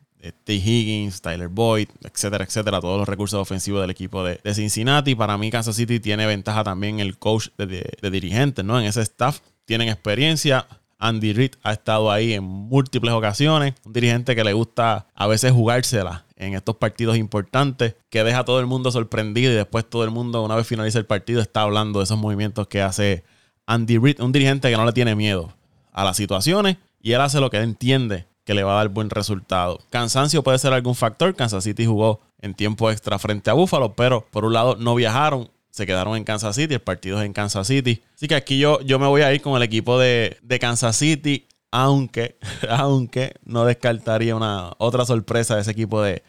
T. 0.43 0.53
Higgins, 0.53 1.21
Tyler 1.21 1.47
Boyd, 1.47 1.89
etcétera, 2.03 2.43
etcétera, 2.43 2.79
todos 2.79 2.99
los 2.99 3.07
recursos 3.07 3.39
ofensivos 3.39 3.81
del 3.81 3.89
equipo 3.89 4.23
de, 4.23 4.39
Cincinnati. 4.53 5.15
Para 5.15 5.37
mí, 5.37 5.49
Kansas 5.49 5.75
City 5.75 5.99
tiene 5.99 6.25
ventaja 6.25 6.63
también 6.63 6.99
el 6.99 7.17
coach 7.17 7.47
de, 7.57 8.09
dirigentes, 8.11 8.63
¿no? 8.63 8.79
En 8.79 8.85
ese 8.85 9.01
staff 9.01 9.39
tienen 9.65 9.89
experiencia. 9.89 10.67
Andy 10.99 11.33
Reid 11.33 11.53
ha 11.63 11.71
estado 11.71 12.11
ahí 12.11 12.33
en 12.33 12.43
múltiples 12.43 13.11
ocasiones. 13.13 13.73
Un 13.83 13.93
dirigente 13.93 14.35
que 14.35 14.43
le 14.43 14.53
gusta 14.53 15.07
a 15.15 15.25
veces 15.25 15.51
jugársela 15.51 16.25
en 16.35 16.53
estos 16.53 16.75
partidos 16.75 17.17
importantes, 17.17 17.95
que 18.09 18.23
deja 18.23 18.39
a 18.39 18.45
todo 18.45 18.59
el 18.59 18.67
mundo 18.67 18.91
sorprendido 18.91 19.51
y 19.51 19.55
después 19.55 19.89
todo 19.89 20.03
el 20.03 20.11
mundo, 20.11 20.43
una 20.43 20.55
vez 20.55 20.67
finaliza 20.67 20.99
el 20.99 21.05
partido, 21.05 21.41
está 21.41 21.61
hablando 21.61 21.99
de 21.99 22.05
esos 22.05 22.17
movimientos 22.17 22.67
que 22.67 22.81
hace 22.81 23.23
Andy 23.65 23.97
Reid. 23.97 24.21
Un 24.21 24.31
dirigente 24.31 24.69
que 24.69 24.77
no 24.77 24.85
le 24.85 24.91
tiene 24.91 25.15
miedo 25.15 25.53
a 25.91 26.03
las 26.03 26.17
situaciones 26.17 26.77
y 27.01 27.13
él 27.13 27.21
hace 27.21 27.39
lo 27.39 27.49
que 27.49 27.57
él 27.57 27.63
entiende 27.63 28.27
que 28.43 28.53
le 28.53 28.63
va 28.63 28.73
a 28.73 28.77
dar 28.77 28.89
buen 28.89 29.09
resultado. 29.09 29.79
Cansancio 29.89 30.43
puede 30.43 30.59
ser 30.59 30.73
algún 30.73 30.95
factor. 30.95 31.35
Kansas 31.35 31.63
City 31.63 31.85
jugó 31.85 32.21
en 32.39 32.53
tiempo 32.53 32.89
extra 32.89 33.19
frente 33.19 33.49
a 33.49 33.53
Buffalo, 33.53 33.93
pero 33.95 34.25
por 34.31 34.45
un 34.45 34.53
lado 34.53 34.75
no 34.75 34.95
viajaron, 34.95 35.49
se 35.69 35.85
quedaron 35.85 36.17
en 36.17 36.23
Kansas 36.23 36.55
City, 36.55 36.73
el 36.73 36.81
partido 36.81 37.19
es 37.19 37.25
en 37.25 37.33
Kansas 37.33 37.67
City. 37.67 38.01
Así 38.15 38.27
que 38.27 38.35
aquí 38.35 38.57
yo, 38.57 38.81
yo 38.81 38.99
me 38.99 39.07
voy 39.07 39.21
a 39.21 39.33
ir 39.33 39.41
con 39.41 39.55
el 39.55 39.63
equipo 39.63 39.99
de, 39.99 40.37
Kansas 40.59 40.95
City, 40.97 41.47
aunque, 41.69 42.37
aunque 42.69 43.35
no 43.45 43.65
descartaría 43.65 44.35
una 44.35 44.73
otra 44.79 45.05
sorpresa 45.05 45.55
de 45.55 45.61
ese 45.61 45.71
equipo 45.71 46.01
de, 46.01 46.23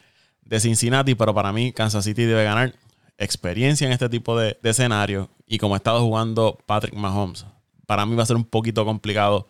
Cincinnati, 0.59 1.15
pero 1.15 1.33
para 1.33 1.51
mí 1.51 1.73
Kansas 1.73 2.05
City 2.05 2.25
debe 2.25 2.43
ganar 2.43 2.75
experiencia 3.17 3.87
en 3.87 3.93
este 3.93 4.07
tipo 4.07 4.37
de, 4.37 4.55
de 4.61 4.69
escenario 4.69 5.31
y 5.47 5.57
como 5.57 5.73
ha 5.73 5.77
estado 5.77 5.99
jugando 6.01 6.59
Patrick 6.67 6.93
Mahomes, 6.93 7.47
para 7.87 8.05
mí 8.05 8.15
va 8.15 8.21
a 8.21 8.27
ser 8.27 8.35
un 8.35 8.43
poquito 8.43 8.85
complicado 8.85 9.47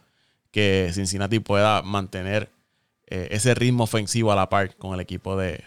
que 0.53 0.91
Cincinnati 0.93 1.39
pueda 1.39 1.81
mantener 1.81 2.49
eh, 3.07 3.27
ese 3.31 3.55
ritmo 3.55 3.83
ofensivo 3.83 4.31
a 4.31 4.35
la 4.35 4.47
par 4.47 4.77
con 4.77 4.93
el 4.93 5.01
equipo 5.01 5.35
de, 5.35 5.61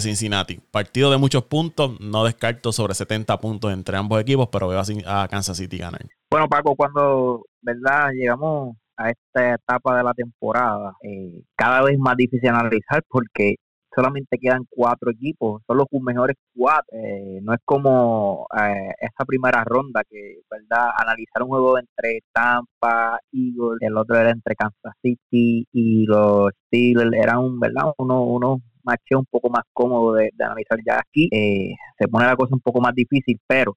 Cincinnati. 0.00 0.58
Partido 0.70 1.10
de 1.10 1.18
muchos 1.18 1.44
puntos, 1.44 2.00
no 2.00 2.24
descarto 2.24 2.72
sobre 2.72 2.94
70 2.94 3.38
puntos 3.40 3.70
entre 3.74 3.98
ambos 3.98 4.18
equipos, 4.22 4.48
pero 4.50 4.66
veo 4.66 4.80
a, 5.06 5.28
Kansas 5.28 5.58
City 5.58 5.76
ganar. 5.76 6.00
Bueno, 6.30 6.48
Paco, 6.48 6.74
cuando 6.74 7.44
verdad 7.60 8.08
llegamos 8.14 8.74
a 8.96 9.10
esta 9.10 9.52
etapa 9.52 9.98
de 9.98 10.02
la 10.02 10.14
temporada, 10.14 10.94
eh, 11.02 11.42
cada 11.54 11.82
vez 11.82 11.98
más 11.98 12.16
difícil 12.16 12.48
analizar 12.48 13.02
porque 13.06 13.56
solamente 13.94 14.38
quedan 14.38 14.64
cuatro 14.70 15.10
equipos, 15.10 15.62
son 15.66 15.76
los 15.78 15.86
mejores 16.02 16.36
cuatro. 16.54 16.86
Eh, 16.92 17.40
no 17.42 17.54
es 17.54 17.60
como 17.64 18.46
eh, 18.56 18.92
esa 19.00 19.24
primera 19.26 19.64
ronda 19.64 20.02
que, 20.08 20.40
¿verdad? 20.50 20.90
Analizar 20.96 21.42
un 21.42 21.48
juego 21.48 21.78
entre 21.78 22.20
Tampa, 22.32 23.18
Eagles, 23.32 23.78
el 23.80 23.96
otro 23.96 24.16
era 24.16 24.30
entre 24.30 24.54
Kansas 24.56 24.94
City 25.02 25.66
y 25.72 26.06
los 26.06 26.50
Steelers, 26.66 27.12
era 27.12 27.38
un, 27.38 27.60
¿verdad? 27.60 27.92
Uno, 27.98 28.22
uno 28.24 28.58
matcheo 28.84 29.20
un 29.20 29.26
poco 29.30 29.48
más 29.50 29.62
cómodo 29.72 30.14
de, 30.14 30.30
analizar 30.38 30.78
ya 30.86 30.98
aquí. 30.98 31.28
Eh, 31.32 31.74
se 31.98 32.08
pone 32.08 32.26
la 32.26 32.36
cosa 32.36 32.54
un 32.54 32.60
poco 32.60 32.80
más 32.80 32.94
difícil, 32.94 33.38
pero 33.46 33.76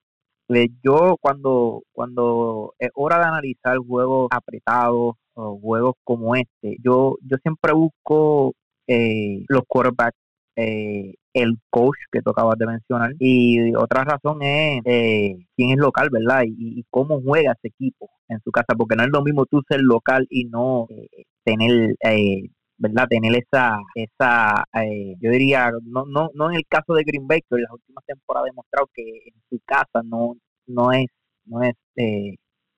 yo 0.83 1.17
cuando 1.19 1.81
cuando 1.91 2.73
es 2.79 2.89
hora 2.93 3.17
de 3.19 3.25
analizar 3.25 3.77
juegos 3.77 4.27
apretados 4.31 5.15
o 5.33 5.59
juegos 5.59 5.95
como 6.03 6.35
este, 6.35 6.77
yo 6.83 7.15
yo 7.23 7.37
siempre 7.41 7.73
busco 7.73 8.53
eh, 8.87 9.43
los 9.47 9.63
quarterbacks, 9.67 10.17
eh, 10.55 11.15
el 11.33 11.57
coach 11.69 11.97
que 12.11 12.21
tú 12.21 12.31
acabas 12.31 12.57
de 12.57 12.67
mencionar. 12.67 13.11
Y 13.19 13.75
otra 13.75 14.03
razón 14.03 14.41
es 14.41 14.81
eh, 14.85 15.35
quién 15.55 15.71
es 15.71 15.77
local, 15.77 16.09
¿verdad? 16.11 16.43
Y, 16.45 16.83
cómo 16.89 17.21
juega 17.21 17.53
ese 17.53 17.69
equipo 17.69 18.09
en 18.29 18.39
su 18.43 18.51
casa, 18.51 18.73
porque 18.77 18.95
no 18.95 19.03
es 19.03 19.09
lo 19.11 19.21
mismo 19.23 19.45
tú 19.45 19.61
ser 19.67 19.81
local 19.81 20.27
y 20.29 20.45
no 20.45 20.87
tener... 21.43 21.95
¿verdad? 22.77 23.07
Tener 23.07 23.33
esa, 23.37 23.77
esa 23.95 24.65
yo 25.21 25.31
diría, 25.31 25.71
no, 25.83 26.05
no, 26.05 26.29
no 26.33 26.49
en 26.49 26.57
el 26.57 26.65
caso 26.67 26.93
de 26.93 27.03
Green 27.03 27.25
Bay, 27.25 27.39
que 27.39 27.55
en 27.55 27.61
las 27.61 27.71
últimas 27.71 28.03
temporadas 28.05 28.47
ha 28.47 28.51
demostrado 28.51 28.89
que 28.93 29.01
en 29.01 29.41
su 29.49 29.59
casa 29.65 30.01
no, 30.03 30.35
no 30.67 30.91
es, 30.91 31.07
no 31.45 31.63
es 31.63 31.73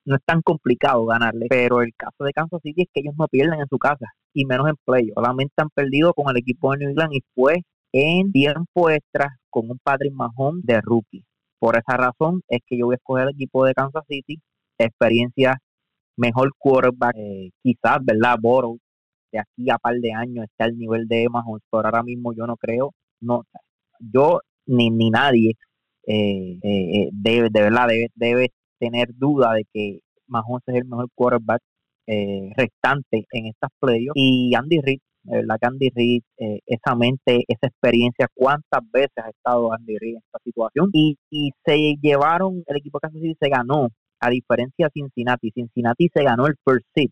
no 0.08 0.16
es 0.16 0.22
tan 0.26 0.42
complicado 0.42 1.06
ganarle, 1.06 1.48
pero 1.50 1.82
el 1.82 1.94
caso 1.96 2.24
de 2.24 2.32
Kansas 2.32 2.62
City 2.64 2.84
es 2.84 2.88
que 2.94 3.02
ellos 3.02 3.16
no 3.18 3.28
pierden 3.28 3.60
en 3.60 3.68
su 3.68 3.78
casa 3.78 4.06
y 4.38 4.46
menos 4.46 4.70
en 4.70 4.76
playoff. 4.86 5.16
Solamente 5.16 5.54
han 5.58 5.70
perdido 5.70 6.14
con 6.14 6.30
el 6.30 6.38
equipo 6.38 6.72
de 6.72 6.78
New 6.78 6.90
England 6.92 7.14
y 7.14 7.22
fue 7.34 7.64
en 7.92 8.32
tiempo 8.32 8.90
extra 8.90 9.38
con 9.50 9.70
un 9.72 9.80
Patrick 9.84 10.14
Mahomes 10.14 10.64
de 10.64 10.80
rookie. 10.82 11.24
Por 11.60 11.76
esa 11.76 11.98
razón 11.98 12.42
es 12.48 12.60
que 12.68 12.78
yo 12.78 12.86
voy 12.86 12.94
a 12.94 12.98
escoger 12.98 13.24
el 13.24 13.34
equipo 13.34 13.66
de 13.66 13.74
Kansas 13.74 14.04
City, 14.08 14.40
experiencia, 14.78 15.58
mejor 16.18 16.52
quarterback, 16.60 17.16
eh, 17.18 17.50
quizás, 17.64 17.98
¿verdad? 18.04 18.38
Borough, 18.40 18.78
de 19.32 19.40
aquí 19.40 19.70
a 19.72 19.80
par 19.80 19.96
de 19.96 20.14
años 20.14 20.46
está 20.46 20.66
al 20.66 20.78
nivel 20.78 21.08
de 21.08 21.28
Mahomes, 21.30 21.64
pero 21.72 21.86
ahora 21.86 22.04
mismo 22.04 22.34
yo 22.34 22.46
no 22.46 22.58
creo, 22.58 22.94
no, 23.22 23.44
yo 24.00 24.42
ni, 24.68 24.92
ni 24.92 25.10
nadie 25.10 25.54
eh, 26.06 26.60
eh, 26.62 27.10
debe, 27.12 27.50
de 27.50 27.62
verdad, 27.62 27.88
debe, 27.88 28.08
debe 28.16 28.50
tener 28.80 29.10
duda 29.16 29.54
de 29.54 29.66
que 29.74 30.00
Mahomes 30.28 30.64
es 30.68 30.76
el 30.76 30.86
mejor 30.86 31.08
quarterback 31.16 31.62
eh, 32.08 32.52
restante 32.56 33.26
en 33.32 33.48
estas 33.48 33.70
playoffs. 33.80 34.14
Y 34.16 34.56
Andy 34.56 34.80
Reid, 34.82 35.00
la 35.24 35.58
que 35.58 35.68
Andy 35.68 35.90
Reid, 35.94 36.22
eh, 36.38 36.60
esa 36.66 36.96
mente, 36.96 37.44
esa 37.48 37.68
experiencia, 37.68 38.28
cuántas 38.34 38.82
veces 38.92 39.18
ha 39.18 39.30
estado 39.30 39.74
Andy 39.74 39.98
Reid 40.00 40.16
en 40.16 40.22
esta 40.26 40.40
situación. 40.44 40.90
Y, 40.94 41.18
se 41.66 41.96
llevaron, 42.02 42.64
el 42.66 42.78
equipo 42.78 43.00
de 43.02 43.10
City 43.12 43.36
se 43.40 43.50
ganó, 43.50 43.90
a 44.20 44.30
diferencia 44.30 44.88
de 44.88 44.92
Cincinnati. 44.94 45.52
Cincinnati 45.52 46.10
se 46.14 46.24
ganó 46.24 46.48
el 46.48 46.56
first 46.66 46.86
seed 46.96 47.10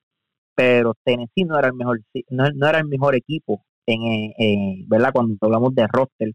pero 0.55 0.93
Tennessee 1.03 1.43
no 1.43 1.59
era 1.59 1.67
el 1.67 1.73
mejor, 1.73 1.99
no, 2.29 2.67
era 2.67 2.79
el 2.79 2.87
mejor 2.87 3.15
equipo 3.15 3.61
en, 3.85 4.03
eh, 4.03 4.85
¿verdad? 4.87 5.11
Cuando 5.13 5.35
hablamos 5.41 5.75
de 5.75 5.85
roster 5.87 6.31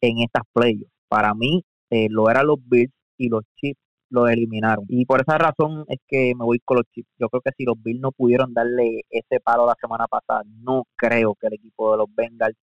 en 0.00 0.18
estas 0.20 0.44
playoffs. 0.52 0.90
Para 1.08 1.34
mí 1.34 1.62
eh, 1.90 2.06
lo 2.08 2.30
eran 2.30 2.46
los 2.46 2.58
Bills 2.64 2.92
y 3.18 3.28
los 3.28 3.42
Chiefs 3.56 3.80
lo 4.10 4.28
eliminaron. 4.28 4.84
Y 4.88 5.04
por 5.06 5.20
esa 5.20 5.38
razón 5.38 5.84
es 5.88 5.98
que 6.08 6.34
me 6.36 6.44
voy 6.44 6.60
con 6.64 6.78
los 6.78 6.86
Chiefs. 6.92 7.10
Yo 7.18 7.28
creo 7.28 7.42
que 7.42 7.50
si 7.56 7.64
los 7.64 7.80
Bills 7.82 8.00
no 8.00 8.12
pudieron 8.12 8.54
darle 8.54 9.02
ese 9.10 9.40
palo 9.40 9.66
la 9.66 9.76
semana 9.80 10.06
pasada, 10.06 10.42
no 10.62 10.84
creo 10.96 11.34
que 11.40 11.48
el 11.48 11.54
equipo 11.54 11.92
de 11.92 11.98
los 11.98 12.06
Bengals 12.14 12.56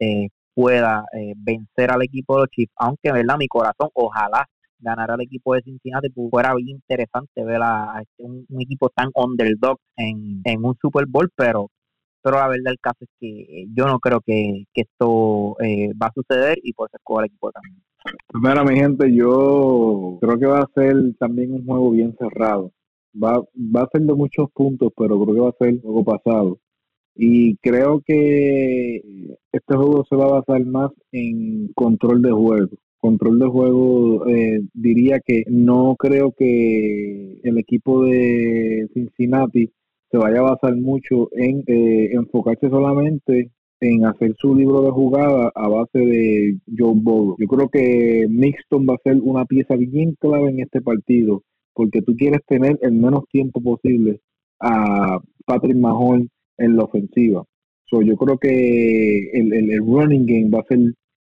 eh, 0.00 0.28
pueda 0.54 1.04
eh, 1.12 1.34
vencer 1.36 1.90
al 1.90 2.02
equipo 2.02 2.36
de 2.36 2.40
los 2.42 2.50
Chiefs. 2.50 2.72
Aunque, 2.76 3.12
¿verdad? 3.12 3.36
Mi 3.38 3.48
corazón, 3.48 3.90
ojalá 3.94 4.46
ganara 4.78 5.14
el 5.14 5.22
equipo 5.22 5.54
de 5.54 5.62
Cincinnati, 5.62 6.10
pues 6.10 6.30
fuera 6.30 6.54
bien 6.54 6.76
interesante 6.76 7.44
ver 7.44 7.62
a, 7.62 8.02
un, 8.18 8.46
equipo 8.60 8.90
tan 8.90 9.10
underdog 9.14 9.78
en, 9.96 10.42
en 10.44 10.64
un 10.64 10.76
Super 10.80 11.06
Bowl, 11.06 11.30
pero 11.34 11.70
pero 12.26 12.38
la 12.38 12.48
verdad 12.48 12.70
del 12.70 12.80
caso 12.80 12.96
es 13.02 13.08
que 13.20 13.66
yo 13.72 13.86
no 13.86 14.00
creo 14.00 14.20
que, 14.20 14.64
esto 14.74 15.54
eh, 15.60 15.92
va 15.94 16.08
a 16.08 16.12
suceder 16.12 16.58
y 16.60 16.72
por 16.72 16.88
eso 16.88 16.96
escojo 16.96 17.20
el 17.20 17.26
equipo 17.26 17.52
también. 17.52 17.80
Mira, 18.34 18.64
mi 18.64 18.76
gente, 18.76 19.14
yo 19.14 20.18
creo 20.20 20.38
que 20.38 20.46
va 20.46 20.60
a 20.60 20.70
ser 20.74 20.94
también 21.18 21.52
un 21.52 21.64
juego 21.64 21.90
bien 21.90 22.14
cerrado. 22.18 22.72
Va, 23.14 23.40
va 23.56 23.82
a 23.82 23.88
ser 23.90 24.02
de 24.02 24.14
muchos 24.14 24.50
puntos, 24.52 24.92
pero 24.96 25.20
creo 25.22 25.34
que 25.34 25.40
va 25.40 25.48
a 25.50 25.64
ser 25.64 25.80
juego 25.80 26.04
pasado. 26.04 26.58
Y 27.14 27.56
creo 27.58 28.02
que 28.04 28.96
este 29.52 29.74
juego 29.74 30.04
se 30.08 30.16
va 30.16 30.26
a 30.26 30.40
basar 30.40 30.64
más 30.66 30.90
en 31.12 31.68
control 31.74 32.20
de 32.22 32.30
juego. 32.30 32.76
Control 32.98 33.38
de 33.38 33.46
juego, 33.46 34.26
eh, 34.28 34.60
diría 34.74 35.20
que 35.20 35.44
no 35.48 35.96
creo 35.98 36.32
que 36.36 37.40
el 37.42 37.58
equipo 37.58 38.04
de 38.04 38.88
Cincinnati 38.92 39.72
se 40.10 40.18
vaya 40.18 40.40
a 40.40 40.50
basar 40.54 40.76
mucho 40.76 41.30
en 41.32 41.64
eh, 41.66 42.10
enfocarse 42.12 42.68
solamente 42.68 43.50
en 43.80 44.04
hacer 44.06 44.34
su 44.38 44.54
libro 44.54 44.82
de 44.82 44.90
jugada 44.90 45.50
a 45.54 45.68
base 45.68 45.98
de 45.98 46.58
Joe 46.76 46.94
Burrow. 46.94 47.36
Yo 47.38 47.46
creo 47.46 47.68
que 47.68 48.26
Mixton 48.28 48.86
va 48.88 48.94
a 48.94 49.02
ser 49.04 49.18
una 49.20 49.44
pieza 49.44 49.76
bien 49.76 50.16
clave 50.18 50.50
en 50.50 50.60
este 50.60 50.80
partido, 50.80 51.42
porque 51.74 52.02
tú 52.02 52.16
quieres 52.16 52.40
tener 52.46 52.78
el 52.82 52.92
menos 52.92 53.24
tiempo 53.30 53.60
posible 53.60 54.20
a 54.60 55.18
Patrick 55.44 55.76
Mahomes 55.76 56.28
en 56.58 56.76
la 56.76 56.84
ofensiva. 56.84 57.44
So, 57.88 58.02
yo 58.02 58.16
creo 58.16 58.38
que 58.38 59.30
el, 59.32 59.52
el, 59.52 59.78
running 59.78 60.26
game 60.26 60.50
va 60.50 60.60
a 60.60 60.66
ser 60.68 60.78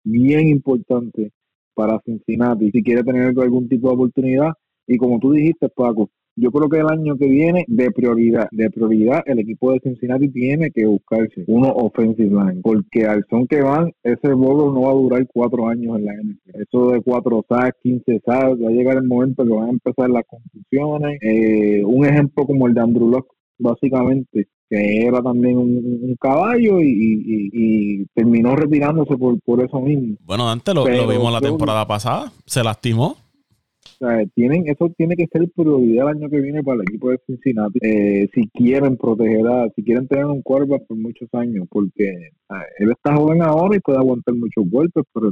bien 0.04 0.48
importante 0.48 1.32
para 1.74 2.00
Cincinnati 2.06 2.72
si 2.72 2.82
quiere 2.82 3.04
tener 3.04 3.34
algún 3.38 3.68
tipo 3.68 3.90
de 3.90 3.96
oportunidad. 3.96 4.54
Y 4.88 4.98
como 4.98 5.20
tú 5.20 5.32
dijiste, 5.32 5.68
Paco, 5.70 6.10
yo 6.36 6.52
creo 6.52 6.70
que 6.70 6.80
el 6.80 6.88
año 6.88 7.16
que 7.18 7.28
viene, 7.28 7.66
de 7.68 7.92
prioridad, 7.92 8.48
de 8.52 8.70
prioridad, 8.70 9.24
el 9.26 9.40
equipo 9.40 9.72
de 9.72 9.80
Cincinnati 9.80 10.30
tiene 10.30 10.70
que 10.72 10.86
buscarse 10.86 11.46
uno 11.48 11.70
offensive 11.70 12.30
line, 12.30 12.62
porque 12.62 13.06
al 13.06 13.26
son 13.30 13.48
que 13.48 13.62
van, 13.62 13.92
ese 14.04 14.34
bolo 14.34 14.74
no 14.74 14.82
va 14.82 14.92
a 14.92 14.96
durar 14.96 15.28
cuatro 15.34 15.68
años 15.68 15.98
en 15.98 16.06
la 16.06 16.14
NFL. 16.14 16.62
Eso 16.62 16.92
de 16.92 17.02
cuatro 17.02 17.46
sacks, 17.48 17.78
15 17.84 18.22
sacks, 18.26 18.62
va 18.62 18.70
a 18.70 18.74
llegar 18.74 18.98
el 18.98 19.08
momento 19.08 19.44
que 19.44 19.50
van 19.54 19.68
a 19.68 19.72
empezar 19.72 20.10
las 20.10 20.24
confusiones. 20.28 21.20
Eh, 21.22 21.84
un 21.86 22.06
ejemplo 22.06 22.46
como 22.46 22.68
el 22.68 22.74
de 22.74 22.82
Andrew 22.82 23.10
Locke, 23.10 23.32
básicamente, 23.58 24.48
que 24.70 25.06
era 25.06 25.22
también 25.22 25.58
un, 25.58 26.16
caballo 26.20 26.80
y, 26.82 28.06
terminó 28.14 28.56
retirándose 28.56 29.16
por, 29.18 29.40
por 29.42 29.64
eso 29.64 29.80
mismo. 29.80 30.18
Bueno, 30.22 30.50
antes 30.50 30.74
lo, 30.74 30.88
lo 30.88 31.08
vimos 31.08 31.32
la 31.32 31.42
temporada 31.42 31.86
pasada, 31.86 32.32
se 32.46 32.64
lastimó 32.64 33.25
tienen, 34.34 34.68
eso 34.68 34.92
tiene 34.98 35.16
que 35.16 35.28
ser 35.28 35.50
prioridad 35.56 36.10
el 36.10 36.18
año 36.18 36.30
que 36.30 36.40
viene 36.40 36.64
para 36.64 36.76
el 36.78 36.84
equipo 36.84 37.10
de 37.10 37.20
Cincinnati. 37.26 37.80
Eh, 37.82 38.30
si 38.34 38.48
quieren 38.50 38.98
proteger 38.98 39.46
a, 39.48 39.70
si 39.76 39.84
quieren 39.84 40.08
tener 40.08 40.26
un 40.26 40.42
quarterback 40.42 40.86
por 40.88 40.98
muchos 40.98 41.30
años, 41.34 41.68
porque 41.70 42.32
él 42.80 42.92
está 42.92 43.16
joven 43.16 43.42
ahora 43.42 43.76
y 43.76 43.80
puede 43.80 44.00
aguantar 44.00 44.36
muchos 44.36 44.70
golpes, 44.70 45.04
pero 45.14 45.32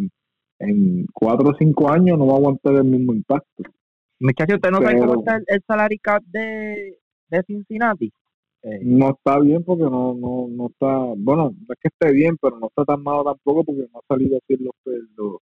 en, 0.60 1.06
cuatro 1.14 1.50
o 1.50 1.56
cinco 1.58 1.92
años 1.92 2.18
no 2.18 2.28
va 2.28 2.34
a 2.34 2.38
aguantar 2.38 2.76
el 2.76 2.86
mismo 2.86 3.14
impacto. 3.14 3.64
Muchachos, 4.20 4.56
¿usted 4.56 4.72
no 4.72 4.82
sabe 4.82 5.00
cómo 5.00 5.20
está 5.20 5.42
el, 5.48 5.62
salary 5.68 6.00
cap 6.00 6.24
de, 6.26 6.98
de 7.30 7.44
Cincinnati? 7.44 8.12
Eh, 8.64 8.80
no 8.82 9.10
está 9.10 9.40
bien 9.40 9.62
porque 9.64 9.84
no, 9.84 10.14
no, 10.14 10.48
no 10.50 10.68
está, 10.68 10.88
bueno, 11.18 11.52
no 11.52 11.74
es 11.74 11.80
que 11.82 11.90
esté 11.90 12.14
bien, 12.14 12.38
pero 12.42 12.58
no 12.60 12.68
está 12.68 12.86
tan 12.86 13.04
malo 13.04 13.26
tampoco 13.26 13.66
porque 13.66 13.86
no 13.92 14.00
ha 14.00 14.08
salido 14.08 14.38
así 14.38 14.56
los, 14.64 14.74
los, 15.18 15.42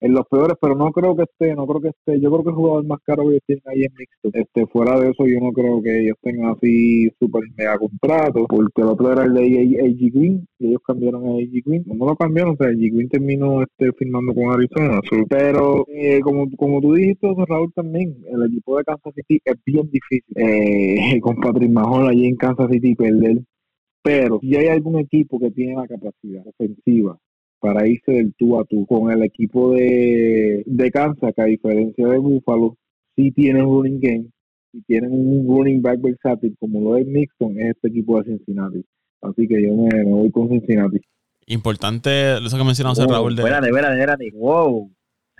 en 0.00 0.14
los 0.14 0.26
peores, 0.26 0.56
pero 0.60 0.74
no 0.74 0.90
creo 0.92 1.14
que 1.14 1.24
esté, 1.24 1.54
no 1.54 1.66
creo 1.66 1.80
que 1.80 1.88
esté, 1.88 2.20
yo 2.20 2.30
creo 2.30 2.42
que 2.42 2.50
el 2.50 2.56
jugador 2.56 2.86
más 2.86 3.00
caro 3.04 3.28
que 3.28 3.38
tienen 3.46 3.62
ahí 3.66 3.82
es 3.82 3.92
mixto. 3.98 4.30
Este, 4.32 4.66
fuera 4.66 4.98
de 4.98 5.10
eso, 5.10 5.26
yo 5.26 5.40
no 5.40 5.52
creo 5.52 5.82
que 5.82 6.00
ellos 6.00 6.16
tengan 6.22 6.52
así 6.52 7.08
super 7.18 7.42
mega 7.56 7.78
contratos, 7.78 8.46
porque 8.48 8.80
el 8.80 8.88
otro 8.88 9.12
era 9.12 9.24
el 9.24 9.34
de 9.34 9.42
AG 9.42 10.12
Green, 10.12 10.46
y 10.58 10.68
ellos 10.68 10.80
cambiaron 10.86 11.26
a 11.26 11.30
AG 11.32 11.62
Green. 11.64 11.84
No 11.86 12.06
lo 12.06 12.16
cambiaron, 12.16 12.54
o 12.54 12.56
sea, 12.56 12.68
AG 12.68 12.78
Green 12.78 13.08
terminó 13.08 13.62
este, 13.62 13.92
firmando 13.92 14.34
con 14.34 14.52
Arizona. 14.52 15.00
Pero, 15.28 15.84
eh, 15.88 16.20
como, 16.20 16.50
como 16.56 16.80
tú 16.80 16.94
dijiste, 16.94 17.28
Raúl, 17.46 17.72
también, 17.74 18.16
el 18.26 18.46
equipo 18.46 18.78
de 18.78 18.84
Kansas 18.84 19.12
City 19.14 19.40
es 19.44 19.56
bien 19.66 19.90
difícil. 19.90 20.34
Eh, 20.36 21.20
con 21.20 21.36
Patrick 21.36 21.70
Mahon 21.70 22.08
allí 22.08 22.26
en 22.26 22.36
Kansas 22.36 22.68
City 22.70 22.94
perder. 22.94 23.42
Pero 24.02 24.38
si 24.40 24.56
hay 24.56 24.68
algún 24.68 24.98
equipo 24.98 25.38
que 25.38 25.50
tiene 25.50 25.74
la 25.74 25.86
capacidad 25.86 26.42
ofensiva 26.46 27.18
para 27.60 27.86
irse 27.86 28.12
del 28.12 28.34
tú 28.34 28.58
a 28.58 28.64
tú 28.64 28.86
con 28.86 29.10
el 29.12 29.22
equipo 29.22 29.72
de, 29.72 30.62
de 30.66 30.90
Kansas, 30.90 31.32
que 31.36 31.42
a 31.42 31.46
diferencia 31.46 32.06
de 32.06 32.18
Buffalo, 32.18 32.76
sí 33.14 33.30
tienen 33.32 33.64
running 33.64 34.00
game, 34.00 34.26
y 34.72 34.82
tienen 34.82 35.12
un 35.12 35.46
running 35.46 35.82
back 35.82 36.00
versátil 36.00 36.56
como 36.58 36.80
lo 36.80 36.96
es 36.96 37.06
Nixon, 37.06 37.58
es 37.58 37.70
este 37.76 37.88
equipo 37.88 38.18
de 38.18 38.24
Cincinnati. 38.24 38.84
Así 39.22 39.46
que 39.46 39.62
yo 39.62 39.74
me, 39.74 40.04
voy 40.04 40.30
con 40.30 40.48
Cincinnati. 40.48 41.00
Importante 41.46 42.38
eso 42.38 42.56
que 42.56 42.64
mencionamos 42.64 42.98
wow, 42.98 43.12
Raúl. 43.12 43.36
De... 43.36 43.42
Espérate, 43.42 43.66
espérate, 43.66 43.94
espérate. 43.94 44.30
Wow. 44.34 44.90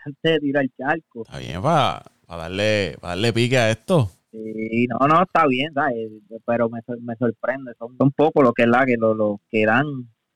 Antes 0.04 0.32
de 0.32 0.38
tirar 0.40 0.64
el 0.64 0.70
charco. 0.76 1.22
Está 1.22 1.38
bien, 1.38 1.62
para, 1.62 2.02
para, 2.26 2.42
darle, 2.42 2.96
para 3.00 3.14
darle 3.14 3.32
pique 3.32 3.56
a 3.56 3.70
esto. 3.70 4.10
Sí, 4.32 4.86
no, 4.88 5.06
no, 5.08 5.22
está 5.22 5.46
bien, 5.46 5.72
¿sabes? 5.74 6.08
pero 6.46 6.68
me, 6.68 6.80
me 7.02 7.16
sorprende. 7.16 7.72
Son 7.78 7.94
un 7.98 8.12
poco 8.12 8.42
lo 8.42 8.52
que 8.52 8.62
es 8.62 8.68
la 8.68 8.84
que 8.84 8.96
lo, 8.96 9.14
lo 9.14 9.40
que 9.50 9.64
dan 9.64 9.86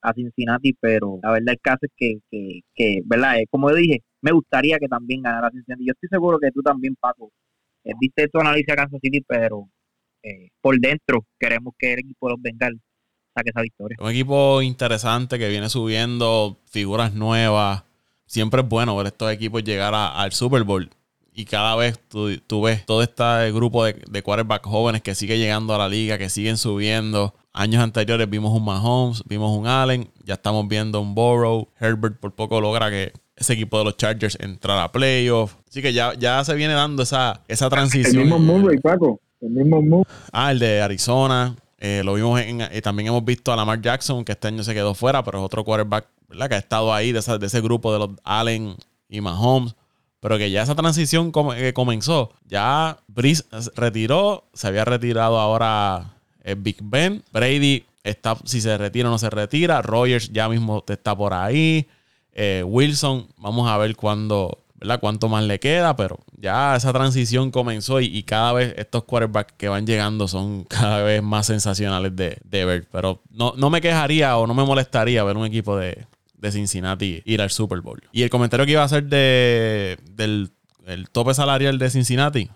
a 0.04 0.12
Cincinnati, 0.12 0.74
pero 0.78 1.18
la 1.22 1.32
verdad 1.32 1.54
el 1.54 1.60
caso 1.60 1.80
es 1.82 1.92
que, 1.96 2.18
que, 2.30 2.60
que 2.74 3.00
¿verdad? 3.06 3.38
Eh, 3.38 3.46
como 3.50 3.72
dije, 3.72 4.02
me 4.20 4.32
gustaría 4.32 4.78
que 4.78 4.86
también 4.86 5.22
ganara 5.22 5.50
Cincinnati. 5.50 5.86
Yo 5.86 5.92
estoy 5.92 6.08
seguro 6.10 6.38
que 6.38 6.50
tú 6.50 6.60
también, 6.60 6.94
Paco, 7.00 7.32
eh, 7.84 7.92
viste 7.98 8.28
tu 8.28 8.38
análisis 8.38 8.68
a 8.70 8.76
Kansas 8.76 9.00
City, 9.02 9.22
pero 9.26 9.68
eh, 10.22 10.50
por 10.60 10.78
dentro 10.78 11.24
queremos 11.38 11.74
que 11.78 11.94
el 11.94 12.00
equipo 12.00 12.28
los 12.28 12.40
Bengals 12.40 12.78
saque 13.34 13.50
esa 13.50 13.62
victoria. 13.62 13.96
Un 13.98 14.10
equipo 14.10 14.60
interesante 14.60 15.38
que 15.38 15.48
viene 15.48 15.70
subiendo 15.70 16.58
figuras 16.66 17.14
nuevas. 17.14 17.84
Siempre 18.26 18.60
es 18.60 18.68
bueno 18.68 18.96
ver 18.96 19.06
estos 19.06 19.32
equipos 19.32 19.64
llegar 19.64 19.94
al 19.94 20.32
Super 20.32 20.64
Bowl. 20.64 20.90
Y 21.32 21.46
cada 21.46 21.76
vez 21.76 21.98
tú, 22.08 22.62
ves 22.62 22.84
todo 22.84 23.02
este 23.02 23.52
grupo 23.52 23.84
de, 23.84 23.94
de 24.08 24.22
quarterbacks 24.22 24.68
jóvenes 24.68 25.02
que 25.02 25.14
sigue 25.14 25.38
llegando 25.38 25.74
a 25.74 25.78
la 25.78 25.88
liga, 25.88 26.18
que 26.18 26.28
siguen 26.28 26.58
subiendo. 26.58 27.34
Años 27.56 27.84
anteriores 27.84 28.28
vimos 28.28 28.52
un 28.52 28.64
Mahomes, 28.64 29.22
vimos 29.26 29.56
un 29.56 29.68
Allen, 29.68 30.10
ya 30.24 30.34
estamos 30.34 30.66
viendo 30.66 31.00
un 31.00 31.14
Burrow. 31.14 31.68
Herbert 31.78 32.18
por 32.18 32.34
poco 32.34 32.60
logra 32.60 32.90
que 32.90 33.12
ese 33.36 33.52
equipo 33.52 33.78
de 33.78 33.84
los 33.84 33.96
Chargers 33.96 34.36
entrara 34.40 34.82
a 34.82 34.90
playoffs. 34.90 35.56
Así 35.68 35.80
que 35.80 35.92
ya, 35.92 36.14
ya 36.14 36.44
se 36.44 36.52
viene 36.54 36.74
dando 36.74 37.04
esa, 37.04 37.42
esa 37.46 37.70
transición. 37.70 38.16
El 38.16 38.20
mismo 38.22 38.40
Murray, 38.40 38.80
Paco. 38.80 39.20
El 39.40 39.50
mismo 39.50 40.04
Ah, 40.32 40.50
el 40.50 40.58
de 40.58 40.82
Arizona. 40.82 41.54
Eh, 41.78 42.02
lo 42.04 42.14
vimos 42.14 42.40
en, 42.40 42.60
eh, 42.60 42.82
también 42.82 43.06
hemos 43.06 43.24
visto 43.24 43.52
a 43.52 43.56
Lamar 43.56 43.80
Jackson, 43.80 44.24
que 44.24 44.32
este 44.32 44.48
año 44.48 44.64
se 44.64 44.74
quedó 44.74 44.92
fuera, 44.94 45.22
pero 45.22 45.38
es 45.38 45.44
otro 45.44 45.64
quarterback 45.64 46.08
¿verdad? 46.28 46.48
que 46.48 46.54
ha 46.56 46.58
estado 46.58 46.92
ahí 46.92 47.12
de, 47.12 47.20
de 47.38 47.46
ese 47.46 47.60
grupo 47.60 47.92
de 47.92 48.00
los 48.00 48.10
Allen 48.24 48.74
y 49.08 49.20
Mahomes. 49.20 49.76
Pero 50.18 50.38
que 50.38 50.50
ya 50.50 50.62
esa 50.62 50.74
transición 50.74 51.30
que 51.30 51.72
comenzó, 51.72 52.32
ya 52.46 52.98
Brice 53.06 53.44
retiró, 53.76 54.48
se 54.54 54.66
había 54.66 54.84
retirado 54.84 55.38
ahora 55.38 56.13
Big 56.56 56.76
Ben. 56.82 57.22
Brady 57.32 57.84
está, 58.02 58.36
si 58.44 58.60
se 58.60 58.76
retira 58.76 59.08
o 59.08 59.10
no 59.12 59.18
se 59.18 59.30
retira. 59.30 59.82
Rogers 59.82 60.30
ya 60.32 60.48
mismo 60.48 60.84
está 60.86 61.16
por 61.16 61.32
ahí. 61.32 61.88
Eh, 62.32 62.62
Wilson, 62.66 63.28
vamos 63.38 63.68
a 63.70 63.78
ver 63.78 63.96
cuándo, 63.96 64.58
¿verdad? 64.74 65.00
Cuánto 65.00 65.28
más 65.28 65.44
le 65.44 65.60
queda, 65.60 65.96
pero 65.96 66.18
ya 66.36 66.76
esa 66.76 66.92
transición 66.92 67.50
comenzó 67.50 68.00
y, 68.00 68.22
cada 68.24 68.52
vez 68.52 68.74
estos 68.76 69.04
quarterbacks 69.04 69.54
que 69.56 69.68
van 69.68 69.86
llegando 69.86 70.28
son 70.28 70.64
cada 70.68 71.02
vez 71.02 71.22
más 71.22 71.46
sensacionales 71.46 72.14
de, 72.14 72.64
ver. 72.64 72.86
Pero 72.90 73.22
no, 73.30 73.54
no 73.56 73.70
me 73.70 73.80
quejaría 73.80 74.36
o 74.36 74.46
no 74.46 74.54
me 74.54 74.64
molestaría 74.64 75.24
ver 75.24 75.36
un 75.36 75.46
equipo 75.46 75.76
de, 75.76 76.06
de 76.36 76.52
Cincinnati 76.52 77.22
ir 77.24 77.40
al 77.40 77.50
Super 77.50 77.80
Bowl. 77.80 78.02
Y 78.12 78.22
el 78.22 78.30
comentario 78.30 78.66
que 78.66 78.72
iba 78.72 78.82
a 78.82 78.86
hacer 78.86 79.04
de, 79.04 79.98
del 80.10 80.50
el 80.86 81.08
tope 81.08 81.34
salarial 81.34 81.78
de 81.78 81.90
Cincinnati, 81.90 82.50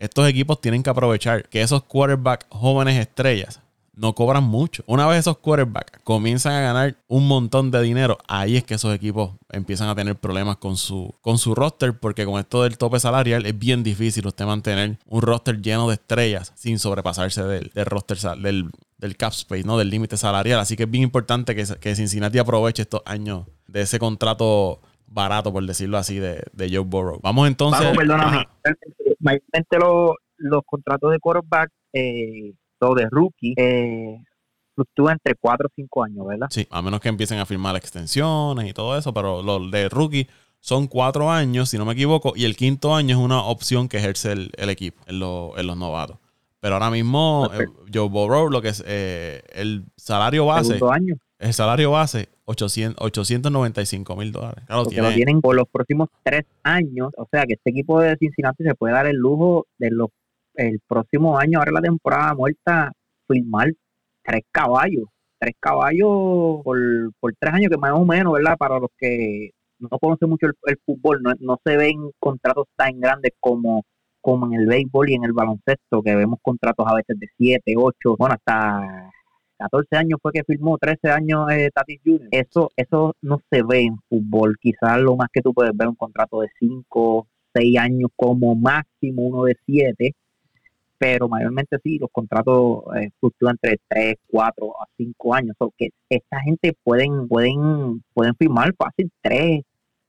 estos 0.00 0.26
equipos 0.26 0.60
tienen 0.60 0.82
que 0.82 0.90
aprovechar 0.90 1.48
que 1.48 1.62
esos 1.62 1.84
quarterbacks 1.84 2.46
jóvenes 2.48 2.98
estrellas 2.98 3.60
no 3.94 4.14
cobran 4.14 4.44
mucho. 4.44 4.82
Una 4.86 5.06
vez 5.06 5.18
esos 5.18 5.36
quarterbacks 5.38 6.00
comienzan 6.04 6.54
a 6.54 6.60
ganar 6.62 6.96
un 7.06 7.28
montón 7.28 7.70
de 7.70 7.82
dinero, 7.82 8.16
ahí 8.26 8.56
es 8.56 8.64
que 8.64 8.74
esos 8.74 8.94
equipos 8.94 9.32
empiezan 9.50 9.90
a 9.90 9.94
tener 9.94 10.16
problemas 10.16 10.56
con 10.56 10.78
su, 10.78 11.14
con 11.20 11.36
su 11.36 11.54
roster, 11.54 11.98
porque 11.98 12.24
con 12.24 12.40
esto 12.40 12.62
del 12.62 12.78
tope 12.78 12.98
salarial 12.98 13.44
es 13.44 13.58
bien 13.58 13.82
difícil 13.82 14.26
usted 14.26 14.46
mantener 14.46 14.98
un 15.06 15.20
roster 15.20 15.60
lleno 15.60 15.86
de 15.86 15.94
estrellas 15.94 16.50
sin 16.56 16.78
sobrepasarse 16.78 17.44
del, 17.44 17.70
roster 17.84 18.16
del, 18.38 18.70
del 18.96 19.16
cap 19.18 19.32
space, 19.32 19.64
¿no? 19.64 19.76
Del 19.76 19.90
límite 19.90 20.16
salarial. 20.16 20.60
Así 20.60 20.76
que 20.76 20.84
es 20.84 20.90
bien 20.90 21.04
importante 21.04 21.54
que, 21.54 21.66
que, 21.78 21.94
Cincinnati 21.94 22.38
aproveche 22.38 22.82
estos 22.82 23.02
años 23.04 23.44
de 23.66 23.82
ese 23.82 23.98
contrato 23.98 24.80
barato, 25.10 25.52
por 25.52 25.66
decirlo 25.66 25.98
así, 25.98 26.18
de, 26.18 26.42
de 26.52 26.68
Joe 26.68 26.84
Burrow. 26.84 27.20
Vamos 27.22 27.48
entonces. 27.48 27.82
Vamos, 27.82 27.98
perdóname. 27.98 28.48
Mayormente 29.18 29.78
los, 29.78 30.12
los 30.38 30.62
contratos 30.64 31.10
de 31.12 31.18
quarterback, 31.18 31.70
eh, 31.92 32.54
o 32.78 32.94
de 32.94 33.08
rookie, 33.10 33.52
eh, 33.56 34.22
fluctúan 34.74 35.14
entre 35.14 35.34
4 35.34 35.66
o 35.66 35.72
5 35.74 36.04
años, 36.04 36.26
¿verdad? 36.26 36.46
Sí, 36.50 36.66
a 36.70 36.80
menos 36.80 37.00
que 37.00 37.10
empiecen 37.10 37.38
a 37.38 37.44
firmar 37.44 37.76
extensiones 37.76 38.70
y 38.70 38.72
todo 38.72 38.96
eso, 38.96 39.12
pero 39.12 39.42
los 39.42 39.70
de 39.70 39.90
rookie 39.90 40.28
son 40.60 40.86
4 40.86 41.30
años, 41.30 41.68
si 41.68 41.76
no 41.76 41.84
me 41.84 41.92
equivoco, 41.92 42.32
y 42.34 42.44
el 42.44 42.56
quinto 42.56 42.94
año 42.94 43.18
es 43.18 43.22
una 43.22 43.42
opción 43.42 43.88
que 43.88 43.98
ejerce 43.98 44.32
el, 44.32 44.50
el 44.56 44.70
equipo 44.70 45.02
en, 45.06 45.16
en 45.16 45.66
los 45.66 45.76
novatos. 45.76 46.16
Pero 46.60 46.74
ahora 46.74 46.90
mismo, 46.90 47.50
eh, 47.54 47.66
Joe 47.92 48.08
Burrow, 48.08 48.50
lo 48.50 48.60
que 48.60 48.68
es 48.68 48.84
eh, 48.86 49.42
el 49.52 49.84
salario 49.96 50.46
base. 50.46 50.78
Año. 50.90 51.16
El 51.38 51.54
salario 51.54 51.90
base, 51.90 52.28
800, 52.50 53.04
895 53.04 54.16
mil 54.16 54.32
dólares. 54.32 54.64
Claro, 54.66 54.84
lo 54.84 55.12
tienen 55.12 55.40
por 55.40 55.56
los 55.56 55.68
próximos 55.68 56.08
tres 56.22 56.44
años. 56.62 57.10
O 57.16 57.26
sea 57.30 57.44
que 57.44 57.54
este 57.54 57.70
equipo 57.70 58.00
de 58.00 58.16
Cincinnati 58.16 58.64
se 58.64 58.74
puede 58.74 58.94
dar 58.94 59.06
el 59.06 59.16
lujo 59.16 59.66
de 59.78 59.90
los 59.90 60.08
el 60.54 60.80
próximo 60.86 61.38
año, 61.38 61.58
ahora 61.58 61.72
la 61.72 61.80
temporada 61.80 62.34
muerta, 62.34 62.92
firmar 63.26 63.68
tres 64.24 64.42
caballos. 64.50 65.04
Tres 65.38 65.54
caballos 65.58 66.62
por, 66.62 66.78
por 67.18 67.32
tres 67.38 67.54
años, 67.54 67.70
que 67.70 67.78
más 67.78 67.92
o 67.92 68.04
menos, 68.04 68.34
¿verdad? 68.34 68.58
Para 68.58 68.78
los 68.78 68.90
que 68.98 69.50
no 69.78 69.88
conocen 69.98 70.28
mucho 70.28 70.46
el, 70.46 70.78
fútbol, 70.84 71.22
no, 71.22 71.32
no 71.40 71.58
se 71.64 71.76
ven 71.78 72.10
contratos 72.18 72.66
tan 72.76 73.00
grandes 73.00 73.32
como 73.40 73.84
como 74.20 74.46
en 74.46 74.60
el 74.60 74.66
béisbol 74.66 75.08
y 75.08 75.14
en 75.14 75.24
el 75.24 75.32
baloncesto, 75.32 76.02
que 76.02 76.14
vemos 76.14 76.38
contratos 76.42 76.86
a 76.86 76.94
veces 76.94 77.18
de 77.18 77.26
7, 77.38 77.74
8, 77.74 78.16
bueno, 78.18 78.34
hasta 78.34 79.10
14 79.60 79.96
años 79.96 80.18
fue 80.22 80.32
que 80.32 80.42
firmó, 80.44 80.78
13 80.78 81.10
años 81.10 81.50
eh, 81.50 81.70
Tatis 81.74 82.00
Jr. 82.04 82.28
Eso, 82.30 82.70
eso 82.76 83.14
no 83.20 83.40
se 83.50 83.62
ve 83.62 83.82
en 83.82 83.98
fútbol. 84.08 84.56
Quizás 84.58 84.98
lo 85.00 85.16
más 85.16 85.28
que 85.32 85.42
tú 85.42 85.52
puedes 85.52 85.76
ver 85.76 85.88
un 85.88 85.96
contrato 85.96 86.40
de 86.40 86.48
5, 86.58 87.28
6 87.54 87.78
años 87.78 88.10
como 88.16 88.54
máximo, 88.54 89.22
uno 89.22 89.44
de 89.44 89.56
7, 89.66 90.14
pero 90.98 91.28
mayormente 91.28 91.76
sí, 91.82 91.98
los 91.98 92.10
contratos 92.10 92.84
eh, 92.96 93.10
fluctúan 93.20 93.56
entre 93.62 93.78
3, 93.88 94.16
4 94.28 94.80
a 94.80 94.86
5 94.96 95.34
años. 95.34 95.56
O 95.58 95.70
que 95.76 95.90
esta 96.08 96.40
gente 96.40 96.74
pueden, 96.82 97.28
pueden, 97.28 98.02
pueden 98.14 98.34
firmar 98.36 98.74
fácil 98.76 99.10
3, 99.22 99.62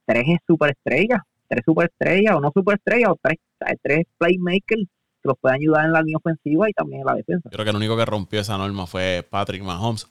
3 0.06 0.24
superestrellas 0.46 1.20
tres 1.52 1.64
superestrellas 1.66 2.34
o 2.34 2.40
no 2.40 2.50
superestrellas 2.54 3.10
o 3.10 3.18
tres, 3.22 3.38
tres 3.82 4.06
playmakers 4.16 4.86
que 5.22 5.28
los 5.28 5.38
pueden 5.38 5.60
ayudar 5.60 5.86
en 5.86 5.92
la 5.92 6.00
línea 6.00 6.16
ofensiva 6.18 6.68
y 6.68 6.72
también 6.72 7.00
en 7.00 7.06
la 7.06 7.14
defensa. 7.14 7.48
Creo 7.50 7.64
que 7.64 7.70
el 7.70 7.76
único 7.76 7.96
que 7.96 8.04
rompió 8.04 8.40
esa 8.40 8.58
norma 8.58 8.86
fue 8.86 9.26
Patrick 9.28 9.62
Mahomes. 9.62 10.08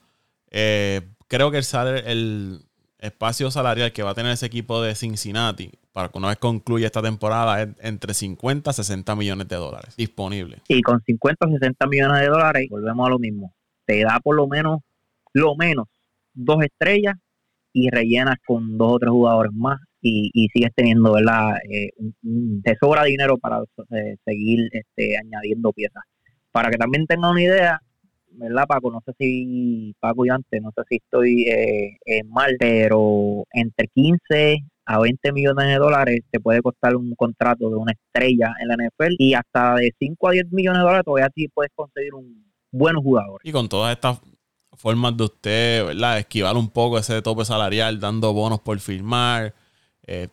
Eh, 0.50 1.02
creo 1.28 1.52
que 1.52 1.58
el, 1.58 1.66
el 2.06 2.60
espacio 3.00 3.52
salarial 3.52 3.92
que 3.92 4.04
va 4.04 4.12
a 4.12 4.16
tener 4.16 4.32
ese 4.32 4.46
equipo 4.46 4.82
de 4.82 4.96
Cincinnati 4.96 5.72
para 5.92 6.10
que 6.10 6.18
una 6.18 6.30
vez 6.30 6.38
concluya 6.38 6.86
esta 6.86 7.02
temporada 7.02 7.62
es 7.62 7.70
entre 7.80 8.14
50 8.14 8.70
a 8.70 8.74
60 8.74 9.16
millones 9.16 9.48
de 9.48 9.56
dólares 9.58 9.96
disponibles. 9.98 10.62
Y 10.68 10.82
con 10.82 11.02
50 11.02 11.46
a 11.46 11.50
60 11.50 11.88
millones 11.88 12.22
de 12.22 12.28
dólares, 12.28 12.68
volvemos 12.70 13.08
a 13.08 13.10
lo 13.10 13.20
mismo. 13.20 13.54
Te 13.86 14.02
da 14.04 14.20
por 14.22 14.36
lo 14.36 14.48
menos, 14.48 14.80
lo 15.34 15.56
menos, 15.56 15.88
dos 16.34 16.64
estrellas 16.64 17.16
y 17.74 17.90
rellenas 17.90 18.38
con 18.46 18.78
dos 18.78 18.94
o 18.94 19.00
tres 19.00 19.12
jugadores 19.12 19.54
más 19.54 19.80
y, 20.02 20.48
sigues 20.54 20.72
teniendo, 20.76 21.14
¿verdad? 21.14 21.58
Eh, 21.70 21.92
te 22.64 22.76
sobra 22.82 23.04
dinero 23.04 23.38
para 23.38 23.62
eh, 23.62 24.16
seguir 24.26 24.70
este, 24.72 25.18
añadiendo 25.18 25.72
piezas. 25.72 26.04
Para 26.52 26.70
que 26.70 26.78
también 26.78 27.06
tengan 27.06 27.32
una 27.32 27.42
idea, 27.42 27.80
¿verdad, 28.32 28.66
Paco? 28.68 28.92
No 28.92 29.02
sé 29.06 29.14
si, 29.18 29.96
Paco 30.00 30.26
y 30.26 30.30
antes, 30.30 30.62
no 30.62 30.72
sé 30.76 30.84
si 30.90 30.96
estoy 30.98 31.44
eh, 31.48 32.24
mal, 32.26 32.56
pero 32.60 33.46
entre 33.54 33.88
15 33.88 34.64
a 34.86 35.00
20 35.00 35.32
millones 35.32 35.68
de 35.68 35.76
dólares 35.76 36.20
te 36.32 36.40
puede 36.40 36.62
costar 36.62 36.96
un 36.96 37.16
contrato 37.16 37.70
de 37.70 37.76
una 37.76 37.94
estrella 37.94 38.54
en 38.60 38.68
la 38.68 38.76
NFL 38.76 39.16
y 39.20 39.34
hasta 39.36 39.76
de 39.76 39.94
5 39.98 40.28
a 40.28 40.32
10 40.32 40.52
millones 40.52 40.80
de 40.80 40.84
dólares 40.84 41.06
todavía 41.06 41.30
sí 41.36 41.48
puedes 41.48 41.72
conseguir 41.76 42.14
un 42.14 42.52
buen 42.72 42.96
jugador. 42.96 43.40
Y 43.44 43.52
con 43.52 43.70
todas 43.70 43.94
estas 43.94 44.20
formas 44.74 45.16
de 45.16 45.24
usted, 45.24 45.86
¿verdad? 45.86 46.20
Esquivar 46.20 46.58
un 46.58 46.70
poco 46.70 46.98
ese 46.98 47.22
tope 47.22 47.46
salarial, 47.46 48.00
dando 48.00 48.34
bonos 48.34 48.60
por 48.62 48.80
firmar, 48.80 49.54
eh, 50.08 50.28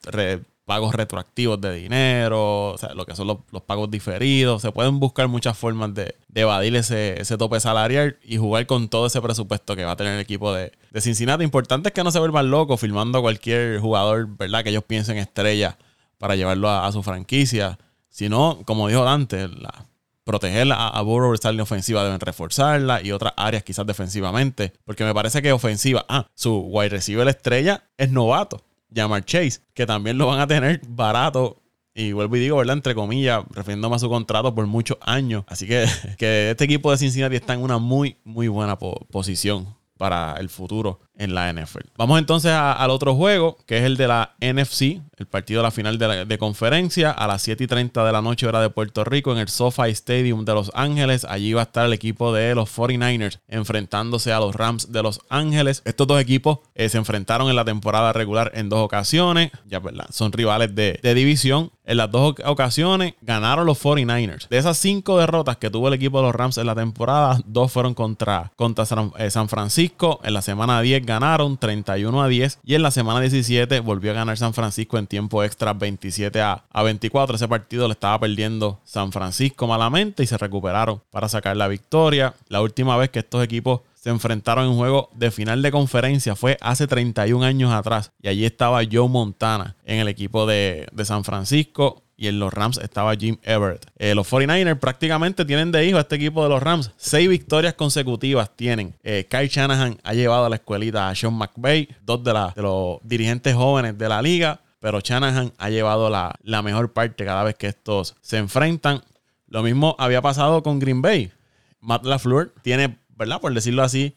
pagos 0.68 0.94
retroactivos 0.94 1.58
de 1.62 1.72
dinero, 1.72 2.72
o 2.72 2.78
sea, 2.78 2.92
lo 2.92 3.06
que 3.06 3.16
son 3.16 3.26
los, 3.26 3.62
pagos 3.62 3.90
diferidos. 3.90 4.60
Se 4.60 4.70
pueden 4.70 5.00
buscar 5.00 5.26
muchas 5.26 5.56
formas 5.56 5.94
de, 5.94 6.14
evadir 6.34 6.76
ese, 6.76 7.24
tope 7.38 7.58
salarial 7.58 8.18
y 8.22 8.36
jugar 8.36 8.66
con 8.66 8.90
todo 8.90 9.06
ese 9.06 9.22
presupuesto 9.22 9.74
que 9.74 9.86
va 9.86 9.92
a 9.92 9.96
tener 9.96 10.12
el 10.12 10.20
equipo 10.20 10.52
de, 10.52 10.72
de 10.90 11.00
Cincinnati. 11.00 11.42
Importante 11.42 11.88
es 11.88 11.94
que 11.94 12.04
no 12.04 12.10
se 12.10 12.18
vuelvan 12.18 12.50
locos 12.50 12.78
filmando 12.78 13.16
a 13.16 13.22
cualquier 13.22 13.80
jugador, 13.80 14.28
¿verdad? 14.36 14.62
Que 14.62 14.68
ellos 14.68 14.84
piensen 14.86 15.16
estrella 15.16 15.78
para 16.18 16.36
llevarlo 16.36 16.68
a, 16.68 16.92
su 16.92 17.02
franquicia. 17.02 17.78
Sino, 18.10 18.60
como 18.66 18.88
dijo 18.88 19.04
Dante, 19.04 19.48
la, 19.48 19.86
proteger 20.24 20.70
a, 20.70 20.88
a 20.88 21.00
Burrow 21.00 21.32
esta 21.32 21.50
ofensiva 21.50 22.04
deben 22.04 22.20
reforzarla 22.20 23.00
y 23.00 23.12
otras 23.12 23.32
áreas 23.38 23.62
quizás 23.62 23.86
defensivamente. 23.86 24.74
Porque 24.84 25.04
me 25.04 25.14
parece 25.14 25.40
que 25.40 25.50
ofensiva, 25.50 26.04
ah, 26.10 26.26
su 26.34 26.58
wide 26.58 26.90
receiver 26.90 27.26
estrella 27.26 27.84
es 27.96 28.10
novato. 28.10 28.67
Llamar 28.90 29.24
Chase, 29.24 29.60
que 29.74 29.86
también 29.86 30.18
lo 30.18 30.26
van 30.26 30.40
a 30.40 30.46
tener 30.46 30.80
barato. 30.88 31.62
Y 31.94 32.12
vuelvo 32.12 32.36
y 32.36 32.40
digo, 32.40 32.58
¿verdad? 32.58 32.76
Entre 32.76 32.94
comillas, 32.94 33.42
refiriéndome 33.50 33.96
a 33.96 33.98
su 33.98 34.08
contrato 34.08 34.54
por 34.54 34.66
muchos 34.66 34.98
años. 35.00 35.44
Así 35.48 35.66
que, 35.66 35.86
que 36.18 36.50
este 36.50 36.64
equipo 36.64 36.90
de 36.90 36.98
Cincinnati 36.98 37.36
está 37.36 37.54
en 37.54 37.62
una 37.62 37.78
muy, 37.78 38.18
muy 38.24 38.48
buena 38.48 38.78
posición 38.78 39.76
para 39.98 40.36
el 40.38 40.48
futuro 40.48 41.00
en 41.16 41.34
la 41.34 41.52
NFL. 41.52 41.88
Vamos 41.96 42.18
entonces 42.18 42.52
al 42.52 42.90
otro 42.90 43.14
juego, 43.14 43.58
que 43.66 43.78
es 43.78 43.84
el 43.84 43.96
de 43.96 44.08
la 44.08 44.36
NFC, 44.40 45.02
el 45.18 45.26
partido 45.26 45.60
de 45.60 45.64
la 45.64 45.70
final 45.70 45.98
de, 45.98 46.38
conferencia, 46.38 47.10
a 47.10 47.26
las 47.26 47.42
7 47.42 47.64
y 47.64 47.66
30 47.66 48.04
de 48.04 48.12
la 48.12 48.22
noche, 48.22 48.46
hora 48.46 48.60
de 48.60 48.70
Puerto 48.70 49.04
Rico, 49.04 49.32
en 49.32 49.38
el 49.38 49.48
SoFi 49.48 49.90
Stadium 49.90 50.44
de 50.44 50.54
Los 50.54 50.70
Ángeles. 50.74 51.24
Allí 51.24 51.52
va 51.52 51.62
a 51.62 51.64
estar 51.64 51.86
el 51.86 51.92
equipo 51.92 52.32
de 52.32 52.54
los 52.54 52.74
49ers 52.74 53.40
enfrentándose 53.48 54.32
a 54.32 54.40
los 54.40 54.54
Rams 54.54 54.92
de 54.92 55.02
Los 55.02 55.20
Ángeles. 55.28 55.82
Estos 55.84 56.06
dos 56.06 56.20
equipos 56.20 56.60
eh, 56.74 56.88
se 56.88 56.98
enfrentaron 56.98 57.48
en 57.48 57.56
la 57.56 57.64
temporada 57.64 58.12
regular 58.12 58.52
en 58.54 58.68
dos 58.68 58.80
ocasiones, 58.80 59.50
ya 59.66 59.80
verdad, 59.80 60.06
son 60.10 60.32
rivales 60.32 60.74
de, 60.74 60.98
división. 61.14 61.72
En 61.84 61.96
las 61.96 62.10
dos 62.10 62.34
ocasiones 62.44 63.14
ganaron 63.22 63.64
los 63.64 63.82
49ers. 63.82 64.48
De 64.48 64.58
esas 64.58 64.76
cinco 64.76 65.18
derrotas 65.18 65.56
que 65.56 65.70
tuvo 65.70 65.88
el 65.88 65.94
equipo 65.94 66.18
de 66.18 66.26
los 66.26 66.34
Rams 66.34 66.58
en 66.58 66.66
la 66.66 66.74
temporada, 66.74 67.40
dos 67.46 67.72
fueron 67.72 67.94
contra, 67.94 68.52
contra 68.56 68.84
San, 68.84 69.10
eh, 69.18 69.30
San 69.30 69.48
Francisco. 69.48 70.20
En 70.22 70.34
la 70.34 70.42
semana 70.42 70.80
10 70.82 71.06
ganaron 71.06 71.56
31 71.56 72.22
a 72.22 72.28
10 72.28 72.60
y 72.62 72.74
en 72.74 72.82
la 72.82 72.90
semana 72.90 73.20
17 73.20 73.80
volvió 73.80 74.10
a 74.10 74.14
ganar 74.14 74.36
San 74.36 74.54
Francisco 74.54 74.98
en 74.98 75.07
tiempo 75.08 75.42
extra 75.42 75.72
27 75.72 76.40
a, 76.40 76.64
24. 76.72 77.36
Ese 77.36 77.48
partido 77.48 77.88
le 77.88 77.92
estaba 77.92 78.20
perdiendo 78.20 78.80
San 78.84 79.10
Francisco 79.10 79.66
malamente 79.66 80.22
y 80.22 80.26
se 80.26 80.38
recuperaron 80.38 81.02
para 81.10 81.28
sacar 81.28 81.56
la 81.56 81.68
victoria. 81.68 82.34
La 82.48 82.62
última 82.62 82.96
vez 82.96 83.10
que 83.10 83.18
estos 83.18 83.42
equipos 83.42 83.80
se 83.94 84.10
enfrentaron 84.10 84.66
en 84.66 84.76
juego 84.76 85.10
de 85.14 85.30
final 85.30 85.60
de 85.62 85.72
conferencia 85.72 86.36
fue 86.36 86.56
hace 86.60 86.86
31 86.86 87.44
años 87.44 87.72
atrás. 87.72 88.12
Y 88.22 88.28
allí 88.28 88.44
estaba 88.44 88.82
Joe 88.90 89.08
Montana 89.08 89.74
en 89.84 89.98
el 89.98 90.08
equipo 90.08 90.46
de, 90.46 90.86
de 90.92 91.04
San 91.04 91.24
Francisco 91.24 92.04
y 92.18 92.26
en 92.26 92.40
los 92.40 92.52
Rams 92.52 92.78
estaba 92.78 93.14
Jim 93.14 93.38
Everett. 93.44 93.86
Eh, 93.96 94.14
los 94.14 94.30
49ers 94.30 94.78
prácticamente 94.78 95.44
tienen 95.44 95.70
de 95.70 95.86
hijo 95.86 95.98
a 95.98 96.00
este 96.00 96.16
equipo 96.16 96.42
de 96.42 96.50
los 96.50 96.60
Rams. 96.60 96.90
Seis 96.96 97.28
victorias 97.28 97.74
consecutivas 97.74 98.50
tienen. 98.54 98.94
Eh, 99.04 99.26
Kyle 99.30 99.48
Shanahan 99.48 99.98
ha 100.02 100.14
llevado 100.14 100.44
a 100.44 100.48
la 100.48 100.56
escuelita 100.56 101.08
a 101.08 101.14
Sean 101.14 101.34
McVay, 101.34 101.88
dos 102.04 102.22
de 102.24 102.34
los 102.56 102.98
dirigentes 103.04 103.54
jóvenes 103.54 103.96
de 103.96 104.08
la 104.08 104.20
liga. 104.20 104.60
Pero 104.80 105.00
Shanahan 105.00 105.52
ha 105.58 105.70
llevado 105.70 106.10
la, 106.10 106.62
mejor 106.62 106.92
parte 106.92 107.24
cada 107.24 107.42
vez 107.42 107.56
que 107.56 107.68
estos 107.68 108.16
se 108.20 108.38
enfrentan. 108.38 109.02
Lo 109.48 109.62
mismo 109.62 109.96
había 109.98 110.22
pasado 110.22 110.62
con 110.62 110.78
Green 110.78 111.02
Bay. 111.02 111.32
Matt 111.80 112.04
LaFleur 112.04 112.54
tiene, 112.62 112.98
¿verdad? 113.16 113.40
Por 113.40 113.52
decirlo 113.54 113.82
así, 113.82 114.14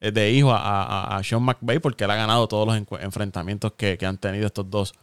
eh, 0.00 0.12
de 0.12 0.30
hijo 0.32 0.52
a, 0.52 1.20
Sean 1.24 1.42
McVay 1.42 1.78
porque 1.78 2.04
él 2.04 2.10
ha 2.10 2.16
ganado 2.16 2.46
todos 2.46 2.66
los 2.66 3.02
enfrentamientos 3.02 3.72
que, 3.76 3.98
que 3.98 4.06
han 4.06 4.18
tenido 4.18 4.46
estos 4.46 4.70
dos 4.70 4.94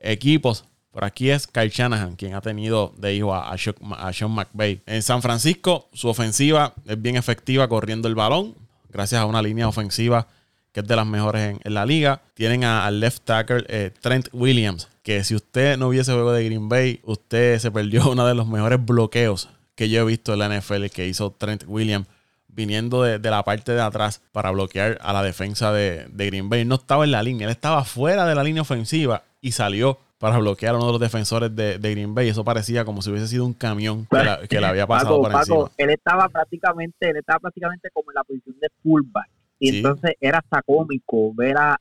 equipos. 0.00 0.64
Por 0.90 1.04
aquí 1.04 1.30
es 1.30 1.46
Kyle 1.46 1.70
Shanahan, 1.70 2.16
quien 2.16 2.34
ha 2.34 2.40
tenido 2.40 2.92
de 2.96 3.14
hijo 3.14 3.34
a, 3.34 3.56
Sean 3.56 4.30
McVay. 4.32 4.82
En 4.86 5.02
San 5.02 5.22
Francisco, 5.22 5.88
su 5.92 6.08
ofensiva 6.08 6.74
es 6.84 7.00
bien 7.00 7.16
efectiva 7.16 7.68
corriendo 7.68 8.08
el 8.08 8.16
balón, 8.16 8.56
gracias 8.88 9.20
a 9.20 9.26
una 9.26 9.40
línea 9.40 9.68
ofensiva 9.68 10.26
que 10.72 10.80
es 10.80 10.86
de 10.86 10.96
las 10.96 11.06
mejores 11.06 11.58
en, 11.62 11.74
la 11.74 11.86
liga. 11.86 12.22
Tienen 12.34 12.64
al 12.64 13.00
left 13.00 13.24
tackle 13.24 13.64
eh, 13.68 13.90
Trent 14.00 14.28
Williams, 14.32 14.88
que 15.02 15.24
si 15.24 15.34
usted 15.34 15.76
no 15.78 15.88
hubiese 15.88 16.12
juego 16.12 16.32
de 16.32 16.44
Green 16.44 16.68
Bay, 16.68 17.00
usted 17.04 17.58
se 17.58 17.70
perdió 17.70 18.08
uno 18.10 18.26
de 18.26 18.34
los 18.34 18.46
mejores 18.46 18.84
bloqueos 18.84 19.48
que 19.74 19.88
yo 19.88 20.02
he 20.02 20.04
visto 20.04 20.32
en 20.34 20.38
la 20.40 20.58
NFL 20.58 20.86
que 20.86 21.08
hizo 21.08 21.30
Trent 21.32 21.64
Williams 21.66 22.06
viniendo 22.48 23.02
de, 23.02 23.18
la 23.18 23.42
parte 23.44 23.72
de 23.72 23.80
atrás 23.80 24.20
para 24.32 24.50
bloquear 24.50 24.98
a 25.00 25.12
la 25.12 25.22
defensa 25.22 25.72
de, 25.72 26.06
de 26.10 26.26
Green 26.26 26.48
Bay. 26.48 26.64
No 26.64 26.74
estaba 26.74 27.04
en 27.04 27.12
la 27.12 27.22
línea, 27.22 27.46
él 27.46 27.52
estaba 27.52 27.84
fuera 27.84 28.26
de 28.26 28.34
la 28.34 28.42
línea 28.42 28.62
ofensiva 28.62 29.22
y 29.40 29.52
salió 29.52 29.98
para 30.20 30.36
bloquear 30.36 30.74
a 30.74 30.76
uno 30.76 30.86
de 30.86 30.92
los 30.92 31.00
defensores 31.00 31.56
de, 31.56 31.78
Green 31.78 32.14
Bay. 32.14 32.28
Eso 32.28 32.44
parecía 32.44 32.84
como 32.84 33.00
si 33.00 33.10
hubiese 33.10 33.26
sido 33.26 33.46
un 33.46 33.54
camión 33.54 34.06
que, 34.06 34.60
le 34.60 34.66
había 34.66 34.86
pasado 34.86 35.22
por 35.22 35.32
encima. 35.32 35.70
Él 35.78 35.88
estaba 35.88 36.28
prácticamente, 36.28 37.08
él 37.08 37.16
estaba 37.16 37.38
prácticamente 37.40 37.88
como 37.90 38.10
en 38.10 38.16
la 38.16 38.24
posición 38.24 38.54
de 38.60 38.68
fullback. 38.82 39.30
Y 39.60 39.76
entonces 39.76 40.14
era 40.20 40.38
hasta 40.38 40.62
cómico 40.62 41.32
ver 41.34 41.56
a, 41.58 41.78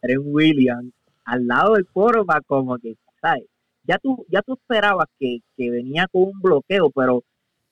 Trent 0.00 0.22
Williams 0.24 0.92
al 1.26 1.46
lado 1.46 1.74
del 1.74 1.86
quarterback 1.86 2.42
como 2.46 2.78
que, 2.78 2.96
¿sabes? 3.20 3.44
Ya 3.84 3.98
tú, 3.98 4.24
ya 4.30 4.40
tú 4.40 4.54
esperabas 4.54 5.06
que, 5.18 5.40
que 5.58 5.70
venía 5.70 6.06
con 6.10 6.22
un 6.22 6.40
bloqueo, 6.40 6.90
pero 6.90 7.22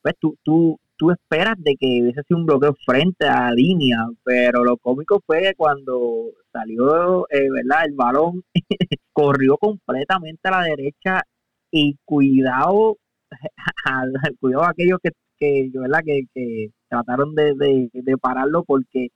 pues 0.03 0.13
tú, 0.19 0.37
tú, 0.43 0.79
tú 0.95 1.09
esperas 1.09 1.55
de 1.57 1.75
que 1.75 2.01
hubiese 2.03 2.21
sido 2.23 2.39
un 2.39 2.45
bloqueo 2.45 2.75
frente 2.85 3.25
a 3.25 3.45
la 3.45 3.51
línea, 3.53 3.97
pero 4.23 4.63
lo 4.63 4.77
cómico 4.77 5.23
fue 5.25 5.41
que 5.41 5.55
cuando 5.55 6.33
salió, 6.53 7.27
eh, 7.31 7.49
¿verdad? 7.51 7.85
El 7.85 7.93
balón 7.93 8.43
corrió 9.11 9.57
completamente 9.57 10.47
a 10.49 10.51
la 10.51 10.63
derecha 10.65 11.23
y 11.71 11.97
cuidado, 12.05 12.97
cuidado 14.39 14.65
a 14.65 14.69
aquellos 14.69 14.99
que, 15.01 15.11
que, 15.39 15.71
¿verdad? 15.73 16.01
Que, 16.05 16.25
que 16.31 16.69
trataron 16.89 17.33
de, 17.33 17.89
de 17.91 18.17
pararlo 18.17 18.63
porque 18.63 19.09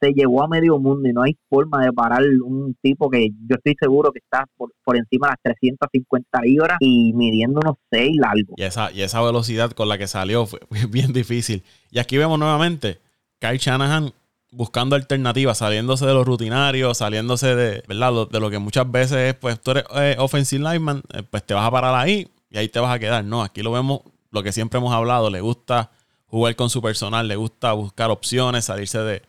se 0.00 0.12
llevó 0.12 0.42
a 0.42 0.48
medio 0.48 0.78
mundo 0.78 1.08
y 1.08 1.12
no 1.12 1.22
hay 1.22 1.36
forma 1.48 1.84
de 1.84 1.92
parar 1.92 2.22
un 2.44 2.76
tipo 2.82 3.10
que 3.10 3.30
yo 3.46 3.56
estoy 3.56 3.74
seguro 3.78 4.12
que 4.12 4.20
está 4.20 4.46
por, 4.56 4.96
encima 4.96 5.28
de 5.28 5.32
las 5.32 5.56
350 5.56 6.40
libras 6.42 6.76
y 6.80 7.12
midiendo 7.14 7.60
unos 7.60 7.76
6 7.90 8.16
largos. 8.16 8.54
Y 8.56 8.62
esa, 8.62 8.92
y 8.92 9.02
esa 9.02 9.22
velocidad 9.22 9.72
con 9.72 9.88
la 9.88 9.98
que 9.98 10.06
salió 10.06 10.46
fue 10.46 10.60
bien 10.90 11.12
difícil. 11.12 11.62
Y 11.90 11.98
aquí 11.98 12.16
vemos 12.16 12.38
nuevamente 12.38 12.98
Kyle 13.38 13.58
Shanahan 13.58 14.12
buscando 14.50 14.96
alternativas, 14.96 15.58
saliéndose 15.58 16.06
de 16.06 16.14
los 16.14 16.26
rutinarios, 16.26 16.98
saliéndose 16.98 17.54
de, 17.54 17.82
¿verdad? 17.86 18.28
de 18.30 18.40
lo 18.40 18.50
que 18.50 18.58
muchas 18.58 18.90
veces 18.90 19.18
es, 19.18 19.34
pues 19.34 19.60
tú 19.60 19.72
eres 19.72 19.84
eh, 19.94 20.16
offensive 20.18 20.62
lineman, 20.62 21.02
eh, 21.12 21.22
pues 21.22 21.44
te 21.44 21.54
vas 21.54 21.66
a 21.66 21.70
parar 21.70 21.94
ahí 21.94 22.28
y 22.50 22.58
ahí 22.58 22.68
te 22.68 22.80
vas 22.80 22.94
a 22.94 22.98
quedar. 22.98 23.24
No, 23.24 23.42
aquí 23.42 23.62
lo 23.62 23.72
vemos, 23.72 24.00
lo 24.30 24.42
que 24.42 24.52
siempre 24.52 24.78
hemos 24.78 24.92
hablado, 24.92 25.28
le 25.30 25.40
gusta 25.40 25.90
jugar 26.26 26.56
con 26.56 26.70
su 26.70 26.80
personal, 26.80 27.28
le 27.28 27.36
gusta 27.36 27.72
buscar 27.72 28.10
opciones, 28.10 28.66
salirse 28.66 28.98
de, 29.00 29.22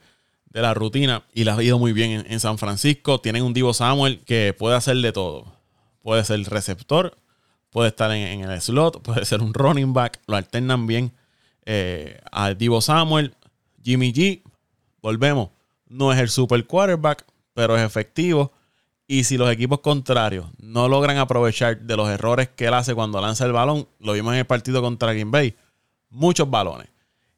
de 0.49 0.61
la 0.61 0.73
rutina 0.73 1.23
y 1.33 1.43
la 1.43 1.55
ha 1.55 1.63
ido 1.63 1.77
muy 1.79 1.93
bien 1.93 2.25
en, 2.27 2.39
San 2.39 2.57
Francisco. 2.57 3.21
Tienen 3.21 3.43
un 3.43 3.53
Divo 3.53 3.73
Samuel 3.73 4.19
que 4.25 4.55
puede 4.57 4.75
hacer 4.75 4.97
de 4.97 5.11
todo. 5.11 5.45
Puede 6.01 6.23
ser 6.25 6.41
receptor, 6.43 7.17
puede 7.69 7.89
estar 7.89 8.11
en, 8.11 8.41
el 8.41 8.61
slot, 8.61 9.01
puede 9.03 9.25
ser 9.25 9.41
un 9.41 9.53
running 9.53 9.93
back. 9.93 10.19
Lo 10.27 10.35
alternan 10.35 10.87
bien 10.87 11.11
eh, 11.65 12.19
a 12.31 12.53
Divo 12.53 12.81
Samuel. 12.81 13.35
Jimmy 13.83 14.11
G, 14.11 14.41
volvemos. 15.01 15.49
No 15.87 16.11
es 16.11 16.19
el 16.19 16.29
super 16.29 16.65
quarterback, 16.65 17.25
pero 17.53 17.77
es 17.77 17.83
efectivo. 17.83 18.51
Y 19.07 19.23
si 19.23 19.37
los 19.37 19.51
equipos 19.51 19.79
contrarios 19.79 20.45
no 20.59 20.87
logran 20.87 21.17
aprovechar 21.17 21.79
de 21.81 21.97
los 21.97 22.07
errores 22.09 22.49
que 22.49 22.65
él 22.65 22.75
hace 22.75 22.93
cuando 22.93 23.19
lanza 23.19 23.45
el 23.45 23.53
balón, 23.53 23.87
lo 23.99 24.13
vimos 24.13 24.33
en 24.33 24.39
el 24.39 24.45
partido 24.45 24.83
contra 24.83 25.13
Green 25.13 25.31
Bay, 25.31 25.55
muchos 26.09 26.47
balones 26.47 26.89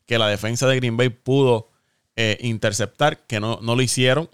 que 0.05 0.17
la 0.17 0.27
defensa 0.27 0.67
de 0.67 0.75
Green 0.75 0.97
Bay 0.97 1.07
pudo 1.07 1.70
eh, 2.15 2.37
interceptar, 2.41 3.19
que 3.25 3.39
no, 3.39 3.59
no, 3.61 3.75
lo 3.75 3.81
hicieron 3.81 4.29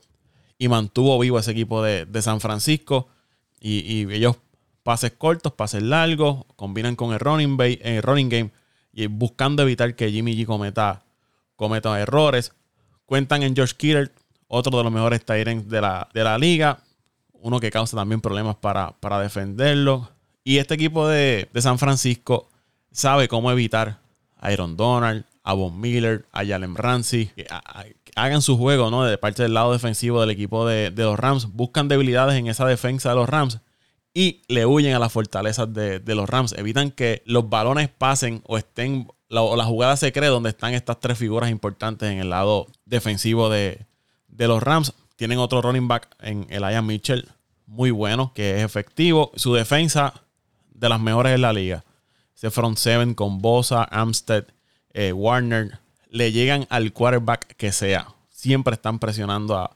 y 0.58 0.68
mantuvo 0.68 1.20
vivo 1.20 1.40
ese 1.40 1.52
equipo 1.52 1.84
de, 1.84 2.22
San 2.22 2.40
Francisco. 2.40 3.08
Y, 3.60 4.12
ellos 4.12 4.38
pases 4.84 5.12
cortos, 5.12 5.54
pases 5.54 5.84
largos, 5.84 6.46
combinan 6.56 6.96
con 6.96 7.14
el 7.14 7.20
running, 7.20 7.58
el 7.60 8.02
running 8.02 8.30
game 8.30 8.52
y 8.94 9.06
buscando 9.08 9.62
evitar 9.62 9.96
que 9.96 10.12
Jimmy 10.12 10.36
G 10.36 10.46
cometa, 10.46 11.04
cometa 11.56 12.00
errores. 12.00 12.54
Cuentan 13.06 13.44
en 13.44 13.56
George 13.56 13.76
Kittle, 13.78 14.12
otro 14.48 14.76
de 14.76 14.84
los 14.84 14.92
mejores 14.92 15.24
Tyrants 15.24 15.70
de 15.70 15.82
la, 15.82 16.10
de 16.14 16.24
la 16.24 16.38
liga, 16.38 16.80
uno 17.34 17.60
que 17.60 17.70
causa 17.70 17.96
también 17.96 18.22
problemas 18.22 18.56
para, 18.56 18.92
para 19.00 19.20
defenderlo. 19.20 20.10
Y 20.44 20.58
este 20.58 20.74
equipo 20.74 21.08
de, 21.08 21.48
de 21.54 21.62
San 21.62 21.78
Francisco 21.78 22.50
sabe 22.92 23.28
cómo 23.28 23.52
evitar 23.52 24.00
a 24.40 24.52
Donald, 24.56 25.26
a 25.48 25.54
Von 25.54 25.80
Miller, 25.80 26.28
a 26.34 26.44
Jalen 26.44 26.76
Ramsey, 26.76 27.28
que 27.28 27.48
hagan 28.18 28.42
su 28.42 28.58
juego, 28.58 28.92
¿no? 28.92 29.06
De 29.06 29.18
parte 29.18 29.44
del 29.44 29.54
lado 29.54 29.72
defensivo 29.72 30.20
del 30.20 30.30
equipo 30.30 30.66
de, 30.66 30.92
los 30.92 31.18
Rams, 31.18 31.54
buscan 31.54 31.88
debilidades 31.88 32.36
en 32.36 32.48
esa 32.48 32.66
defensa 32.66 33.12
de 33.12 33.16
los 33.16 33.30
Rams 33.30 33.60
y 34.14 34.42
le 34.50 34.66
huyen 34.66 34.94
a 34.94 35.00
las 35.00 35.14
fortalezas 35.14 35.74
de, 35.74 36.02
los 36.04 36.30
Rams. 36.30 36.52
Evitan 36.58 36.92
que 36.92 37.24
los 37.26 37.50
balones 37.50 37.88
pasen 37.88 38.42
o 38.46 38.58
estén, 38.58 39.08
o 39.30 39.56
la 39.56 39.64
jugada 39.64 39.96
se 39.96 40.12
cree 40.12 40.28
donde 40.28 40.50
están 40.50 40.74
estas 40.74 41.00
tres 41.00 41.18
figuras 41.18 41.50
importantes 41.50 42.12
en 42.12 42.20
el 42.20 42.30
lado 42.30 42.68
defensivo 42.84 43.50
de, 43.50 43.86
los 44.28 44.62
Rams. 44.62 44.96
Tienen 45.16 45.40
otro 45.40 45.62
running 45.62 45.88
back 45.88 46.10
en 46.20 46.46
el 46.50 46.64
Ian 46.64 46.86
Mitchell, 46.86 47.26
muy 47.68 47.92
bueno, 47.92 48.34
que 48.36 48.58
es 48.58 48.64
efectivo. 48.66 49.32
Su 49.38 49.54
defensa 49.54 50.14
de 50.74 50.90
las 50.90 51.00
mejores 51.00 51.36
en 51.36 51.42
la 51.42 51.54
liga. 51.54 51.86
Ese 52.36 52.52
front 52.52 52.78
seven 52.78 53.14
con 53.14 53.42
Bosa, 53.42 53.88
Amstead 53.90 54.44
eh, 54.94 55.12
Warner, 55.12 55.80
le 56.10 56.32
llegan 56.32 56.66
al 56.70 56.94
quarterback 56.94 57.56
que 57.56 57.72
sea. 57.72 58.08
Siempre 58.30 58.74
están 58.74 59.00
presionando 59.00 59.58
a, 59.58 59.76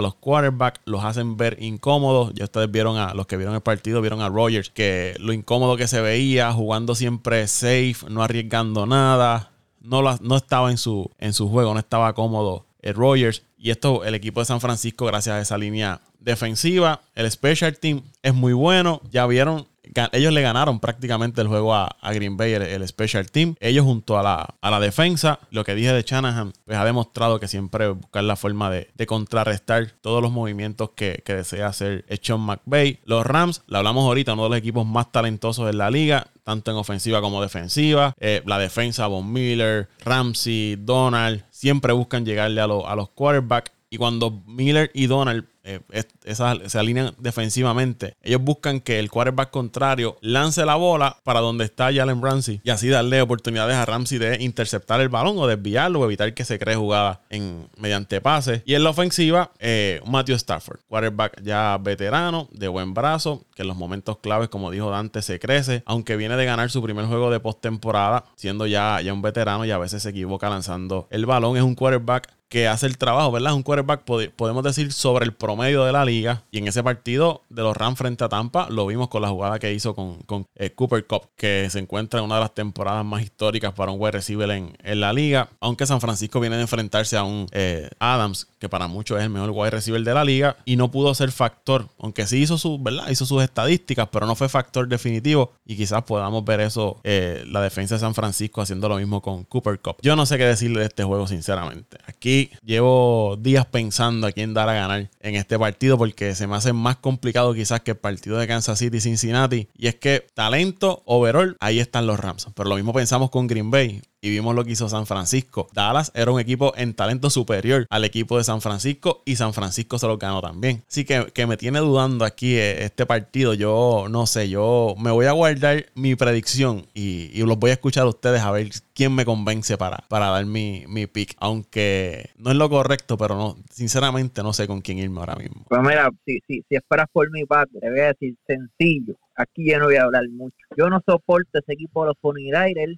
los 0.00 0.14
quarterbacks, 0.14 0.80
los 0.84 1.04
hacen 1.04 1.36
ver 1.36 1.56
incómodos. 1.60 2.32
Ya 2.34 2.44
ustedes 2.44 2.70
vieron 2.70 2.96
a 2.96 3.14
los 3.14 3.26
que 3.26 3.36
vieron 3.36 3.54
el 3.54 3.60
partido, 3.60 4.00
vieron 4.00 4.20
a 4.22 4.28
Rogers, 4.28 4.70
que 4.70 5.14
lo 5.18 5.32
incómodo 5.32 5.76
que 5.76 5.86
se 5.86 6.00
veía, 6.00 6.52
jugando 6.52 6.94
siempre 6.94 7.46
safe, 7.46 7.96
no 8.08 8.22
arriesgando 8.22 8.86
nada. 8.86 9.50
No, 9.80 10.02
no 10.02 10.36
estaba 10.36 10.70
en 10.70 10.78
su, 10.78 11.10
en 11.18 11.32
su 11.32 11.48
juego, 11.48 11.74
no 11.74 11.80
estaba 11.80 12.12
cómodo 12.14 12.64
el 12.80 12.94
Rogers. 12.94 13.42
Y 13.58 13.70
esto, 13.70 14.04
el 14.04 14.14
equipo 14.14 14.40
de 14.40 14.46
San 14.46 14.60
Francisco, 14.60 15.06
gracias 15.06 15.36
a 15.36 15.40
esa 15.40 15.58
línea 15.58 16.00
defensiva, 16.18 17.00
el 17.14 17.30
special 17.30 17.76
team 17.78 18.02
es 18.22 18.34
muy 18.34 18.52
bueno. 18.52 19.00
Ya 19.10 19.26
vieron 19.26 19.66
ellos 20.12 20.32
le 20.32 20.42
ganaron 20.42 20.80
prácticamente 20.80 21.40
el 21.40 21.48
juego 21.48 21.74
a, 21.74 21.96
Green 22.12 22.36
Bay, 22.36 22.52
el, 22.52 22.86
special 22.88 23.30
team. 23.30 23.54
Ellos 23.60 23.84
junto 23.84 24.18
a 24.18 24.22
la, 24.22 24.54
a 24.60 24.70
la 24.70 24.80
defensa, 24.80 25.38
lo 25.50 25.64
que 25.64 25.74
dije 25.74 25.92
de 25.92 26.02
Shanahan, 26.02 26.52
pues 26.64 26.78
ha 26.78 26.84
demostrado 26.84 27.40
que 27.40 27.48
siempre 27.48 27.88
buscar 27.88 28.24
la 28.24 28.36
forma 28.36 28.70
de, 28.70 28.88
contrarrestar 29.06 29.90
todos 30.00 30.22
los 30.22 30.30
movimientos 30.30 30.90
que, 30.90 31.22
desea 31.26 31.68
hacer 31.68 32.04
Sean 32.22 32.40
McVay. 32.40 33.00
Los 33.04 33.26
Rams, 33.26 33.62
lo 33.66 33.78
hablamos 33.78 34.04
ahorita, 34.04 34.34
uno 34.34 34.44
de 34.44 34.48
los 34.50 34.58
equipos 34.58 34.86
más 34.86 35.10
talentosos 35.10 35.66
de 35.66 35.72
la 35.72 35.90
liga, 35.90 36.26
tanto 36.44 36.70
en 36.70 36.76
ofensiva 36.76 37.20
como 37.20 37.42
defensiva. 37.42 38.14
Eh, 38.20 38.42
la 38.46 38.58
defensa, 38.58 39.06
Von 39.06 39.32
Miller, 39.32 39.88
Ramsey, 40.04 40.76
Donald, 40.78 41.44
siempre 41.50 41.92
buscan 41.92 42.24
llegarle 42.24 42.60
a, 42.60 42.64
a 42.64 42.96
los 42.96 43.10
quarterbacks. 43.10 43.72
Y 43.90 43.98
cuando 43.98 44.42
Miller 44.46 44.90
y 44.94 45.06
Donald 45.06 45.44
eh, 45.64 45.80
se 46.24 46.78
alinean 46.78 47.14
defensivamente. 47.18 48.16
Ellos 48.22 48.42
buscan 48.42 48.80
que 48.80 48.98
el 48.98 49.10
quarterback 49.10 49.50
contrario 49.50 50.16
lance 50.20 50.64
la 50.64 50.74
bola 50.74 51.18
para 51.22 51.40
donde 51.40 51.64
está 51.64 51.92
Jalen 51.92 52.22
Ramsey 52.22 52.60
y 52.64 52.70
así 52.70 52.88
darle 52.88 53.22
oportunidades 53.22 53.76
a 53.76 53.84
Ramsey 53.84 54.18
de 54.18 54.42
interceptar 54.42 55.00
el 55.00 55.08
balón 55.08 55.38
o 55.38 55.46
desviarlo 55.46 56.00
o 56.00 56.04
evitar 56.04 56.34
que 56.34 56.44
se 56.44 56.58
cree 56.58 56.74
jugada 56.74 57.20
en, 57.30 57.68
mediante 57.78 58.20
pases. 58.20 58.62
Y 58.64 58.74
en 58.74 58.84
la 58.84 58.90
ofensiva, 58.90 59.52
eh, 59.58 60.00
Matthew 60.06 60.36
Stafford, 60.36 60.80
quarterback 60.88 61.42
ya 61.42 61.78
veterano, 61.78 62.48
de 62.52 62.68
buen 62.68 62.94
brazo, 62.94 63.44
que 63.54 63.62
en 63.62 63.68
los 63.68 63.76
momentos 63.76 64.18
claves, 64.18 64.48
como 64.48 64.70
dijo 64.70 64.90
Dante, 64.90 65.22
se 65.22 65.38
crece, 65.38 65.82
aunque 65.86 66.16
viene 66.16 66.36
de 66.36 66.44
ganar 66.44 66.70
su 66.70 66.82
primer 66.82 67.06
juego 67.06 67.30
de 67.30 67.40
postemporada, 67.40 68.24
siendo 68.36 68.66
ya, 68.66 69.00
ya 69.00 69.12
un 69.12 69.22
veterano 69.22 69.64
y 69.64 69.70
a 69.70 69.78
veces 69.78 70.02
se 70.02 70.10
equivoca 70.10 70.48
lanzando 70.48 71.06
el 71.10 71.26
balón. 71.26 71.56
Es 71.56 71.62
un 71.62 71.74
quarterback 71.74 72.28
que 72.52 72.68
hace 72.68 72.84
el 72.84 72.98
trabajo, 72.98 73.32
¿verdad? 73.32 73.52
Es 73.52 73.56
un 73.56 73.62
quarterback, 73.62 74.02
podemos 74.36 74.62
decir, 74.62 74.92
sobre 74.92 75.24
el 75.24 75.32
promedio 75.32 75.86
de 75.86 75.92
la 75.92 76.04
liga. 76.04 76.42
Y 76.50 76.58
en 76.58 76.68
ese 76.68 76.82
partido 76.82 77.40
de 77.48 77.62
los 77.62 77.74
Rams 77.74 77.96
frente 77.96 78.24
a 78.24 78.28
Tampa, 78.28 78.68
lo 78.68 78.86
vimos 78.86 79.08
con 79.08 79.22
la 79.22 79.30
jugada 79.30 79.58
que 79.58 79.72
hizo 79.72 79.94
con, 79.94 80.46
eh, 80.56 80.70
Cooper 80.72 81.06
Cup, 81.06 81.30
que 81.34 81.68
se 81.70 81.78
encuentra 81.78 82.20
en 82.20 82.26
una 82.26 82.34
de 82.34 82.42
las 82.42 82.54
temporadas 82.54 83.06
más 83.06 83.22
históricas 83.22 83.72
para 83.72 83.90
un 83.90 83.98
wide 83.98 84.10
receiver 84.10 84.50
en, 84.50 84.76
la 85.00 85.14
liga. 85.14 85.48
Aunque 85.60 85.86
San 85.86 86.02
Francisco 86.02 86.40
viene 86.40 86.56
de 86.56 86.62
enfrentarse 86.62 87.16
a 87.16 87.22
un 87.24 87.46
eh, 87.52 87.88
Adams, 87.98 88.46
que 88.58 88.68
para 88.68 88.86
muchos 88.86 89.16
es 89.16 89.24
el 89.24 89.30
mejor 89.30 89.48
wide 89.48 89.70
receiver 89.70 90.04
de 90.04 90.12
la 90.12 90.22
liga, 90.22 90.58
y 90.66 90.76
no 90.76 90.90
pudo 90.90 91.14
ser 91.14 91.32
factor, 91.32 91.86
aunque 91.98 92.26
sí 92.26 92.42
hizo, 92.42 92.58
su, 92.58 92.78
¿verdad? 92.78 93.08
hizo 93.08 93.24
sus 93.24 93.42
estadísticas, 93.42 94.08
pero 94.12 94.26
no 94.26 94.34
fue 94.34 94.50
factor 94.50 94.86
definitivo. 94.86 95.52
Y 95.64 95.74
quizás 95.74 96.02
podamos 96.02 96.44
ver 96.44 96.60
eso, 96.60 97.00
eh, 97.02 97.44
la 97.46 97.62
defensa 97.62 97.94
de 97.94 98.00
San 98.00 98.14
Francisco 98.14 98.60
haciendo 98.60 98.90
lo 98.90 98.96
mismo 98.98 99.22
con 99.22 99.44
Cooper 99.44 99.80
Cup. 99.80 99.96
Yo 100.02 100.16
no 100.16 100.26
sé 100.26 100.36
qué 100.36 100.44
decirle 100.44 100.80
de 100.80 100.86
este 100.88 101.02
juego, 101.02 101.26
sinceramente. 101.26 101.96
Aquí 102.06 102.41
llevo 102.64 103.36
días 103.40 103.66
pensando 103.66 104.26
a 104.26 104.32
quién 104.32 104.54
dar 104.54 104.68
a 104.68 104.74
ganar 104.74 105.10
en 105.20 105.34
este 105.34 105.58
partido 105.58 105.98
porque 105.98 106.34
se 106.34 106.46
me 106.46 106.56
hace 106.56 106.72
más 106.72 106.96
complicado 106.96 107.54
quizás 107.54 107.80
que 107.80 107.92
el 107.92 107.96
partido 107.96 108.38
de 108.38 108.46
Kansas 108.46 108.78
City 108.78 109.00
Cincinnati. 109.00 109.68
Y 109.76 109.86
es 109.86 109.94
que 109.96 110.26
talento, 110.34 111.02
overall, 111.06 111.56
ahí 111.60 111.80
están 111.80 112.06
los 112.06 112.18
Rams. 112.18 112.46
Pero 112.54 112.68
lo 112.68 112.76
mismo 112.76 112.92
pensamos 112.92 113.30
con 113.30 113.46
Green 113.46 113.70
Bay. 113.70 114.02
Y 114.22 114.30
vimos 114.30 114.54
lo 114.54 114.64
que 114.64 114.70
hizo 114.70 114.88
San 114.88 115.04
Francisco. 115.04 115.68
Dallas 115.74 116.12
era 116.14 116.30
un 116.30 116.40
equipo 116.40 116.72
en 116.76 116.94
talento 116.94 117.28
superior 117.28 117.86
al 117.90 118.04
equipo 118.04 118.38
de 118.38 118.44
San 118.44 118.60
Francisco 118.60 119.22
y 119.26 119.34
San 119.34 119.52
Francisco 119.52 119.98
se 119.98 120.06
lo 120.06 120.16
ganó 120.16 120.40
también. 120.40 120.84
Así 120.88 121.04
que, 121.04 121.26
que 121.34 121.46
me 121.46 121.56
tiene 121.56 121.80
dudando 121.80 122.24
aquí 122.24 122.54
eh, 122.54 122.84
este 122.84 123.04
partido. 123.04 123.52
Yo 123.52 124.06
no 124.08 124.26
sé, 124.26 124.48
yo 124.48 124.94
me 124.96 125.10
voy 125.10 125.26
a 125.26 125.32
guardar 125.32 125.86
mi 125.94 126.14
predicción 126.14 126.86
y, 126.94 127.42
los 127.42 127.58
voy 127.58 127.70
a 127.70 127.74
escuchar 127.74 128.04
a 128.04 128.10
ustedes 128.10 128.40
a 128.42 128.52
ver 128.52 128.68
quién 128.94 129.12
me 129.12 129.24
convence 129.24 129.76
para, 129.76 130.04
para 130.08 130.28
dar 130.28 130.46
mi, 130.46 130.84
mi 130.86 131.08
pick. 131.08 131.34
Aunque 131.38 132.30
no 132.36 132.52
es 132.52 132.56
lo 132.56 132.70
correcto, 132.70 133.18
pero 133.18 133.34
no, 133.36 133.56
sinceramente 133.68 134.44
no 134.44 134.52
sé 134.52 134.68
con 134.68 134.80
quién 134.80 134.98
irme 134.98 135.18
ahora 135.18 135.34
mismo. 135.34 135.64
Pues 135.68 135.82
mira, 135.82 136.08
si, 136.24 136.38
si, 136.46 136.64
si 136.68 136.76
esperas 136.76 137.08
por 137.12 137.28
mi 137.32 137.44
parte, 137.44 137.80
te 137.80 137.90
voy 137.90 137.98
a 137.98 138.06
decir 138.06 138.36
sencillo. 138.46 139.16
Aquí 139.36 139.70
yo 139.70 139.78
no 139.78 139.86
voy 139.86 139.96
a 139.96 140.04
hablar 140.04 140.28
mucho. 140.28 140.56
Yo 140.76 140.88
no 140.88 141.00
soporto 141.06 141.58
ese 141.58 141.72
equipo 141.72 142.02
de 142.02 142.08
los 142.08 142.16
Pony 142.20 142.50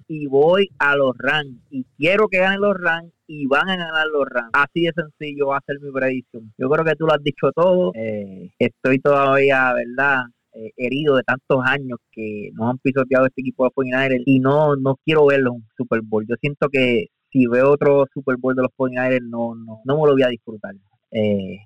y 0.07 0.27
voy 0.27 0.69
a 0.79 0.95
los 0.95 1.17
Rams. 1.17 1.57
Y 1.69 1.85
quiero 1.97 2.27
que 2.27 2.39
ganen 2.39 2.61
los 2.61 2.75
Rams 2.77 3.11
y 3.27 3.47
van 3.47 3.69
a 3.69 3.77
ganar 3.77 4.07
los 4.07 4.25
Rams. 4.27 4.49
Así 4.53 4.81
de 4.81 4.91
sencillo 4.93 5.47
va 5.47 5.57
a 5.57 5.63
ser 5.65 5.79
mi 5.79 5.91
predicción. 5.91 6.53
Yo 6.57 6.69
creo 6.69 6.83
que 6.83 6.95
tú 6.95 7.05
lo 7.05 7.13
has 7.13 7.23
dicho 7.23 7.51
todo. 7.53 7.91
Eh, 7.95 8.51
estoy 8.59 8.99
todavía, 8.99 9.73
¿verdad? 9.73 10.25
Eh, 10.53 10.71
herido 10.77 11.17
de 11.17 11.23
tantos 11.23 11.59
años 11.65 11.99
que 12.11 12.49
nos 12.53 12.69
han 12.69 12.77
pisoteado 12.77 13.25
este 13.25 13.41
equipo 13.41 13.65
de 13.65 13.71
49 13.71 14.23
y 14.25 14.39
no, 14.39 14.75
no 14.75 14.97
quiero 15.03 15.25
verlo 15.25 15.51
en 15.51 15.55
un 15.57 15.67
Super 15.75 16.01
Bowl. 16.01 16.25
Yo 16.27 16.35
siento 16.39 16.69
que 16.69 17.07
si 17.31 17.45
veo 17.47 17.71
otro 17.71 18.05
Super 18.13 18.37
Bowl 18.37 18.55
de 18.55 18.61
los 18.61 18.71
49 18.75 19.19
no, 19.23 19.55
no, 19.55 19.81
no 19.83 19.95
me 19.95 20.07
lo 20.07 20.13
voy 20.13 20.23
a 20.23 20.29
disfrutar. 20.29 20.73
Eh, 21.11 21.57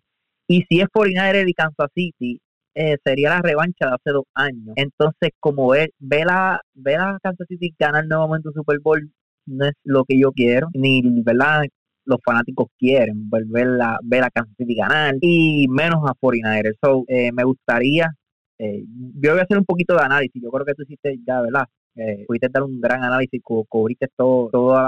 y 0.48 0.64
si 0.64 0.82
es 0.82 0.88
49 0.92 1.46
y 1.48 1.54
Kansas 1.54 1.92
City, 1.94 2.42
eh, 2.76 2.98
sería 3.04 3.30
la 3.30 3.42
revancha 3.42 3.88
de 3.88 3.94
hace 3.96 4.12
dos 4.12 4.26
años. 4.34 4.74
Entonces, 4.76 5.32
como 5.40 5.70
ve, 5.70 5.94
ve, 6.00 6.24
la, 6.26 6.62
ve 6.74 6.98
la 6.98 7.20
Kansas 7.22 7.48
City 7.48 7.74
ganar 7.78 8.06
nuevamente 8.08 8.50
un 8.50 8.54
Super 8.54 8.80
Bowl, 8.80 9.12
no 9.46 9.66
es 9.66 9.74
lo 9.84 10.06
que 10.06 10.20
yo 10.20 10.32
quiero, 10.32 10.68
ni 10.74 11.02
verdad 11.24 11.64
los 12.06 12.20
fanáticos 12.26 12.68
quieren 12.78 13.30
ver 13.30 13.68
la, 13.68 14.00
ver 14.04 14.24
a 14.24 14.30
Kansas 14.32 14.56
City 14.58 14.76
ganar 14.76 15.16
y 15.22 15.68
menos 15.70 16.00
a 16.10 16.14
49ers. 16.14 16.76
So, 16.82 17.06
me 17.08 17.44
gustaría 17.44 18.12
eh, 18.60 18.84
yo 19.16 19.32
voy 19.32 19.40
a 19.40 19.44
hacer 19.44 19.58
un 19.58 19.66
poquito 19.66 19.96
de 19.96 20.04
análisis. 20.04 20.42
Yo 20.42 20.52
creo 20.52 20.66
que 20.66 20.74
tú 20.76 20.84
hiciste 20.84 21.18
ya, 21.26 21.42
¿verdad? 21.42 21.66
Eh, 21.96 22.26
pudiste 22.28 22.50
dar 22.52 22.64
un 22.64 22.80
gran 22.80 23.04
análisis, 23.04 23.42
cubriste 23.44 24.08
todo, 24.16 24.50
toda 24.50 24.84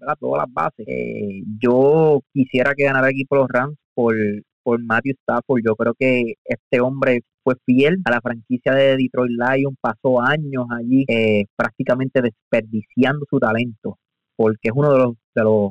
la, 0.00 0.16
todas 0.18 0.44
las 0.44 0.52
bases. 0.52 0.86
Eh, 0.88 1.42
yo 1.60 2.20
quisiera 2.32 2.74
que 2.74 2.84
ganara 2.84 3.08
el 3.08 3.14
equipo 3.14 3.36
los 3.36 3.48
Rams 3.48 3.76
por, 3.94 4.14
por 4.68 4.84
Matthew 4.84 5.14
Stafford. 5.22 5.62
Yo 5.64 5.74
creo 5.76 5.94
que 5.98 6.34
este 6.44 6.80
hombre 6.82 7.22
fue 7.42 7.54
fiel 7.64 8.02
a 8.04 8.10
la 8.10 8.20
franquicia 8.20 8.74
de 8.74 8.98
Detroit 8.98 9.32
Lions, 9.32 9.78
pasó 9.80 10.20
años 10.20 10.66
allí 10.78 11.06
eh, 11.08 11.46
prácticamente 11.56 12.20
desperdiciando 12.20 13.24
su 13.30 13.38
talento, 13.38 13.96
porque 14.36 14.68
es 14.68 14.72
uno 14.76 14.92
de 14.92 14.98
los, 14.98 15.14
de 15.34 15.42
los, 15.42 15.70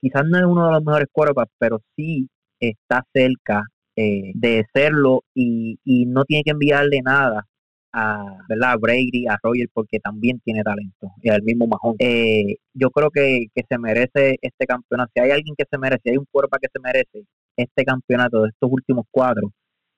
quizás 0.00 0.24
no 0.26 0.38
es 0.38 0.44
uno 0.44 0.66
de 0.66 0.72
los 0.72 0.84
mejores 0.84 1.06
quarterbacks, 1.12 1.52
pero 1.56 1.78
sí 1.94 2.28
está 2.58 3.04
cerca 3.14 3.62
eh, 3.94 4.32
de 4.34 4.64
serlo 4.74 5.22
y, 5.32 5.78
y, 5.84 6.06
no 6.06 6.24
tiene 6.24 6.42
que 6.42 6.50
enviarle 6.50 7.00
nada 7.00 7.46
a, 7.92 8.24
¿verdad? 8.48 8.76
Brady, 8.80 9.28
a 9.28 9.38
Roger, 9.40 9.68
porque 9.72 10.00
también 10.00 10.40
tiene 10.40 10.64
talento, 10.64 11.12
y 11.22 11.28
al 11.28 11.42
mismo 11.42 11.68
Mahón. 11.68 11.94
Eh, 12.00 12.56
yo 12.74 12.90
creo 12.90 13.10
que, 13.10 13.46
se 13.54 13.78
merece 13.78 14.36
este 14.42 14.66
campeonato. 14.66 15.12
Si 15.14 15.20
hay 15.20 15.30
alguien 15.30 15.54
que 15.56 15.64
se 15.70 15.78
merece, 15.78 16.10
hay 16.10 16.16
un 16.16 16.26
cuerpo 16.28 16.56
que 16.60 16.68
se 16.72 16.80
merece 16.80 17.24
este 17.56 17.84
campeonato 17.84 18.42
de 18.42 18.48
estos 18.50 18.70
últimos 18.70 19.06
cuatro, 19.10 19.52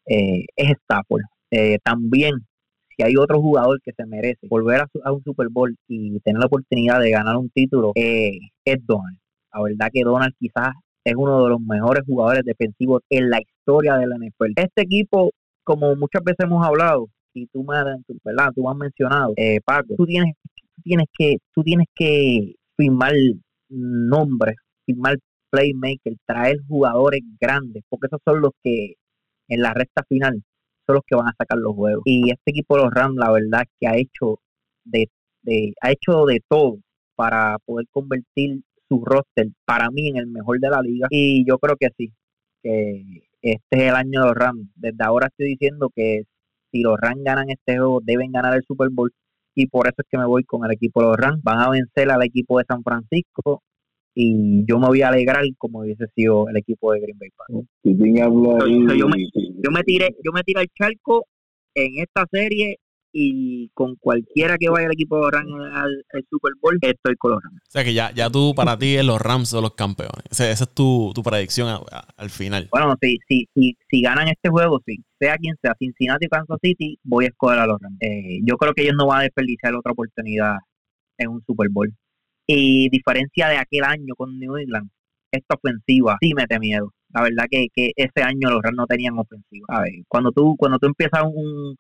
eh, 0.07 0.45
es 0.57 0.73
Stafford. 0.83 1.23
también, 1.83 2.33
si 2.97 3.03
hay 3.05 3.17
otro 3.17 3.41
jugador 3.41 3.81
que 3.83 3.93
se 3.93 4.07
merece 4.07 4.47
volver 4.49 4.81
a, 4.81 4.87
a, 5.05 5.13
un 5.13 5.23
Super 5.23 5.49
Bowl 5.51 5.75
y 5.89 6.19
tener 6.21 6.41
la 6.41 6.47
oportunidad 6.47 7.01
de 7.01 7.11
ganar 7.11 7.37
un 7.37 7.51
título, 7.51 7.93
es 7.95 8.87
Donald. 8.87 9.19
La 9.53 9.63
verdad 9.63 9.89
que 9.93 10.03
Donald 10.03 10.35
quizás 10.39 10.73
es 11.05 11.15
uno 11.17 11.45
de 11.45 11.51
los 11.51 11.61
mejores 11.61 12.03
jugadores 12.07 12.45
defensivos 12.45 13.03
en 13.11 13.31
la 13.31 13.39
historia 13.41 13.97
de 13.97 14.07
la 14.07 14.17
NFL. 14.17 14.53
Este 14.57 14.83
equipo, 14.83 15.31
como 15.63 15.95
muchas 15.97 16.25
veces 16.25 16.45
hemos 16.45 16.67
hablado, 16.67 17.09
y 17.35 17.47
tú 17.49 17.65
me, 17.65 17.77
¿verdad? 18.25 18.51
Tú 18.55 18.69
has 18.69 18.77
mencionado, 18.77 19.33
eh, 19.37 19.61
Paco, 19.65 19.95
tú 19.97 20.07
tienes, 20.07 20.35
tienes 20.83 21.07
que, 21.17 21.37
tú 21.53 21.63
tienes 21.63 21.87
que 21.95 22.55
firmar 22.77 23.13
nombres, 23.69 24.57
firmar 24.87 25.17
playmaker, 25.55 26.15
traer 26.27 26.57
jugadores 26.69 27.21
grandes, 27.41 27.85
porque 27.89 28.07
esos 28.09 28.21
son 28.25 28.41
los 28.41 28.53
que 28.63 28.95
en 29.49 29.61
la 29.61 29.73
recta 29.73 30.03
final 30.09 30.43
son 30.87 30.95
los 30.97 31.05
que 31.07 31.17
van 31.17 31.29
a 31.29 31.35
sacar 31.39 31.59
los 31.59 31.75
juegos. 31.75 32.03
Y 32.05 32.31
este 32.31 32.51
equipo 32.51 32.77
de 32.77 32.85
los 32.85 32.93
Rams, 32.93 33.17
la 33.17 33.31
verdad 33.31 33.65
que 33.79 33.87
ha 33.87 33.97
hecho 33.97 34.41
de, 34.85 35.09
de, 35.43 35.75
ha 35.81 35.93
hecho 35.93 36.27
de 36.27 36.41
todo 36.49 36.79
para 37.15 37.59
poder 37.65 37.87
convertir 37.91 38.61
su 38.89 39.03
roster 39.05 39.49
para 39.65 39.91
mí 39.91 40.09
en 40.09 40.17
el 40.17 40.27
mejor 40.27 40.59
de 40.61 40.69
la 40.69 40.83
liga 40.83 41.07
y 41.11 41.45
yo 41.49 41.59
creo 41.59 41.77
que 41.77 41.89
sí, 41.97 42.13
que 42.63 43.03
este 43.41 43.77
es 43.77 43.83
el 43.83 43.95
año 43.95 44.23
de 44.23 44.27
los 44.27 44.35
Rams. 44.35 44.69
Desde 44.75 45.05
ahora 45.05 45.29
estoy 45.29 45.49
diciendo 45.49 45.91
que 45.95 46.25
si 46.71 46.83
los 46.83 46.99
Rams 46.99 47.23
ganan 47.25 47.51
este 47.51 47.77
juego 47.79 48.01
deben 48.03 48.33
ganar 48.33 48.55
el 48.55 48.65
Super 48.67 48.89
Bowl 48.91 49.13
y 49.55 49.69
por 49.69 49.87
eso 49.87 49.97
es 49.99 50.07
que 50.11 50.19
me 50.19 50.27
voy 50.27 50.45
con 50.45 50.65
el 50.65 50.73
equipo 50.73 51.01
de 51.01 51.09
los 51.09 51.17
Rams. 51.17 51.43
Van 51.43 51.61
a 51.61 51.71
vencer 51.71 52.11
al 52.11 52.23
equipo 52.25 52.59
de 52.59 52.65
San 52.67 52.83
Francisco 52.83 53.63
y 54.15 54.65
yo 54.67 54.79
me 54.79 54.87
voy 54.87 55.03
a 55.03 55.09
alegrar 55.09 55.45
como 55.59 55.81
hubiese 55.81 56.07
sido 56.15 56.49
el 56.49 56.57
equipo 56.57 56.93
de 56.93 57.01
Green 57.01 57.19
Bay 57.19 57.31
yo, 57.83 59.09
me, 59.09 59.29
yo 59.63 59.71
me 59.71 59.83
tiré 59.83 60.15
yo 60.25 60.33
me 60.33 60.43
tiré 60.43 60.63
el 60.63 60.69
charco 60.79 61.27
en 61.75 61.99
esta 61.99 62.25
serie 62.31 62.79
y 63.17 63.71
con 63.75 63.95
cualquiera 63.95 64.59
que 64.59 64.69
vaya 64.69 64.87
al 64.87 64.93
equipo 64.93 65.25
de 65.25 65.31
Rams 65.31 65.53
al, 65.73 66.05
Super 66.29 66.53
Bowl, 66.61 66.77
estoy 66.81 67.15
con 67.17 67.31
los 67.31 67.43
Rams. 67.43 67.61
O 67.63 67.71
sea 67.71 67.85
que 67.85 67.95
ya, 67.95 68.11
ya 68.13 68.29
tú, 68.29 68.55
para 68.57 68.77
ti, 68.77 69.01
los 69.05 69.23
Rams 69.23 69.51
son 69.51 69.63
los 69.63 69.75
campeones. 69.75 70.25
esa 70.33 70.51
es 70.51 70.75
tu, 70.75 71.13
predicción 71.25 71.69
al 72.17 72.31
final. 72.31 72.69
Bueno, 72.73 72.93
si, 73.01 73.19
si, 73.29 73.49
si, 73.55 73.77
si 73.89 74.03
ganan 74.03 74.27
este 74.27 74.51
juego, 74.51 74.81
sí. 74.85 74.97
Sea 75.21 75.37
quien 75.37 75.55
sea, 75.63 75.77
Cincinnati 75.79 76.27
o 76.27 76.29
Kansas 76.29 76.59
City, 76.61 76.99
voy 77.05 77.27
a 77.27 77.29
escoger 77.29 77.61
a 77.61 77.67
los 77.67 77.81
Rams. 77.81 77.97
Eh, 78.01 78.41
yo 78.43 78.57
creo 78.57 78.75
que 78.75 78.83
ellos 78.83 78.97
no 78.99 79.07
van 79.07 79.21
a 79.21 79.23
desperdiciar 79.23 79.77
otra 79.77 79.93
oportunidad 79.93 80.57
en 81.19 81.29
un 81.29 81.41
Super 81.47 81.69
Bowl. 81.71 81.95
Y 82.47 82.89
diferencia 82.91 83.49
de 83.49 83.57
aquel 83.57 83.85
año 83.85 84.15
con 84.17 84.39
New 84.39 84.57
England, 84.57 84.91
esta 85.31 85.55
ofensiva 85.55 86.17
sí 86.21 86.33
mete 86.35 86.59
miedo. 86.59 86.93
La 87.11 87.23
verdad 87.23 87.47
que, 87.51 87.69
que 87.75 87.93
ese 87.97 88.23
año 88.23 88.51
los 88.51 88.63
Rams 88.63 88.77
no 88.77 88.87
tenían 88.87 89.19
ofensiva. 89.19 89.67
Cuando 90.09 90.33
tú, 90.33 90.57
cuando 90.59 90.79
tú 90.79 90.87
empiezas 90.87 91.23
un 91.25 91.77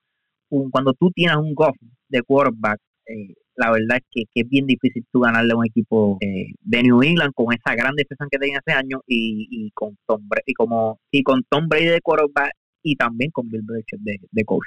cuando 0.70 0.92
tú 0.94 1.10
tienes 1.10 1.36
un 1.36 1.54
golf 1.54 1.76
de 2.08 2.22
quarterback, 2.22 2.78
eh, 3.06 3.34
la 3.56 3.70
verdad 3.70 3.98
es 3.98 4.04
que, 4.10 4.40
es 4.40 4.48
bien 4.48 4.66
difícil 4.66 5.04
tú 5.12 5.20
ganarle 5.20 5.52
a 5.52 5.56
un 5.56 5.66
equipo 5.66 6.18
eh, 6.20 6.52
de 6.60 6.82
New 6.82 7.02
England 7.02 7.32
con 7.34 7.52
esa 7.52 7.74
gran 7.74 7.94
defensa 7.94 8.26
que 8.30 8.38
tenía 8.38 8.60
ese 8.64 8.76
año 8.76 9.00
y, 9.06 9.70
con 9.74 9.96
Tom 10.06 10.28
Brady, 10.28 10.42
y 10.46 10.54
como 10.54 10.98
y 11.10 11.22
con 11.22 11.42
Tom 11.48 11.68
Brady 11.68 11.86
de 11.86 12.00
quarterback 12.00 12.52
y 12.82 12.96
también 12.96 13.30
con 13.30 13.48
Bill 13.48 13.62
Belichick 13.64 14.00
de, 14.00 14.44
coach. 14.44 14.66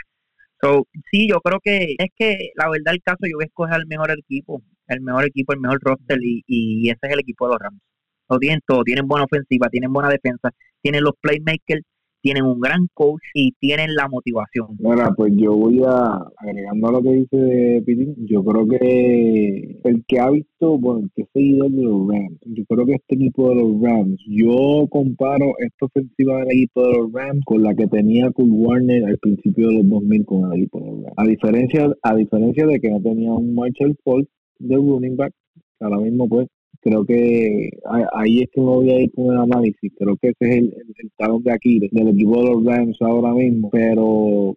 So, 0.61 0.87
sí, 1.11 1.27
yo 1.29 1.39
creo 1.41 1.59
que 1.61 1.95
es 1.97 2.09
que 2.15 2.51
la 2.55 2.69
verdad 2.69 2.93
el 2.93 3.01
caso 3.03 3.19
yo 3.23 3.37
voy 3.37 3.43
a 3.43 3.47
escoger 3.47 3.79
el 3.79 3.87
mejor 3.87 4.11
equipo, 4.11 4.61
el 4.87 5.01
mejor 5.01 5.25
equipo, 5.25 5.53
el 5.53 5.59
mejor 5.59 5.79
roster 5.81 6.17
y, 6.21 6.43
y 6.47 6.89
ese 6.89 6.99
es 7.03 7.13
el 7.13 7.19
equipo 7.19 7.47
de 7.47 7.53
los 7.53 7.59
Rams. 7.59 7.81
Lo 8.29 8.37
tienen 8.39 8.59
todo, 8.65 8.83
tienen 8.83 9.07
buena 9.07 9.25
ofensiva, 9.25 9.69
tienen 9.69 9.93
buena 9.93 10.09
defensa, 10.09 10.51
tienen 10.81 11.03
los 11.03 11.13
playmakers 11.21 11.83
tienen 12.21 12.43
un 12.43 12.59
gran 12.59 12.87
coach 12.93 13.21
y 13.33 13.53
tienen 13.53 13.95
la 13.95 14.07
motivación. 14.09 14.75
Bueno, 14.79 15.13
pues 15.15 15.31
yo 15.35 15.55
voy 15.55 15.81
a, 15.85 16.25
agregando 16.37 16.87
a 16.87 16.91
lo 16.91 17.01
que 17.01 17.13
dice 17.13 17.83
Pitín, 17.85 18.15
yo 18.27 18.43
creo 18.43 18.67
que 18.67 19.79
el 19.83 20.03
que 20.05 20.19
ha 20.19 20.29
visto, 20.29 20.77
bueno, 20.77 21.05
el 21.05 21.11
que 21.15 21.23
ha 21.23 21.27
seguido 21.33 21.69
de 21.69 21.83
los 21.83 22.07
Rams, 22.07 22.39
yo 22.45 22.63
creo 22.65 22.85
que 22.85 22.93
este 22.95 23.15
equipo 23.15 23.49
de 23.49 23.55
los 23.55 23.81
Rams, 23.81 24.19
yo 24.27 24.87
comparo 24.89 25.53
esta 25.59 25.85
ofensiva 25.85 26.39
del 26.39 26.51
equipo 26.51 26.83
de 26.85 26.97
los 26.97 27.13
Rams 27.13 27.45
con 27.45 27.63
la 27.63 27.73
que 27.75 27.87
tenía 27.87 28.29
Kurt 28.31 28.49
Warner 28.51 29.05
al 29.05 29.17
principio 29.19 29.69
de 29.69 29.75
los 29.75 29.89
2000 29.89 30.25
con 30.25 30.51
el 30.51 30.59
equipo 30.59 30.79
de 30.79 30.85
los 30.85 31.03
Rams. 31.03 31.13
A 31.17 31.23
diferencia, 31.23 31.89
a 32.01 32.15
diferencia 32.15 32.65
de 32.65 32.79
que 32.79 32.89
no 32.89 33.01
tenía 33.01 33.31
un 33.31 33.55
Marshall 33.55 33.97
Falk 34.03 34.27
de 34.59 34.75
running 34.75 35.15
back, 35.17 35.33
ahora 35.79 35.97
mismo 35.97 36.27
pues 36.27 36.47
creo 36.81 37.05
que 37.05 37.69
ahí 38.13 38.39
es 38.39 38.49
que 38.51 38.61
me 38.61 38.67
voy 38.67 38.89
a 38.91 38.99
ir 39.01 39.11
con 39.13 39.33
el 39.33 39.39
análisis. 39.41 39.91
Creo 39.97 40.15
que 40.17 40.29
ese 40.29 40.49
es 40.49 40.57
el, 40.57 40.65
el, 40.97 41.11
talón 41.17 41.43
de 41.43 41.51
aquí 41.51 41.79
del 41.79 42.09
equipo 42.09 42.41
de 42.41 42.49
los 42.49 42.65
Rams 42.65 42.97
ahora 43.01 43.33
mismo. 43.33 43.69
Pero 43.71 44.55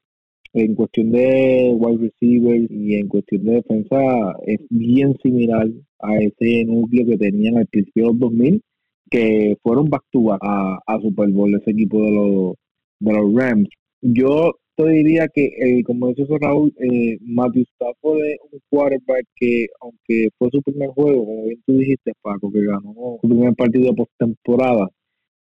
en 0.53 0.75
cuestión 0.75 1.11
de 1.13 1.73
wide 1.77 2.11
receiver 2.11 2.71
y 2.71 2.95
en 2.97 3.09
cuestión 3.09 3.45
de 3.45 3.53
defensa 3.55 3.99
es 4.47 4.61
bien 4.71 5.17
similar 5.23 5.69
a 6.01 6.17
ese 6.19 6.65
núcleo 6.65 7.07
que 7.07 7.19
tenían 7.19 7.59
al 7.59 7.67
principio 7.67 8.05
de 8.05 8.11
los 8.11 8.19
2000 8.21 8.63
que 9.11 9.57
fueron 9.63 9.91
back 9.91 10.05
to 10.13 10.23
back 10.23 10.41
a, 10.43 10.79
a 10.87 11.01
Super 11.01 11.31
Bowl 11.31 11.55
ese 11.55 11.73
equipo 11.73 12.03
de 12.03 12.13
los 12.13 12.55
de 13.01 13.13
los 13.13 13.35
Rams. 13.35 13.69
Yo 14.03 14.53
diría 14.87 15.29
que, 15.29 15.47
eh, 15.47 15.83
como 15.85 16.09
dice 16.09 16.25
Raúl, 16.41 16.73
eh, 16.81 17.19
Matthew 17.21 17.65
Stafford 17.75 18.25
es 18.25 18.39
un 18.53 18.61
quarterback 18.69 19.25
que, 19.37 19.67
aunque 19.81 20.29
fue 20.39 20.49
su 20.51 20.63
primer 20.63 20.91
juego, 20.91 21.27
como 21.27 21.45
bien 21.45 21.63
tú 21.67 21.79
dijiste, 21.79 22.13
Paco, 22.23 22.51
que 22.53 22.63
ganó 22.63 23.19
su 23.21 23.29
primer 23.29 23.55
partido 23.55 23.91
de 23.91 23.95
postemporada, 23.95 24.89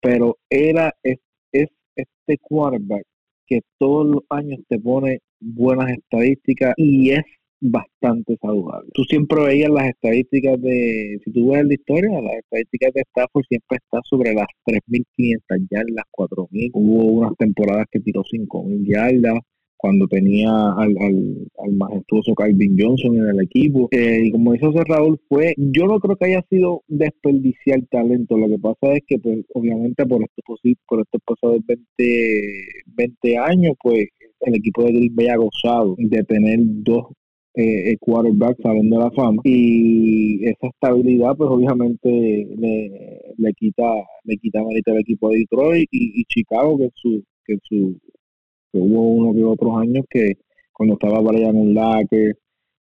pero 0.00 0.36
era 0.50 0.92
es, 1.02 1.18
es 1.52 1.68
este 1.96 2.38
quarterback 2.42 3.04
que 3.46 3.60
todos 3.78 4.06
los 4.06 4.22
años 4.30 4.60
te 4.68 4.78
pone 4.78 5.20
buenas 5.40 5.90
estadísticas 5.90 6.74
y 6.76 7.10
es 7.10 7.24
bastante 7.60 8.36
saludable. 8.40 8.90
Tú 8.94 9.04
siempre 9.04 9.42
veías 9.42 9.70
las 9.70 9.88
estadísticas 9.88 10.60
de, 10.60 11.18
si 11.24 11.32
tú 11.32 11.50
ves 11.50 11.64
la 11.64 11.74
historia, 11.74 12.20
las 12.20 12.36
estadísticas 12.36 12.92
de 12.94 13.02
Stafford 13.02 13.44
siempre 13.48 13.78
está 13.78 14.00
sobre 14.04 14.34
las 14.34 14.46
3.500 14.66 15.68
yardas, 15.70 16.04
4.000. 16.12 16.70
Hubo 16.74 17.04
unas 17.04 17.32
temporadas 17.38 17.86
que 17.90 18.00
tiró 18.00 18.22
5.000 18.22 18.86
yardas 18.86 19.38
cuando 19.84 20.06
tenía 20.08 20.50
al, 20.50 20.96
al, 20.98 21.72
majestuoso 21.74 22.34
Calvin 22.34 22.74
Johnson 22.78 23.18
en 23.18 23.28
el 23.28 23.42
equipo. 23.42 23.88
Eh, 23.90 24.22
y 24.24 24.30
como 24.30 24.54
dice 24.54 24.66
Raúl, 24.86 25.20
fue, 25.28 25.54
yo 25.58 25.84
no 25.86 26.00
creo 26.00 26.16
que 26.16 26.24
haya 26.24 26.42
sido 26.48 26.82
desperdiciar 26.88 27.82
talento. 27.90 28.38
Lo 28.38 28.48
que 28.48 28.58
pasa 28.58 28.94
es 28.94 29.02
que, 29.06 29.18
pues, 29.18 29.44
obviamente, 29.52 30.06
por 30.06 30.22
estos, 30.22 30.60
por 30.88 31.00
estos 31.00 31.20
pasados 31.26 31.60
20, 31.66 31.84
20 32.86 33.36
años, 33.36 33.74
pues, 33.82 34.06
el 34.40 34.54
equipo 34.54 34.84
de 34.84 34.92
Green 34.92 35.14
Bay 35.14 35.28
ha 35.28 35.36
gozado 35.36 35.96
de 35.98 36.24
tener 36.24 36.60
dos 36.62 37.08
eh, 37.54 37.92
eh 37.92 37.96
quarterbacks 38.00 38.62
saliendo 38.62 38.98
de 38.98 39.04
la 39.04 39.10
fama 39.12 39.40
y 39.44 40.44
esa 40.44 40.68
estabilidad 40.68 41.36
pues 41.36 41.50
obviamente 41.50 42.08
le, 42.10 43.34
le 43.36 43.52
quita 43.54 43.84
le 44.24 44.36
quita 44.38 44.62
mérito 44.62 44.92
al 44.92 44.98
equipo 44.98 45.30
de 45.30 45.38
Detroit 45.38 45.88
y, 45.92 46.24
Chicago 46.24 46.78
que 46.78 46.90
su 46.94 47.22
que 47.44 47.56
su 47.62 47.98
hubo 48.72 49.02
uno 49.02 49.34
que 49.34 49.44
otros 49.44 49.76
años 49.78 50.04
que 50.10 50.34
cuando 50.74 50.94
estaba 50.94 51.20
Brian 51.20 51.72
Lacker, 51.72 52.36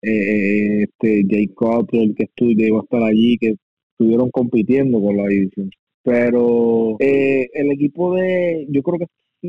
eh, 0.03 0.83
este 0.83 1.25
Jake 1.25 1.55
Cottrell, 1.55 2.15
que 2.15 2.25
estuvo, 2.25 2.51
llegó 2.51 2.81
a 2.81 2.83
estar 2.83 3.03
allí, 3.03 3.37
que 3.39 3.55
estuvieron 3.93 4.31
compitiendo 4.31 5.01
con 5.01 5.17
la 5.17 5.27
división. 5.27 5.71
Pero 6.03 6.97
eh, 7.01 7.49
el 7.55 7.73
equipo 7.73 8.15
de, 8.15 8.67
yo 8.71 8.83
creo 8.83 8.99
que 8.99 9.07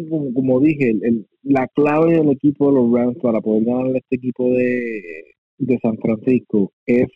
como, 0.09 0.33
como 0.33 0.59
dije, 0.59 0.93
la 1.43 1.67
clave 1.67 2.13
del 2.13 2.29
equipo 2.29 2.67
de 2.67 2.75
los 2.75 2.91
Rams 2.91 3.17
para 3.21 3.41
poder 3.41 3.63
ganar 3.65 3.95
este 3.95 4.15
equipo 4.15 4.51
de, 4.53 5.01
de 5.57 5.79
San 5.81 5.97
Francisco 5.97 6.71
es 6.85 7.07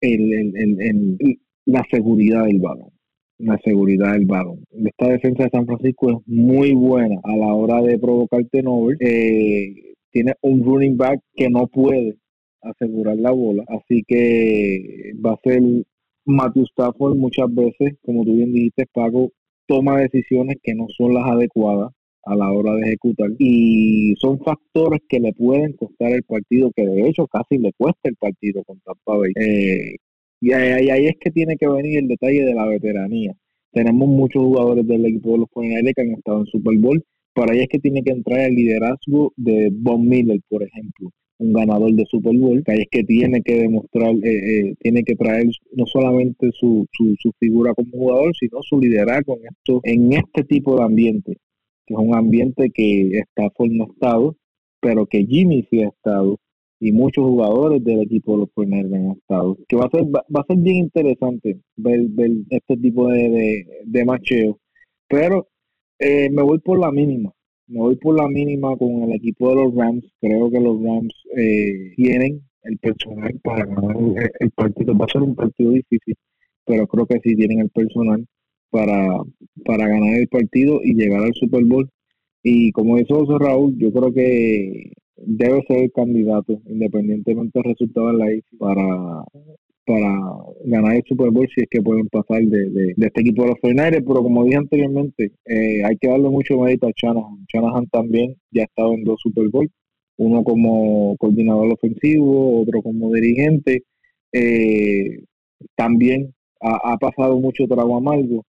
el, 0.00 1.38
la 1.66 1.84
seguridad 1.90 2.44
del 2.46 2.60
balón 2.60 2.90
la 3.38 3.58
seguridad 3.64 4.12
del 4.12 4.26
balón. 4.26 4.64
Esta 4.70 5.08
defensa 5.08 5.44
de 5.44 5.50
San 5.50 5.66
Francisco 5.66 6.10
es 6.10 6.16
muy 6.26 6.74
buena 6.74 7.16
a 7.24 7.36
la 7.36 7.52
hora 7.52 7.82
de 7.82 7.98
provocar 7.98 8.44
tenovers. 8.52 9.00
Eh, 9.00 9.94
tiene 10.12 10.34
un 10.42 10.64
running 10.64 10.96
back 10.96 11.20
que 11.34 11.50
no 11.50 11.66
puede 11.66 12.18
asegurar 12.60 13.16
la 13.16 13.32
bola, 13.32 13.64
así 13.66 14.04
que 14.06 15.12
va 15.24 15.32
a 15.32 15.40
ser 15.42 15.60
Matthew 16.24 16.64
Stafford 16.70 17.16
muchas 17.16 17.52
veces, 17.52 17.98
como 18.02 18.24
tú 18.24 18.34
bien 18.34 18.52
dijiste, 18.52 18.86
Paco, 18.92 19.32
toma 19.66 20.00
decisiones 20.00 20.58
que 20.62 20.74
no 20.74 20.86
son 20.96 21.14
las 21.14 21.26
adecuadas 21.26 21.90
a 22.24 22.36
la 22.36 22.52
hora 22.52 22.74
de 22.74 22.82
ejecutar 22.82 23.30
y 23.38 24.14
son 24.18 24.38
factores 24.40 25.00
que 25.08 25.20
le 25.20 25.32
pueden 25.32 25.72
costar 25.72 26.12
el 26.12 26.22
partido, 26.22 26.70
que 26.74 26.86
de 26.86 27.08
hecho 27.08 27.26
casi 27.26 27.58
le 27.58 27.72
cuesta 27.72 28.08
el 28.08 28.16
partido 28.16 28.62
con 28.64 28.78
Tampa 28.80 29.16
Bay. 29.16 29.32
Eh, 29.36 29.96
y 30.40 30.52
ahí, 30.52 31.06
es 31.06 31.14
que 31.20 31.30
tiene 31.30 31.56
que 31.56 31.68
venir 31.68 31.98
el 31.98 32.08
detalle 32.08 32.44
de 32.44 32.54
la 32.54 32.66
veteranía. 32.66 33.32
Tenemos 33.72 34.08
muchos 34.08 34.42
jugadores 34.42 34.86
del 34.86 35.06
equipo 35.06 35.32
de 35.32 35.38
los 35.38 35.48
49 35.50 35.92
que 35.94 36.02
han 36.02 36.10
estado 36.10 36.40
en 36.40 36.46
Super 36.46 36.76
Bowl, 36.78 37.04
pero 37.34 37.52
ahí 37.52 37.60
es 37.60 37.68
que 37.68 37.78
tiene 37.78 38.02
que 38.02 38.10
entrar 38.10 38.40
el 38.40 38.54
liderazgo 38.54 39.32
de 39.36 39.70
Von 39.72 40.06
Miller, 40.06 40.40
por 40.48 40.64
ejemplo, 40.64 41.10
un 41.38 41.52
ganador 41.52 41.92
de 41.92 42.04
Super 42.06 42.36
Bowl, 42.36 42.62
que 42.64 42.72
ahí 42.72 42.80
es 42.80 42.88
que 42.90 43.04
tiene 43.04 43.40
que 43.40 43.56
demostrar, 43.56 44.14
eh, 44.16 44.20
eh, 44.24 44.74
tiene 44.80 45.04
que 45.04 45.14
traer 45.14 45.46
no 45.74 45.86
solamente 45.86 46.50
su, 46.52 46.86
su, 46.92 47.14
su, 47.18 47.30
figura 47.38 47.72
como 47.74 47.90
jugador, 47.92 48.32
sino 48.36 48.58
su 48.62 48.80
liderazgo 48.80 49.38
en, 49.38 49.46
esto, 49.46 49.80
en 49.84 50.12
este 50.12 50.42
tipo 50.42 50.76
de 50.76 50.82
ambiente, 50.82 51.36
que 51.86 51.94
es 51.94 52.00
un 52.00 52.14
ambiente 52.14 52.70
que 52.70 53.18
está 53.18 53.50
no 53.58 53.84
estado, 53.92 54.36
pero 54.80 55.06
que 55.06 55.24
Jimmy 55.24 55.66
sí 55.70 55.82
ha 55.82 55.88
estado 55.88 56.38
y 56.82 56.90
muchos 56.90 57.24
jugadores 57.24 57.84
del 57.84 58.00
equipo 58.00 58.32
de 58.32 58.38
los 58.38 58.50
Fortnite 58.52 58.96
han 58.96 59.12
estado. 59.12 59.56
Que 59.68 59.76
va 59.76 59.84
a 59.84 59.90
ser, 59.90 60.04
va, 60.04 60.40
a 60.40 60.46
ser 60.48 60.56
bien 60.56 60.78
interesante 60.78 61.60
ver, 61.76 62.00
este 62.50 62.76
tipo 62.76 63.08
de, 63.08 63.64
de, 63.84 64.04
macheo. 64.04 64.58
Pero 65.08 65.46
eh, 66.00 66.28
me 66.30 66.42
voy 66.42 66.58
por 66.58 66.80
la 66.80 66.90
mínima. 66.90 67.30
Me 67.68 67.78
voy 67.78 67.94
por 67.94 68.16
la 68.16 68.26
mínima 68.26 68.76
con 68.76 69.04
el 69.04 69.12
equipo 69.12 69.50
de 69.50 69.54
los 69.62 69.74
Rams. 69.76 70.04
Creo 70.20 70.50
que 70.50 70.58
los 70.58 70.82
Rams 70.82 71.14
eh, 71.36 71.92
tienen 71.94 72.42
el 72.64 72.78
personal 72.78 73.38
para 73.44 73.64
ganar 73.64 73.96
el, 74.40 74.50
partido. 74.50 74.98
Va 74.98 75.04
a 75.04 75.12
ser 75.12 75.22
un 75.22 75.36
partido 75.36 75.70
difícil, 75.70 76.16
pero 76.66 76.88
creo 76.88 77.06
que 77.06 77.20
sí 77.22 77.36
tienen 77.36 77.60
el 77.60 77.70
personal 77.70 78.26
para, 78.72 79.18
para 79.64 79.86
ganar 79.86 80.14
el 80.14 80.28
partido 80.28 80.80
y 80.82 80.94
llegar 80.94 81.22
al 81.22 81.34
Super 81.34 81.64
Bowl. 81.64 81.88
Y 82.42 82.72
como 82.72 82.96
dice 82.96 83.14
José 83.14 83.34
Raúl, 83.38 83.76
yo 83.78 83.92
creo 83.92 84.12
que 84.12 84.90
debe 85.16 85.62
ser 85.68 85.84
el 85.84 85.92
candidato, 85.92 86.60
independientemente 86.66 87.60
del 87.60 87.72
resultado 87.72 88.08
de 88.08 88.18
la 88.18 88.32
ICI, 88.32 88.56
para, 88.58 89.24
para 89.86 90.18
ganar 90.64 90.96
el 90.96 91.02
Super 91.06 91.30
Bowl 91.30 91.46
si 91.54 91.62
es 91.62 91.68
que 91.70 91.82
pueden 91.82 92.08
pasar 92.08 92.42
de, 92.42 92.70
de, 92.70 92.94
este 92.96 93.20
equipo 93.20 93.42
de 93.42 93.50
los 93.50 93.60
49 93.60 94.04
pero 94.08 94.22
como 94.22 94.44
dije 94.44 94.56
anteriormente, 94.56 95.32
eh, 95.44 95.84
hay 95.84 95.96
que 95.98 96.08
darle 96.08 96.30
mucho 96.30 96.58
mérito 96.58 96.88
a 96.88 96.92
Shanahan. 96.96 97.44
Shanahan 97.52 97.86
también 97.88 98.34
ya 98.50 98.62
ha 98.62 98.64
estado 98.64 98.94
en 98.94 99.04
dos 99.04 99.20
Super 99.22 99.48
Bowl, 99.50 99.70
uno 100.16 100.42
como 100.42 101.16
coordinador 101.18 101.72
ofensivo, 101.72 102.62
otro 102.62 102.82
como 102.82 103.12
dirigente. 103.12 103.84
Eh, 104.32 105.24
también 105.76 106.34
ha 106.60 106.96
pasado 106.96 107.40
mucho 107.40 107.66
trago 107.66 107.96
amargo, 107.96 108.44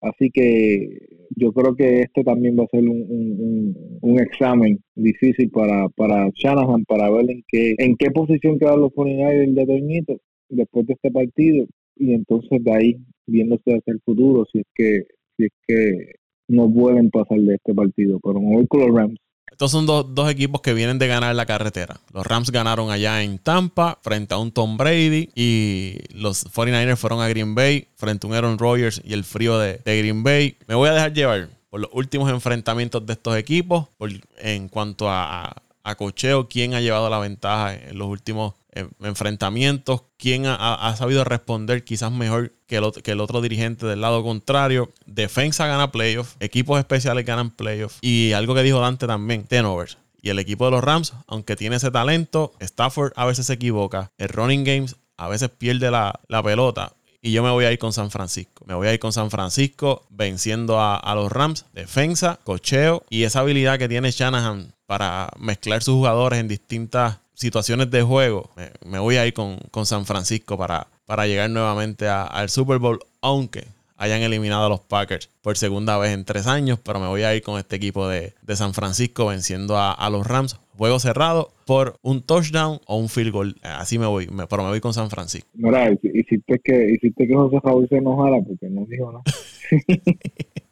así 0.00 0.30
que 0.30 0.98
yo 1.36 1.52
creo 1.52 1.74
que 1.74 2.00
este 2.00 2.24
también 2.24 2.58
va 2.58 2.64
a 2.64 2.68
ser 2.68 2.84
un, 2.88 3.74
un, 4.00 4.20
examen 4.20 4.80
difícil 4.94 5.50
para, 5.50 5.88
para 5.90 6.30
Shanahan 6.34 6.84
para 6.84 7.10
ver 7.10 7.30
en 7.30 7.44
qué 7.46 7.74
en 7.78 7.96
qué 7.96 8.10
posición 8.10 8.58
quedan 8.58 8.80
los 8.80 8.92
49 8.92 9.46
de 9.48 9.66
Toñito 9.66 10.20
después 10.48 10.86
de 10.86 10.94
este 10.94 11.10
partido. 11.10 11.66
Y 11.96 12.12
entonces 12.12 12.62
de 12.62 12.72
ahí 12.72 12.96
viéndose 13.26 13.76
hacia 13.76 13.92
el 13.92 14.00
futuro 14.00 14.46
si 14.52 14.60
es 14.60 14.66
que 14.74 15.02
si 15.36 15.44
es 15.44 15.52
que 15.66 16.14
no 16.48 16.72
pueden 16.72 17.10
pasar 17.10 17.38
de 17.38 17.54
este 17.54 17.74
partido. 17.74 18.18
Pero 18.22 18.40
me 18.40 18.56
voy 18.56 18.66
con 18.66 18.96
Rams 18.96 19.18
estos 19.58 19.72
son 19.72 19.86
dos, 19.86 20.30
equipos 20.30 20.60
que 20.60 20.72
vienen 20.72 21.00
de 21.00 21.08
ganar 21.08 21.34
la 21.34 21.44
carretera. 21.44 21.98
Los 22.12 22.24
Rams 22.24 22.52
ganaron 22.52 22.92
allá 22.92 23.24
en 23.24 23.40
Tampa 23.40 23.98
frente 24.02 24.32
a 24.32 24.38
un 24.38 24.52
Tom 24.52 24.76
Brady 24.76 25.30
y 25.34 25.96
los 26.14 26.46
49ers 26.46 26.94
fueron 26.94 27.20
a 27.20 27.28
Green 27.28 27.56
Bay 27.56 27.88
frente 27.96 28.24
a 28.24 28.30
un 28.30 28.36
Aaron 28.36 28.56
Rodgers 28.56 29.02
y 29.04 29.14
el 29.14 29.24
frío 29.24 29.58
de, 29.58 29.80
Green 29.84 30.22
Bay. 30.22 30.56
Me 30.68 30.76
voy 30.76 30.88
a 30.88 30.92
dejar 30.92 31.12
llevar 31.12 31.48
por 31.70 31.80
los 31.80 31.90
últimos 31.92 32.30
enfrentamientos 32.30 33.04
de 33.04 33.14
estos 33.14 33.36
equipos 33.36 33.88
en 34.36 34.68
cuanto 34.68 35.10
a, 35.10 35.56
a, 35.82 35.94
cocheo, 35.96 36.48
quién 36.48 36.74
ha 36.74 36.80
llevado 36.80 37.10
la 37.10 37.18
ventaja 37.18 37.74
en 37.74 37.98
los 37.98 38.06
últimos 38.06 38.54
enfrentamientos, 39.00 40.02
quién 40.16 40.44
ha, 40.46 40.94
sabido 40.96 41.24
responder 41.24 41.84
quizás 41.84 42.12
mejor 42.12 42.52
que 42.66 42.76
el, 42.76 42.84
otro, 42.84 43.02
que 43.02 43.12
el 43.12 43.20
otro 43.20 43.40
dirigente 43.40 43.86
del 43.86 44.00
lado 44.00 44.22
contrario. 44.22 44.92
Defensa 45.06 45.66
gana 45.66 45.90
playoffs, 45.90 46.36
equipos 46.40 46.78
especiales 46.78 47.24
ganan 47.24 47.50
playoffs 47.50 47.98
y 48.00 48.32
algo 48.32 48.54
que 48.54 48.62
dijo 48.62 48.80
Dante 48.80 49.06
también, 49.06 49.44
tenovers. 49.44 49.98
Y 50.20 50.30
el 50.30 50.38
equipo 50.38 50.64
de 50.64 50.72
los 50.72 50.82
Rams, 50.82 51.14
aunque 51.26 51.56
tiene 51.56 51.76
ese 51.76 51.90
talento, 51.90 52.52
Stafford 52.60 53.12
a 53.16 53.24
veces 53.24 53.46
se 53.46 53.54
equivoca. 53.54 54.10
El 54.18 54.28
running 54.28 54.64
games 54.64 54.96
a 55.16 55.28
veces 55.28 55.50
pierde 55.50 55.90
la, 55.90 56.20
pelota. 56.42 56.92
Y 57.20 57.32
yo 57.32 57.42
me 57.42 57.50
voy 57.50 57.64
a 57.64 57.72
ir 57.72 57.78
con 57.78 57.92
San 57.92 58.10
Francisco. 58.10 58.64
Me 58.66 58.74
voy 58.74 58.88
a 58.88 58.94
ir 58.94 59.00
con 59.00 59.12
San 59.12 59.30
Francisco 59.30 60.06
venciendo 60.10 60.80
a, 60.80 60.96
a, 60.96 61.14
los 61.14 61.30
Rams. 61.30 61.66
Defensa, 61.72 62.38
cocheo 62.44 63.04
y 63.10 63.24
esa 63.24 63.40
habilidad 63.40 63.78
que 63.78 63.88
tiene 63.88 64.10
Shanahan 64.10 64.72
para 64.86 65.28
mezclar 65.38 65.82
sus 65.82 65.94
jugadores 65.94 66.40
en 66.40 66.48
distintas 66.48 67.18
situaciones 67.38 67.88
de 67.90 68.02
juego, 68.02 68.50
me, 68.84 68.98
voy 68.98 69.16
a 69.16 69.26
ir 69.26 69.32
con, 69.32 69.58
San 69.84 70.04
Francisco 70.04 70.58
para, 70.58 70.88
para 71.06 71.26
llegar 71.26 71.48
nuevamente 71.48 72.08
al 72.08 72.50
Super 72.50 72.78
Bowl, 72.78 72.98
aunque 73.20 73.64
hayan 73.96 74.22
eliminado 74.22 74.66
a 74.66 74.68
los 74.68 74.80
Packers 74.80 75.30
por 75.40 75.56
segunda 75.56 75.96
vez 75.98 76.12
en 76.14 76.24
tres 76.24 76.48
años, 76.48 76.80
pero 76.84 76.98
me 76.98 77.06
voy 77.06 77.22
a 77.22 77.34
ir 77.36 77.42
con 77.42 77.58
este 77.58 77.76
equipo 77.76 78.08
de, 78.08 78.32
San 78.54 78.74
Francisco 78.74 79.26
venciendo 79.26 79.76
a, 79.78 80.10
los 80.10 80.26
Rams. 80.26 80.58
Juego 80.76 80.98
cerrado 80.98 81.50
por 81.64 81.96
un 82.02 82.22
touchdown 82.22 82.80
o 82.86 82.96
un 82.96 83.08
field 83.08 83.32
goal. 83.32 83.56
Así 83.62 83.98
me 83.98 84.06
voy, 84.06 84.28
pero 84.48 84.62
me 84.62 84.68
voy 84.68 84.80
con 84.80 84.94
San 84.94 85.10
Francisco. 85.10 85.48
Mira, 85.54 85.90
hiciste 85.92 86.60
que, 86.62 86.90
hiciste 86.92 87.26
que 87.26 87.34
José 87.34 87.58
Raúl 87.62 87.88
se 87.88 87.96
enojara 87.96 88.36
porque 88.46 88.68
no 88.68 88.84
dijo 88.86 89.12
nada. 89.12 89.24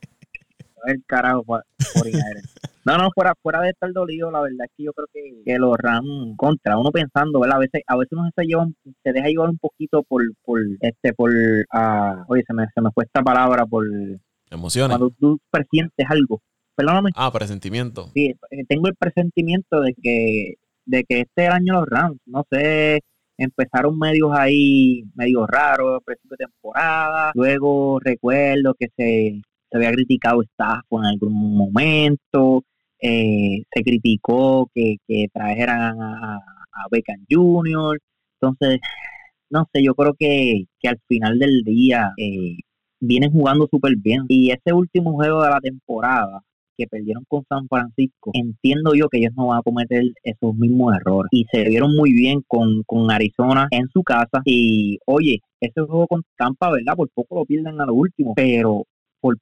el 0.86 1.04
carajo 1.06 1.42
por 1.44 1.64
No, 2.86 2.96
no, 2.96 3.10
fuera, 3.12 3.34
fuera 3.42 3.62
de 3.62 3.70
estar 3.70 3.92
dolido, 3.92 4.30
la 4.30 4.42
verdad 4.42 4.66
es 4.66 4.70
que 4.76 4.84
yo 4.84 4.92
creo 4.92 5.08
que, 5.12 5.58
los 5.58 5.76
Rams 5.76 6.36
contra, 6.36 6.78
uno 6.78 6.92
pensando, 6.92 7.40
¿verdad? 7.40 7.56
A 7.56 7.60
veces, 7.60 7.82
a 7.84 7.96
veces 7.96 8.12
uno 8.12 8.30
se 8.32 8.44
lleva, 8.44 8.64
se 9.02 9.12
deja 9.12 9.26
llevar 9.26 9.50
un 9.50 9.58
poquito 9.58 10.04
por, 10.04 10.22
por, 10.44 10.60
este, 10.80 11.12
por, 11.12 11.30
uh, 11.32 12.24
oye, 12.28 12.44
se 12.46 12.54
me, 12.54 12.64
se 12.72 12.80
me 12.80 12.92
fue 12.92 13.02
esta 13.02 13.22
palabra, 13.22 13.66
por 13.66 13.84
emociones. 14.52 14.96
Cuando 14.96 15.12
tú 15.18 15.40
presientes 15.50 16.06
algo, 16.08 16.40
perdóname. 16.76 17.10
Ah, 17.16 17.32
presentimiento. 17.32 18.08
Sí, 18.14 18.36
eh, 18.52 18.64
tengo 18.68 18.86
el 18.86 18.94
presentimiento 18.94 19.80
de 19.80 19.92
que, 20.00 20.54
de 20.84 21.02
que 21.02 21.22
este 21.22 21.48
año 21.48 21.80
los 21.80 21.88
Rams, 21.88 22.18
no 22.24 22.44
sé, 22.48 23.00
empezaron 23.36 23.98
medios 23.98 24.30
ahí, 24.32 25.02
medio 25.16 25.44
raros, 25.44 26.04
principio 26.04 26.36
de 26.38 26.44
temporada, 26.46 27.32
luego 27.34 27.98
recuerdo 27.98 28.74
que 28.78 28.86
se 28.96 29.42
se 29.70 29.76
había 29.76 29.92
criticado 29.92 30.42
Stafford 30.42 31.04
en 31.04 31.10
algún 31.10 31.56
momento, 31.56 32.62
eh, 33.06 33.62
se 33.72 33.82
criticó 33.82 34.70
que, 34.74 34.96
trajeran 35.32 36.00
a, 36.00 36.36
a 36.36 36.86
Beckham 36.90 37.24
Jr. 37.30 37.98
Entonces, 38.40 38.80
no 39.50 39.66
sé, 39.72 39.82
yo 39.82 39.94
creo 39.94 40.14
que, 40.18 40.64
que 40.80 40.88
al 40.88 40.98
final 41.08 41.38
del 41.38 41.62
día 41.62 42.12
eh, 42.18 42.56
vienen 43.00 43.32
jugando 43.32 43.68
súper 43.70 43.96
bien. 43.96 44.24
Y 44.28 44.50
ese 44.50 44.72
último 44.72 45.12
juego 45.12 45.42
de 45.42 45.50
la 45.50 45.60
temporada 45.60 46.42
que 46.76 46.86
perdieron 46.86 47.24
con 47.26 47.42
San 47.48 47.66
Francisco, 47.68 48.30
entiendo 48.34 48.92
yo 48.94 49.08
que 49.08 49.18
ellos 49.18 49.32
no 49.34 49.46
van 49.46 49.60
a 49.60 49.62
cometer 49.62 50.02
esos 50.22 50.54
mismos 50.56 50.94
errores. 50.94 51.28
Y 51.32 51.46
se 51.50 51.64
vieron 51.64 51.94
muy 51.96 52.12
bien 52.12 52.42
con, 52.46 52.82
con 52.84 53.10
Arizona 53.10 53.68
en 53.70 53.88
su 53.88 54.02
casa. 54.02 54.42
Y 54.44 54.98
oye, 55.06 55.40
ese 55.60 55.80
juego 55.80 56.06
con 56.06 56.22
Tampa, 56.36 56.70
¿verdad? 56.70 56.94
Por 56.96 57.08
poco 57.10 57.36
lo 57.36 57.44
pierden 57.46 57.80
a 57.80 57.86
lo 57.86 57.94
último, 57.94 58.34
pero 58.34 58.84
por, 59.20 59.36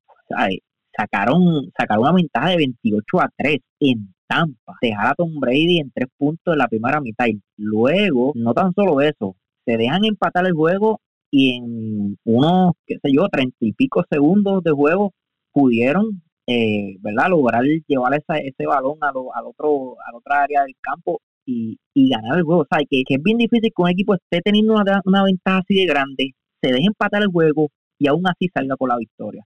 sacaron, 0.96 1.70
sacaron 1.76 2.04
una 2.04 2.12
ventaja 2.12 2.50
de 2.50 2.56
28 2.56 3.20
a 3.20 3.30
3 3.36 3.58
en 3.80 4.14
Tampa. 4.26 4.74
Dejar 4.80 5.06
a 5.08 5.14
Tom 5.14 5.38
Brady 5.40 5.78
en 5.80 5.90
tres 5.94 6.08
puntos 6.16 6.52
en 6.52 6.58
la 6.58 6.68
primera 6.68 7.00
mitad. 7.00 7.26
Y 7.26 7.40
luego, 7.56 8.32
no 8.34 8.54
tan 8.54 8.72
solo 8.74 9.00
eso, 9.00 9.36
se 9.64 9.76
dejan 9.76 10.04
empatar 10.04 10.46
el 10.46 10.52
juego 10.52 11.00
y 11.30 11.56
en 11.56 12.16
unos, 12.24 12.74
qué 12.86 12.96
sé 13.02 13.12
yo, 13.12 13.28
treinta 13.28 13.56
y 13.60 13.72
pico 13.72 14.04
segundos 14.08 14.62
de 14.62 14.70
juego 14.70 15.12
pudieron, 15.52 16.22
eh, 16.46 16.96
¿verdad? 17.00 17.28
Lograr 17.30 17.64
llevar 17.64 18.14
ese 18.14 18.66
balón 18.66 18.98
al 19.02 19.16
otro, 19.46 19.96
a 20.00 20.16
otra 20.16 20.42
área 20.42 20.62
del 20.62 20.74
campo 20.80 21.20
y, 21.46 21.78
ganar 21.94 22.38
el 22.38 22.44
juego. 22.44 22.62
O 22.62 22.66
sea, 22.70 22.84
que, 22.88 23.02
es 23.06 23.22
bien 23.22 23.38
difícil 23.38 23.72
que 23.74 23.82
un 23.82 23.90
equipo 23.90 24.14
esté 24.14 24.40
teniendo 24.42 24.74
una, 24.74 25.24
ventaja 25.24 25.58
así 25.58 25.74
de 25.74 25.86
grande, 25.86 26.34
se 26.62 26.72
deje 26.72 26.86
empatar 26.86 27.22
el 27.22 27.28
juego 27.28 27.68
y 27.98 28.08
aún 28.08 28.26
así 28.26 28.48
salga 28.54 28.76
con 28.76 28.88
la 28.88 28.96
victoria. 28.96 29.44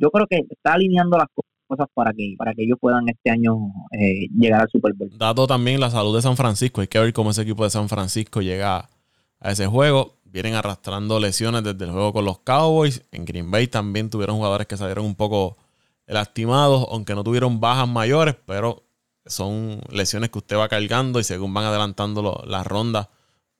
Yo 0.00 0.10
creo 0.10 0.26
que 0.26 0.40
está 0.48 0.74
alineando 0.74 1.18
las 1.18 1.28
cosas 1.66 1.86
para 1.94 2.12
que 2.12 2.34
para 2.36 2.54
que 2.54 2.64
ellos 2.64 2.78
puedan 2.80 3.08
este 3.08 3.30
año 3.30 3.56
eh, 3.92 4.28
llegar 4.36 4.62
al 4.62 4.68
Super 4.70 4.92
Bowl. 4.94 5.10
Dado 5.16 5.46
también 5.46 5.78
la 5.80 5.90
salud 5.90 6.14
de 6.16 6.22
San 6.22 6.36
Francisco, 6.36 6.80
hay 6.80 6.88
que 6.88 6.98
ver 6.98 7.12
cómo 7.12 7.30
ese 7.30 7.42
equipo 7.42 7.64
de 7.64 7.70
San 7.70 7.88
Francisco 7.88 8.40
llega 8.40 8.88
a 9.38 9.50
ese 9.50 9.66
juego. 9.66 10.16
Vienen 10.24 10.54
arrastrando 10.54 11.18
lesiones 11.18 11.64
desde 11.64 11.84
el 11.84 11.90
juego 11.90 12.12
con 12.12 12.24
los 12.24 12.38
Cowboys. 12.40 13.02
En 13.10 13.24
Green 13.24 13.50
Bay 13.50 13.66
también 13.66 14.10
tuvieron 14.10 14.36
jugadores 14.36 14.66
que 14.66 14.76
salieron 14.76 15.04
un 15.04 15.16
poco 15.16 15.56
lastimados, 16.06 16.86
aunque 16.90 17.14
no 17.14 17.24
tuvieron 17.24 17.60
bajas 17.60 17.88
mayores, 17.88 18.36
pero 18.46 18.84
son 19.26 19.80
lesiones 19.90 20.30
que 20.30 20.38
usted 20.38 20.56
va 20.56 20.68
cargando 20.68 21.20
y 21.20 21.24
según 21.24 21.52
van 21.54 21.64
adelantando 21.64 22.42
las 22.46 22.66
rondas, 22.66 23.08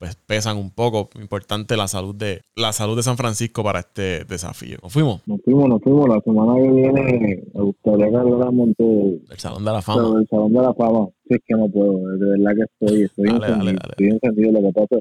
pues 0.01 0.17
pesan 0.17 0.57
un 0.57 0.71
poco. 0.71 1.11
Importante 1.21 1.77
la 1.77 1.87
salud 1.87 2.15
de 2.15 2.41
la 2.57 2.73
salud 2.73 2.97
de 2.97 3.03
San 3.03 3.19
Francisco 3.19 3.63
para 3.63 3.81
este 3.81 4.25
desafío. 4.25 4.79
¿Nos 4.83 4.95
fuimos? 4.95 5.21
Nos 5.27 5.43
fuimos, 5.43 5.69
nos 5.69 5.83
fuimos. 5.83 6.09
La 6.09 6.21
semana 6.23 6.55
que 6.55 6.71
viene 6.71 7.43
me 7.53 7.63
gustaría 7.63 8.09
que 8.09 8.17
habláramos 8.17 8.71
de, 8.79 9.21
el 9.31 9.39
Salón 9.39 9.63
de 9.63 9.73
la 9.73 9.83
Fama. 9.83 10.19
El 10.19 10.27
Salón 10.27 10.55
de 10.55 10.63
la 10.63 10.73
Fama. 10.73 11.07
Sí, 11.29 11.35
es 11.35 11.41
que 11.47 11.55
no 11.55 11.69
puedo. 11.69 11.99
De 12.17 12.31
verdad 12.31 12.53
que 12.57 12.87
estoy, 12.87 13.03
estoy, 13.03 13.29
encendido, 13.29 13.71
estoy 13.91 14.07
encendido. 14.09 14.53
Lo 14.53 14.61
que 14.63 14.73
pasa 14.73 15.01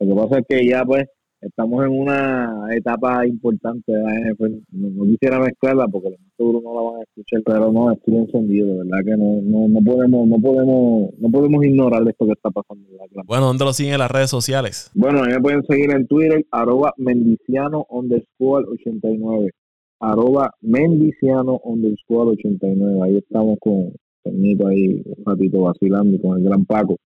lo 0.00 0.06
que 0.06 0.22
pasa 0.22 0.38
es 0.38 0.46
que 0.48 0.66
ya 0.66 0.82
pues 0.86 1.06
estamos 1.40 1.84
en 1.84 1.92
una 1.92 2.68
etapa 2.74 3.26
importante 3.26 3.92
de 3.92 4.02
la 4.02 4.32
NFL. 4.32 4.54
No, 4.72 5.04
quisiera 5.04 5.40
mezclarla 5.40 5.86
porque 5.88 6.16
seguro 6.36 6.60
no 6.62 6.74
la 6.74 6.90
van 6.90 7.00
a 7.00 7.04
escuchar, 7.04 7.42
pero 7.44 7.72
no, 7.72 7.90
estoy 7.92 8.16
encendido, 8.16 8.78
verdad 8.78 8.98
que 9.04 9.16
no, 9.16 9.40
no, 9.42 9.68
no 9.68 9.80
podemos, 9.80 10.28
no 10.28 10.36
podemos, 10.38 11.10
no 11.18 11.30
podemos 11.30 11.64
ignorar 11.64 12.02
esto 12.08 12.26
que 12.26 12.32
está 12.32 12.50
pasando. 12.50 12.84
Bueno, 13.26 13.46
¿dónde 13.46 13.64
lo 13.64 13.72
siguen 13.72 13.94
en 13.94 14.00
las 14.00 14.10
redes 14.10 14.30
sociales? 14.30 14.90
Bueno, 14.94 15.22
me 15.22 15.40
pueden 15.40 15.64
seguir 15.66 15.90
en 15.90 16.06
Twitter, 16.06 16.44
arroba 16.50 16.92
mendiciano 16.96 17.86
underscore 17.90 18.66
89. 18.68 19.50
Arroba 20.00 20.52
mendiciano 20.60 21.60
underscore 21.64 22.30
89. 22.32 23.00
Ahí 23.02 23.16
estamos 23.16 23.58
con 23.60 23.92
Tenito 24.22 24.66
ahí 24.66 25.02
un 25.04 25.24
ratito 25.24 25.62
vacilando 25.62 26.20
con 26.20 26.38
el 26.38 26.44
gran 26.44 26.64
Paco. 26.64 26.96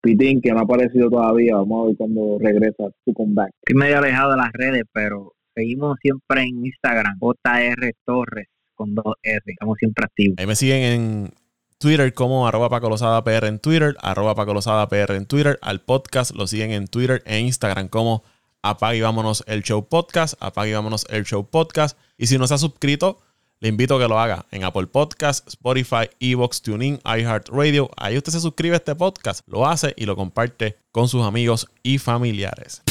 Pitín, 0.00 0.40
que 0.40 0.50
no 0.52 0.60
ha 0.60 0.62
aparecido 0.62 1.10
todavía. 1.10 1.56
Vamos 1.56 1.84
a 1.84 1.86
ver 1.88 1.96
cuando 1.96 2.38
regresa 2.40 2.84
su 3.04 3.12
comeback. 3.12 3.50
Estoy 3.62 3.78
medio 3.78 3.98
alejado 3.98 4.32
de 4.32 4.36
las 4.36 4.52
redes, 4.52 4.84
pero 4.92 5.34
seguimos 5.54 5.98
siempre 6.00 6.42
en 6.42 6.64
Instagram, 6.66 7.18
JR 7.18 7.92
Torres 8.04 8.48
con 8.74 8.94
dos 8.94 9.14
R. 9.22 9.42
Estamos 9.46 9.76
siempre 9.78 10.04
activos. 10.04 10.36
Ahí 10.38 10.46
me 10.46 10.56
siguen 10.56 10.82
en 10.82 11.30
Twitter 11.78 12.12
como 12.14 12.46
arroba 12.46 12.68
Paco 12.68 12.90
PR 13.24 13.46
en 13.46 13.58
Twitter, 13.58 13.96
arroba 14.00 14.34
Paco 14.34 14.54
PR 14.88 15.14
en 15.16 15.26
Twitter. 15.26 15.58
Al 15.62 15.80
podcast 15.80 16.34
lo 16.34 16.46
siguen 16.46 16.70
en 16.70 16.86
Twitter 16.86 17.22
e 17.26 17.40
Instagram 17.40 17.88
como 17.88 18.22
Apague 18.62 18.98
y 18.98 19.00
Vámonos 19.00 19.44
el 19.46 19.62
Show 19.62 19.88
Podcast, 19.88 20.34
Apague 20.40 20.70
y 20.70 20.74
Vámonos 20.74 21.06
el 21.10 21.24
Show 21.24 21.48
Podcast. 21.48 21.98
Y 22.18 22.26
si 22.26 22.38
no 22.38 22.46
se 22.46 22.54
ha 22.54 22.58
suscrito, 22.58 23.20
le 23.60 23.68
invito 23.68 23.96
a 23.96 23.98
que 23.98 24.08
lo 24.08 24.18
haga 24.18 24.46
en 24.50 24.64
Apple 24.64 24.86
Podcast, 24.86 25.46
Spotify, 25.46 26.08
Evox, 26.18 26.62
TuneIn, 26.62 26.98
iHeartRadio. 27.04 27.90
Ahí 27.96 28.16
usted 28.16 28.32
se 28.32 28.40
suscribe 28.40 28.74
a 28.74 28.78
este 28.78 28.94
podcast, 28.94 29.46
lo 29.46 29.68
hace 29.68 29.92
y 29.96 30.06
lo 30.06 30.16
comparte 30.16 30.78
con 30.92 31.08
sus 31.08 31.22
amigos 31.24 31.66
y 31.82 31.98
familiares. 31.98 32.82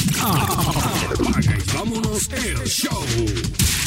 vámonos 1.74 2.28
el 2.32 2.64
show. 2.66 3.79